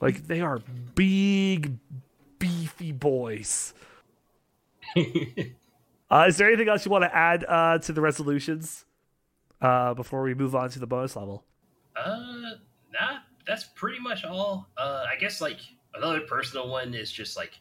Like 0.00 0.26
they 0.26 0.40
are 0.40 0.60
big, 0.94 1.78
beefy 2.38 2.92
boys. 2.92 3.74
Uh, 6.12 6.26
is 6.28 6.36
there 6.36 6.46
anything 6.46 6.68
else 6.68 6.84
you 6.84 6.90
want 6.90 7.02
to 7.02 7.16
add 7.16 7.42
uh, 7.48 7.78
to 7.78 7.90
the 7.90 8.02
resolutions 8.02 8.84
uh, 9.62 9.94
before 9.94 10.22
we 10.22 10.34
move 10.34 10.54
on 10.54 10.68
to 10.68 10.78
the 10.78 10.86
bonus 10.86 11.16
level? 11.16 11.42
Uh, 11.96 12.50
nah, 12.92 13.20
that's 13.46 13.64
pretty 13.74 13.98
much 13.98 14.22
all. 14.22 14.68
Uh, 14.76 15.06
I 15.10 15.16
guess 15.18 15.40
like 15.40 15.60
another 15.94 16.20
personal 16.20 16.68
one 16.68 16.92
is 16.92 17.10
just 17.10 17.34
like, 17.34 17.58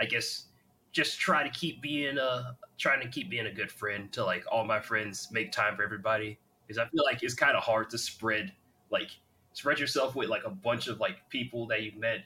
I 0.00 0.06
guess 0.06 0.46
just 0.92 1.20
try 1.20 1.42
to 1.42 1.50
keep 1.50 1.82
being 1.82 2.16
a 2.16 2.56
trying 2.78 3.02
to 3.02 3.08
keep 3.08 3.28
being 3.28 3.46
a 3.46 3.52
good 3.52 3.70
friend 3.70 4.10
to 4.12 4.24
like 4.24 4.44
all 4.50 4.64
my 4.64 4.80
friends. 4.80 5.28
Make 5.30 5.52
time 5.52 5.76
for 5.76 5.82
everybody 5.82 6.38
because 6.66 6.78
I 6.78 6.86
feel 6.86 7.04
like 7.04 7.22
it's 7.22 7.34
kind 7.34 7.54
of 7.54 7.62
hard 7.62 7.90
to 7.90 7.98
spread 7.98 8.50
like 8.90 9.10
spread 9.54 9.78
yourself 9.78 10.14
with 10.14 10.28
like 10.28 10.44
a 10.44 10.50
bunch 10.50 10.88
of 10.88 11.00
like 11.00 11.16
people 11.30 11.66
that 11.68 11.82
you've 11.82 11.96
met 11.96 12.24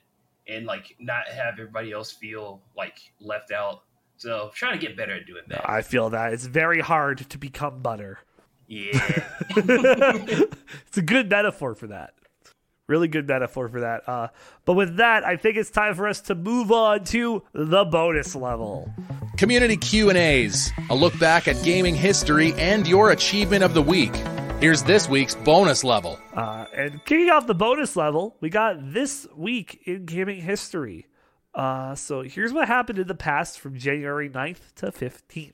and 0.49 0.67
like 0.67 0.97
not 0.99 1.29
have 1.29 1.55
everybody 1.55 1.93
else 1.93 2.11
feel 2.11 2.61
like 2.77 2.99
left 3.21 3.53
out. 3.53 3.83
So 4.17 4.51
trying 4.55 4.79
to 4.79 4.85
get 4.85 4.97
better 4.97 5.15
at 5.15 5.27
doing 5.27 5.45
that. 5.49 5.69
I 5.69 5.83
feel 5.83 6.11
that 6.11 6.33
it's 6.33 6.47
very 6.47 6.81
hard 6.81 7.31
to 7.31 7.39
become 7.39 7.81
butter. 7.83 8.19
Yeah. 8.67 8.91
it's 9.57 10.97
a 10.97 11.03
good 11.03 11.31
metaphor 11.31 11.75
for 11.75 11.87
that. 11.89 12.15
Really 12.89 13.09
good 13.09 13.29
metaphor 13.29 13.69
for 13.69 13.81
that. 13.81 14.09
Uh, 14.09 14.29
but 14.65 14.73
with 14.73 14.97
that, 14.97 15.23
I 15.23 15.37
think 15.37 15.59
it's 15.59 15.71
time 15.71 15.95
for 15.95 16.09
us 16.09 16.23
to 16.23 16.35
move 16.35 16.73
on 16.73 17.05
to 17.05 17.43
the 17.53 17.85
bonus 17.85 18.35
level. 18.35 18.93
Community 19.37 19.77
Q&As, 19.77 20.73
a 20.89 20.95
look 20.95 21.17
back 21.19 21.47
at 21.47 21.63
gaming 21.63 21.95
history 21.95 22.55
and 22.55 22.89
your 22.89 23.11
achievement 23.11 23.63
of 23.63 23.75
the 23.75 23.83
week. 23.83 24.15
Here's 24.61 24.83
this 24.83 25.09
week's 25.09 25.37
bonus 25.37 25.85
level. 25.85 26.19
Uh, 26.35 26.67
and 26.75 27.05
kicking 27.05 27.31
off 27.31 27.47
the 27.47 27.55
bonus 27.55 27.95
level, 27.95 28.37
we 28.41 28.51
got 28.51 28.93
this 28.93 29.25
week 29.37 29.83
in 29.85 30.05
gaming 30.05 30.41
history. 30.41 31.07
Uh, 31.55 31.95
so 31.95 32.23
here's 32.23 32.53
what 32.53 32.67
happened 32.67 32.99
in 32.99 33.07
the 33.07 33.15
past 33.15 33.61
from 33.61 33.79
January 33.79 34.29
9th 34.29 34.75
to 34.75 34.87
15th. 34.91 35.53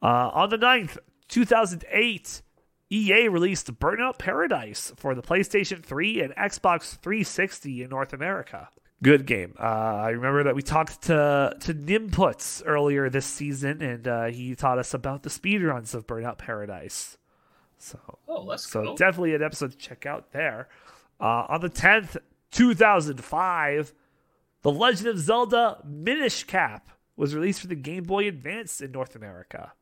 Uh, 0.00 0.30
on 0.32 0.48
the 0.48 0.56
9th, 0.56 0.96
2008, 1.26 2.42
EA 2.90 3.28
released 3.28 3.80
Burnout 3.80 4.16
Paradise 4.16 4.92
for 4.96 5.16
the 5.16 5.22
PlayStation 5.22 5.82
3 5.82 6.20
and 6.20 6.36
Xbox 6.36 6.96
360 6.98 7.82
in 7.82 7.90
North 7.90 8.12
America. 8.12 8.68
Good 9.02 9.26
game. 9.26 9.54
Uh, 9.58 9.64
I 9.64 10.10
remember 10.10 10.44
that 10.44 10.54
we 10.54 10.62
talked 10.62 11.02
to 11.02 11.56
to 11.60 11.74
Nimputs 11.74 12.62
earlier 12.64 13.10
this 13.10 13.26
season, 13.26 13.82
and 13.82 14.06
uh, 14.06 14.24
he 14.26 14.54
taught 14.54 14.78
us 14.78 14.94
about 14.94 15.24
the 15.24 15.30
speedruns 15.30 15.96
of 15.96 16.06
Burnout 16.06 16.38
Paradise. 16.38 17.18
So 17.84 17.98
oh, 18.28 18.42
let's 18.42 18.70
so 18.70 18.82
go. 18.82 18.96
definitely 18.96 19.34
an 19.34 19.42
episode 19.42 19.72
to 19.72 19.76
check 19.76 20.06
out 20.06 20.32
there. 20.32 20.68
Uh, 21.20 21.44
on 21.48 21.60
the 21.60 21.68
10th, 21.68 22.16
2005, 22.50 23.92
The 24.62 24.72
Legend 24.72 25.08
of 25.08 25.18
Zelda 25.18 25.82
Minish 25.84 26.44
Cap 26.44 26.88
was 27.16 27.34
released 27.34 27.60
for 27.60 27.66
the 27.66 27.74
Game 27.74 28.04
Boy 28.04 28.26
Advance 28.26 28.80
in 28.80 28.90
North 28.90 29.14
America. 29.14 29.72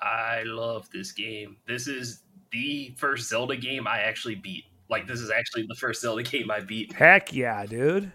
I 0.00 0.44
love 0.44 0.88
this 0.92 1.10
game. 1.10 1.56
This 1.66 1.88
is 1.88 2.22
the 2.52 2.94
first 2.96 3.28
Zelda 3.28 3.56
game 3.56 3.86
I 3.86 3.98
actually 4.00 4.36
beat. 4.36 4.64
Like 4.88 5.08
this 5.08 5.20
is 5.20 5.30
actually 5.30 5.66
the 5.68 5.74
first 5.74 6.02
Zelda 6.02 6.22
game 6.30 6.52
I 6.52 6.60
beat. 6.60 6.92
Heck 6.92 7.32
yeah, 7.32 7.66
dude. 7.66 8.12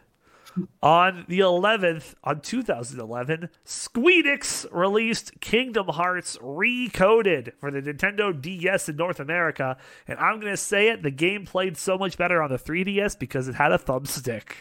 On 0.81 1.25
the 1.27 1.39
11th, 1.39 2.15
on 2.23 2.39
2011, 2.41 3.49
Squeenix 3.65 4.65
released 4.71 5.39
Kingdom 5.41 5.87
Hearts 5.87 6.37
Recoded 6.37 7.53
for 7.59 7.71
the 7.71 7.81
Nintendo 7.81 8.39
DS 8.39 8.87
in 8.87 8.95
North 8.95 9.19
America. 9.19 9.77
And 10.07 10.17
I'm 10.19 10.39
going 10.39 10.53
to 10.53 10.57
say 10.57 10.89
it, 10.89 11.03
the 11.03 11.11
game 11.11 11.45
played 11.45 11.75
so 11.77 11.97
much 11.97 12.17
better 12.17 12.41
on 12.41 12.49
the 12.49 12.57
3DS 12.57 13.19
because 13.19 13.47
it 13.47 13.55
had 13.55 13.71
a 13.71 13.77
thumbstick. 13.77 14.51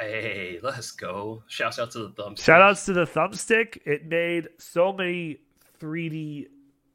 Hey, 0.00 0.58
let's 0.62 0.90
go. 0.92 1.42
Shouts 1.46 1.78
out 1.78 1.90
to 1.92 1.98
the 1.98 2.10
thumbs. 2.10 2.42
Shout 2.42 2.62
outs 2.62 2.86
to 2.86 2.94
the 2.94 3.04
thumbstick. 3.04 3.78
It 3.84 4.06
made 4.06 4.48
so 4.58 4.92
many 4.92 5.40
3D 5.78 6.46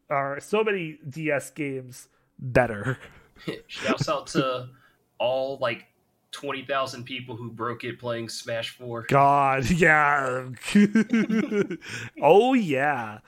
or 0.09 0.39
so 0.39 0.63
many 0.63 0.99
DS 1.07 1.51
games 1.51 2.07
better. 2.39 2.97
Shouts 3.67 4.09
out 4.09 4.27
to 4.27 4.69
all 5.19 5.57
like 5.61 5.85
twenty 6.35 6.65
thousand 6.65 7.05
people 7.05 7.35
who 7.35 7.49
broke 7.49 7.83
it 7.83 7.99
playing 7.99 8.29
Smash 8.29 8.71
Four. 8.71 9.05
God, 9.07 9.69
yeah. 9.69 10.49
oh 12.21 12.53
yeah. 12.53 13.19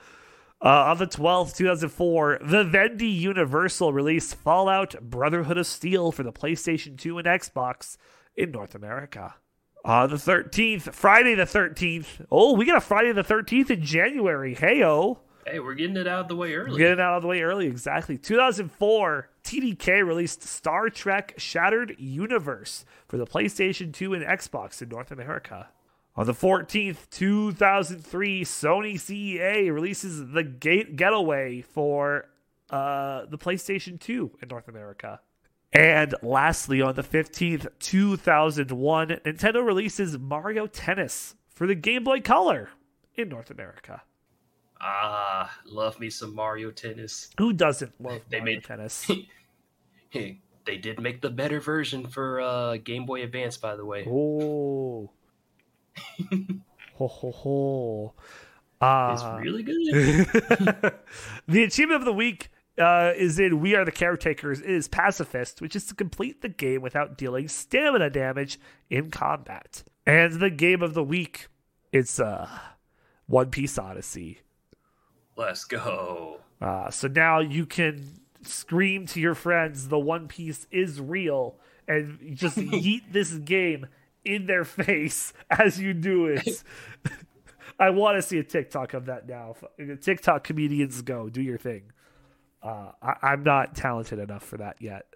Uh, 0.60 0.90
on 0.90 0.98
the 0.98 1.06
12th, 1.06 1.54
2004, 1.54 2.40
Vivendi 2.42 3.06
Universal 3.06 3.92
released 3.92 4.34
Fallout 4.34 5.00
Brotherhood 5.00 5.56
of 5.56 5.68
Steel 5.68 6.10
for 6.10 6.24
the 6.24 6.32
PlayStation 6.32 6.98
2 6.98 7.16
and 7.18 7.28
Xbox 7.28 7.96
in 8.34 8.50
North 8.50 8.74
America. 8.74 9.36
On 9.84 10.10
the 10.10 10.16
13th, 10.16 10.92
Friday 10.92 11.36
the 11.36 11.44
13th. 11.44 12.26
Oh, 12.28 12.54
we 12.54 12.66
got 12.66 12.76
a 12.76 12.80
Friday 12.80 13.12
the 13.12 13.22
13th 13.22 13.70
in 13.70 13.84
January. 13.84 14.54
Hey, 14.54 14.82
oh. 14.82 15.20
Hey, 15.50 15.60
we're 15.60 15.74
getting 15.74 15.96
it 15.96 16.06
out 16.06 16.20
of 16.20 16.28
the 16.28 16.36
way 16.36 16.54
early. 16.54 16.76
Getting 16.78 17.00
out 17.00 17.16
of 17.16 17.22
the 17.22 17.28
way 17.28 17.40
early, 17.40 17.66
exactly. 17.66 18.18
2004, 18.18 19.30
TDK 19.42 20.06
released 20.06 20.42
Star 20.42 20.90
Trek 20.90 21.34
Shattered 21.38 21.96
Universe 21.98 22.84
for 23.06 23.16
the 23.16 23.26
PlayStation 23.26 23.92
2 23.92 24.12
and 24.12 24.24
Xbox 24.24 24.82
in 24.82 24.90
North 24.90 25.10
America. 25.10 25.68
On 26.16 26.26
the 26.26 26.34
14th, 26.34 27.08
2003, 27.10 28.44
Sony 28.44 28.94
CEA 28.94 29.72
releases 29.72 30.32
The 30.32 30.42
Gate 30.42 30.96
Getaway 30.96 31.62
for 31.62 32.28
uh, 32.68 33.24
the 33.26 33.38
PlayStation 33.38 33.98
2 33.98 34.38
in 34.42 34.48
North 34.48 34.68
America. 34.68 35.20
And 35.72 36.14
lastly, 36.22 36.82
on 36.82 36.94
the 36.94 37.02
15th, 37.02 37.68
2001, 37.78 39.08
Nintendo 39.08 39.64
releases 39.64 40.18
Mario 40.18 40.66
Tennis 40.66 41.36
for 41.48 41.66
the 41.66 41.74
Game 41.74 42.04
Boy 42.04 42.20
Color 42.20 42.70
in 43.14 43.28
North 43.28 43.50
America. 43.50 44.02
Ah, 44.80 45.52
love 45.64 45.98
me 45.98 46.08
some 46.10 46.34
Mario 46.34 46.70
Tennis. 46.70 47.30
Who 47.38 47.52
doesn't 47.52 47.92
love 48.00 48.20
They 48.28 48.38
Mario 48.38 48.56
made- 48.56 48.64
Tennis? 48.64 49.10
they 50.12 50.76
did 50.80 51.00
make 51.00 51.20
the 51.20 51.30
better 51.30 51.60
version 51.60 52.06
for 52.06 52.40
uh, 52.40 52.76
Game 52.76 53.06
Boy 53.06 53.22
Advance, 53.22 53.56
by 53.56 53.74
the 53.76 53.84
way. 53.84 54.04
Oh. 54.08 55.10
ho 56.94 57.06
ho 57.08 57.30
ho. 57.32 58.14
Uh, 58.80 59.10
It's 59.14 59.44
really 59.44 59.62
good. 59.64 60.94
the 61.48 61.64
achievement 61.64 62.00
of 62.00 62.04
the 62.04 62.12
week 62.12 62.50
uh, 62.78 63.12
is 63.16 63.40
in 63.40 63.60
We 63.60 63.74
Are 63.74 63.84
the 63.84 63.90
Caretakers 63.90 64.60
is 64.60 64.86
Pacifist, 64.86 65.60
which 65.60 65.74
is 65.74 65.86
to 65.86 65.94
complete 65.94 66.42
the 66.42 66.48
game 66.48 66.80
without 66.82 67.18
dealing 67.18 67.48
stamina 67.48 68.10
damage 68.10 68.60
in 68.88 69.10
combat. 69.10 69.82
And 70.06 70.34
the 70.40 70.50
game 70.50 70.82
of 70.82 70.94
the 70.94 71.02
week, 71.02 71.48
it's 71.92 72.20
uh, 72.20 72.48
One 73.26 73.50
Piece 73.50 73.76
Odyssey. 73.78 74.40
Let's 75.38 75.64
go. 75.64 76.40
Uh, 76.60 76.90
so 76.90 77.06
now 77.06 77.38
you 77.38 77.64
can 77.64 78.04
scream 78.42 79.06
to 79.06 79.20
your 79.20 79.36
friends, 79.36 79.86
the 79.86 79.98
One 79.98 80.26
Piece 80.26 80.66
is 80.72 81.00
real, 81.00 81.54
and 81.86 82.18
just 82.34 82.56
yeet 82.58 83.12
this 83.12 83.32
game 83.34 83.86
in 84.24 84.46
their 84.46 84.64
face 84.64 85.32
as 85.50 85.80
you 85.80 85.94
do 85.94 86.26
it. 86.26 86.64
I 87.78 87.90
want 87.90 88.18
to 88.18 88.22
see 88.22 88.38
a 88.38 88.42
TikTok 88.42 88.94
of 88.94 89.06
that 89.06 89.28
now. 89.28 89.54
TikTok 90.00 90.42
comedians 90.42 91.00
go, 91.02 91.28
do 91.28 91.40
your 91.40 91.58
thing. 91.58 91.92
Uh, 92.60 92.90
I, 93.00 93.14
I'm 93.22 93.44
not 93.44 93.76
talented 93.76 94.18
enough 94.18 94.42
for 94.42 94.56
that 94.56 94.78
yet. 94.80 95.06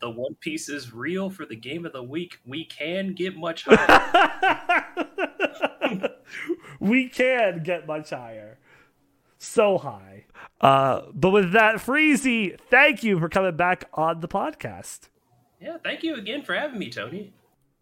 The 0.00 0.08
One 0.08 0.34
Piece 0.40 0.70
is 0.70 0.94
real 0.94 1.28
for 1.28 1.44
the 1.44 1.54
game 1.54 1.84
of 1.84 1.92
the 1.92 2.02
week. 2.02 2.38
We 2.46 2.64
can 2.64 3.12
get 3.12 3.36
much 3.36 3.66
higher. 3.68 4.54
we 6.80 7.08
can 7.08 7.62
get 7.62 7.86
much 7.86 8.10
higher. 8.10 8.58
So 9.38 9.78
high. 9.78 10.24
Uh, 10.60 11.02
but 11.14 11.30
with 11.30 11.52
that, 11.52 11.76
Freezy, 11.76 12.58
thank 12.70 13.04
you 13.04 13.20
for 13.20 13.28
coming 13.28 13.56
back 13.56 13.88
on 13.94 14.20
the 14.20 14.28
podcast. 14.28 15.08
yeah, 15.60 15.76
thank 15.82 16.02
you 16.02 16.16
again 16.16 16.42
for 16.42 16.54
having 16.54 16.78
me, 16.78 16.90
Tony. 16.90 17.32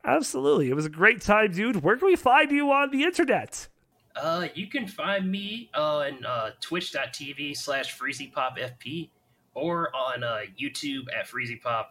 Absolutely. 0.05 0.71
It 0.71 0.75
was 0.75 0.87
a 0.87 0.91
great 0.91 1.21
time, 1.21 1.53
dude. 1.53 1.83
Where 1.83 1.97
can 1.97 2.07
we 2.07 2.17
find 2.17 2.51
you 2.51 2.71
on 2.71 2.91
the 2.91 3.03
internet? 3.03 3.69
Uh, 4.15 4.49
you 4.55 4.69
can 4.69 4.87
find 4.87 5.31
me 5.31 5.71
on 5.75 6.25
uh, 6.25 6.51
twitch.tv 6.61 7.57
slash 7.57 7.99
freezypopfp 7.99 9.11
or 9.55 9.95
on 9.95 10.23
uh, 10.23 10.41
YouTube 10.61 11.05
at 11.19 11.27
freezypop 11.27 11.87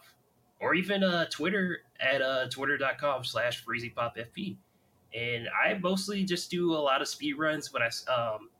or 0.60 0.74
even 0.74 1.04
uh, 1.04 1.26
Twitter 1.26 1.80
at 2.00 2.22
uh, 2.22 2.48
twitter.com 2.48 3.24
slash 3.24 3.64
freezypopfp. 3.64 4.56
And 5.16 5.48
I 5.48 5.78
mostly 5.78 6.24
just 6.24 6.50
do 6.50 6.74
a 6.74 6.76
lot 6.76 7.00
of 7.00 7.08
speed 7.08 7.34
runs 7.34 7.72
when 7.72 7.82
I 7.82 7.90
um, 8.12 8.50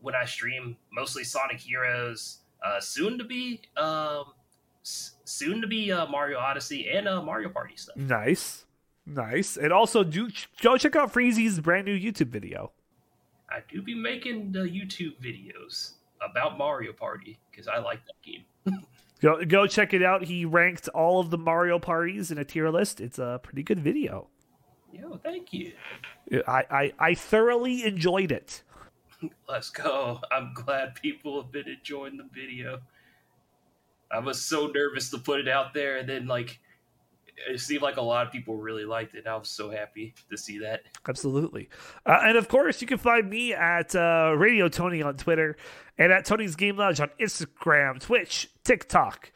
when 0.00 0.14
I 0.14 0.24
stream, 0.24 0.76
mostly 0.92 1.24
Sonic 1.24 1.58
Heroes, 1.58 2.38
uh, 2.64 2.80
soon 2.80 3.18
to 3.18 3.24
be 3.24 3.60
um, 3.76 4.24
soon 4.82 5.60
to 5.60 5.66
be 5.66 5.92
uh, 5.92 6.06
Mario 6.06 6.38
Odyssey 6.38 6.88
and 6.88 7.06
uh, 7.06 7.20
Mario 7.22 7.48
Party 7.50 7.76
stuff. 7.76 7.96
Nice. 7.96 8.64
Nice. 9.04 9.56
And 9.56 9.72
also 9.72 10.04
do 10.04 10.30
go 10.62 10.76
check 10.76 10.96
out 10.96 11.12
Freezy's 11.12 11.60
brand 11.60 11.86
new 11.86 11.98
YouTube 11.98 12.28
video. 12.28 12.72
I 13.50 13.60
do 13.70 13.82
be 13.82 13.94
making 13.94 14.52
the 14.52 14.60
YouTube 14.60 15.16
videos 15.22 15.92
about 16.22 16.58
Mario 16.58 16.92
Party 16.92 17.38
because 17.50 17.68
I 17.68 17.78
like 17.78 18.00
that 18.06 18.22
game. 18.24 18.44
Go 19.20 19.44
go 19.44 19.66
check 19.66 19.94
it 19.94 20.02
out. 20.04 20.22
He 20.22 20.44
ranked 20.44 20.86
all 20.90 21.18
of 21.18 21.30
the 21.30 21.38
Mario 21.38 21.80
parties 21.80 22.30
in 22.30 22.38
a 22.38 22.44
tier 22.44 22.70
list. 22.70 23.00
It's 23.00 23.18
a 23.18 23.40
pretty 23.42 23.64
good 23.64 23.80
video. 23.80 24.28
Yo, 24.92 25.18
thank 25.22 25.52
you. 25.52 25.72
I, 26.46 26.64
I, 26.70 26.92
I 26.98 27.14
thoroughly 27.14 27.84
enjoyed 27.84 28.32
it. 28.32 28.62
Let's 29.48 29.70
go. 29.70 30.20
I'm 30.30 30.52
glad 30.54 30.94
people 30.94 31.42
have 31.42 31.50
been 31.50 31.68
enjoying 31.68 32.16
the 32.16 32.28
video. 32.32 32.80
I 34.10 34.20
was 34.20 34.40
so 34.40 34.68
nervous 34.68 35.10
to 35.10 35.18
put 35.18 35.40
it 35.40 35.48
out 35.48 35.74
there, 35.74 35.98
and 35.98 36.08
then 36.08 36.26
like 36.26 36.60
it 37.48 37.60
seemed 37.60 37.82
like 37.82 37.96
a 37.96 38.02
lot 38.02 38.26
of 38.26 38.32
people 38.32 38.56
really 38.56 38.84
liked 38.84 39.14
it. 39.14 39.26
I 39.26 39.36
was 39.36 39.50
so 39.50 39.70
happy 39.70 40.14
to 40.30 40.36
see 40.36 40.58
that. 40.58 40.82
Absolutely. 41.08 41.68
Uh, 42.06 42.20
and 42.22 42.36
of 42.36 42.48
course, 42.48 42.80
you 42.80 42.86
can 42.86 42.98
find 42.98 43.28
me 43.28 43.52
at 43.52 43.94
uh, 43.94 44.34
Radio 44.36 44.68
Tony 44.68 45.02
on 45.02 45.16
Twitter 45.16 45.56
and 45.96 46.12
at 46.12 46.24
Tony's 46.24 46.56
Game 46.56 46.76
Lounge 46.76 47.00
on 47.00 47.10
Instagram, 47.20 48.00
Twitch, 48.00 48.48
TikTok, 48.64 49.32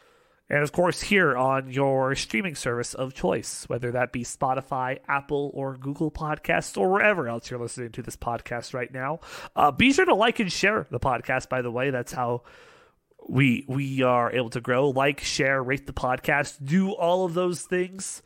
and 0.53 0.62
of 0.62 0.70
course, 0.70 1.00
here 1.00 1.34
on 1.34 1.70
your 1.70 2.14
streaming 2.14 2.55
service 2.55 2.92
of 2.92 3.14
choice, 3.14 3.64
whether 3.70 3.90
that 3.92 4.12
be 4.12 4.22
Spotify, 4.22 4.98
Apple, 5.09 5.50
or 5.55 5.78
Google 5.78 6.11
Podcasts, 6.11 6.76
or 6.76 6.92
wherever 6.92 7.26
else 7.26 7.50
you're 7.50 7.59
listening 7.59 7.90
to 7.92 8.03
this 8.03 8.18
podcast 8.18 8.74
right 8.74 8.92
now. 8.92 9.20
Uh, 9.57 9.70
be 9.70 9.94
sure 9.94 10.05
to 10.05 10.14
like 10.14 10.40
and 10.40 10.53
share 10.53 10.86
the 10.90 11.00
podcast, 11.00 11.48
by 11.48 11.62
the 11.62 11.70
way. 11.70 11.88
That's 11.88 12.12
how 12.12 12.42
we 13.26 13.64
we 13.66 14.03
are 14.03 14.30
able 14.30 14.50
to 14.50 14.61
grow 14.61 14.90
like 14.90 15.20
share 15.20 15.62
rate 15.62 15.86
the 15.86 15.92
podcast 15.92 16.57
do 16.64 16.90
all 16.90 17.24
of 17.24 17.34
those 17.34 17.62
things 17.62 18.20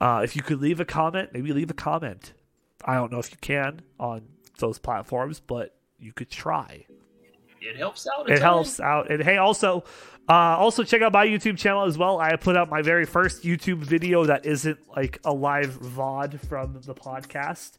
uh, 0.00 0.20
if 0.22 0.36
you 0.36 0.42
could 0.42 0.60
leave 0.60 0.78
a 0.78 0.84
comment 0.84 1.30
maybe 1.32 1.52
leave 1.52 1.70
a 1.70 1.74
comment 1.74 2.32
i 2.84 2.94
don't 2.94 3.10
know 3.10 3.18
if 3.18 3.32
you 3.32 3.36
can 3.40 3.82
on 3.98 4.22
those 4.60 4.78
platforms 4.78 5.40
but 5.40 5.74
you 5.98 6.12
could 6.12 6.30
try 6.30 6.86
It 7.66 7.76
helps 7.76 8.06
out. 8.06 8.30
it 8.30 8.40
helps 8.40 8.80
out 8.80 9.10
and 9.10 9.22
hey 9.22 9.36
also 9.36 9.84
uh, 10.28 10.32
also 10.58 10.82
check 10.82 11.02
out 11.02 11.12
my 11.12 11.26
youtube 11.26 11.56
channel 11.56 11.84
as 11.84 11.96
well 11.98 12.18
i 12.18 12.34
put 12.36 12.56
out 12.56 12.68
my 12.70 12.82
very 12.82 13.04
first 13.04 13.42
youtube 13.44 13.78
video 13.78 14.24
that 14.24 14.44
isn't 14.46 14.78
like 14.96 15.20
a 15.24 15.32
live 15.32 15.78
vod 15.80 16.40
from 16.48 16.74
the 16.82 16.94
podcast 16.94 17.72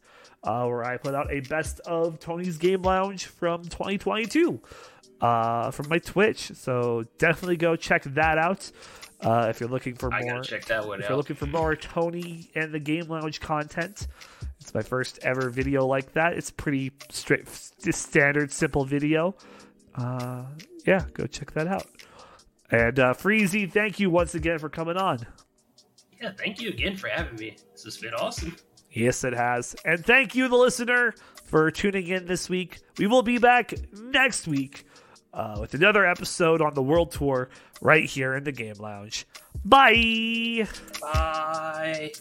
uh, 0.44 0.64
where 0.64 0.84
i 0.84 0.96
put 0.96 1.14
out 1.14 1.30
a 1.32 1.40
best 1.40 1.80
of 1.80 2.18
tony's 2.18 2.56
game 2.58 2.82
lounge 2.82 3.26
from 3.26 3.62
2022 3.64 4.60
uh, 5.20 5.70
from 5.70 5.88
my 5.88 5.98
twitch 5.98 6.52
so 6.54 7.04
definitely 7.18 7.56
go 7.56 7.76
check 7.76 8.02
that 8.04 8.38
out 8.38 8.70
uh, 9.20 9.48
if 9.50 9.58
you're 9.60 9.68
looking 9.68 9.96
for 9.96 10.10
more 10.10 10.42
check 10.42 10.64
that 10.66 10.86
one 10.86 11.00
if 11.00 11.06
out. 11.06 11.08
you're 11.10 11.16
looking 11.16 11.34
for 11.36 11.46
more 11.46 11.74
Tony 11.74 12.48
and 12.54 12.72
the 12.72 12.78
Game 12.78 13.08
Lounge 13.08 13.40
content, 13.40 14.06
it's 14.60 14.72
my 14.72 14.80
first 14.82 15.18
ever 15.22 15.50
video 15.50 15.84
like 15.86 16.12
that. 16.12 16.34
It's 16.34 16.52
pretty 16.52 16.92
straight, 17.10 17.48
standard, 17.48 18.52
simple 18.52 18.84
video. 18.84 19.34
Uh, 19.98 20.44
yeah, 20.86 21.04
go 21.12 21.26
check 21.26 21.52
that 21.52 21.66
out. 21.66 21.86
And 22.70 22.98
uh, 22.98 23.14
Freezy, 23.14 23.70
thank 23.70 23.98
you 23.98 24.10
once 24.10 24.34
again 24.34 24.58
for 24.58 24.68
coming 24.68 24.96
on. 24.96 25.26
yeah, 26.20 26.32
thank 26.36 26.60
you 26.60 26.68
again 26.68 26.96
for 26.96 27.08
having 27.08 27.36
me. 27.36 27.56
This 27.72 27.84
has 27.84 27.96
been 27.96 28.14
awesome. 28.14 28.56
Yes, 28.90 29.24
it 29.24 29.32
has. 29.34 29.74
And 29.84 30.04
thank 30.04 30.34
you, 30.34 30.48
the 30.48 30.56
listener, 30.56 31.14
for 31.44 31.70
tuning 31.70 32.08
in 32.08 32.26
this 32.26 32.48
week. 32.48 32.78
We 32.98 33.06
will 33.06 33.22
be 33.22 33.38
back 33.38 33.74
next 33.92 34.46
week 34.46 34.84
uh, 35.32 35.56
with 35.60 35.74
another 35.74 36.06
episode 36.06 36.60
on 36.62 36.74
the 36.74 36.82
World 36.82 37.12
Tour 37.12 37.48
right 37.80 38.04
here 38.04 38.34
in 38.34 38.44
the 38.44 38.52
Game 38.52 38.76
Lounge. 38.78 39.26
Bye. 39.64 40.66
Bye. 41.00 42.12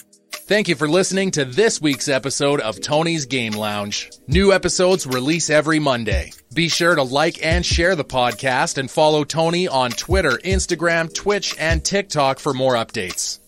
Thank 0.48 0.70
you 0.70 0.76
for 0.76 0.88
listening 0.88 1.32
to 1.32 1.44
this 1.44 1.82
week's 1.82 2.08
episode 2.08 2.62
of 2.62 2.80
Tony's 2.80 3.26
Game 3.26 3.52
Lounge. 3.52 4.10
New 4.28 4.54
episodes 4.54 5.06
release 5.06 5.50
every 5.50 5.78
Monday. 5.78 6.32
Be 6.54 6.70
sure 6.70 6.96
to 6.96 7.04
like 7.04 7.46
and 7.46 7.66
share 7.66 7.98
the 7.98 8.06
podcast 8.06 8.78
and 8.78 8.90
follow 8.90 9.26
Tony 9.26 9.68
on 9.68 9.92
Twitter, 9.92 10.40
Instagram, 10.46 11.14
Twitch, 11.14 11.54
and 11.60 11.84
TikTok 11.84 12.40
for 12.40 12.54
more 12.54 12.76
updates. 12.76 13.40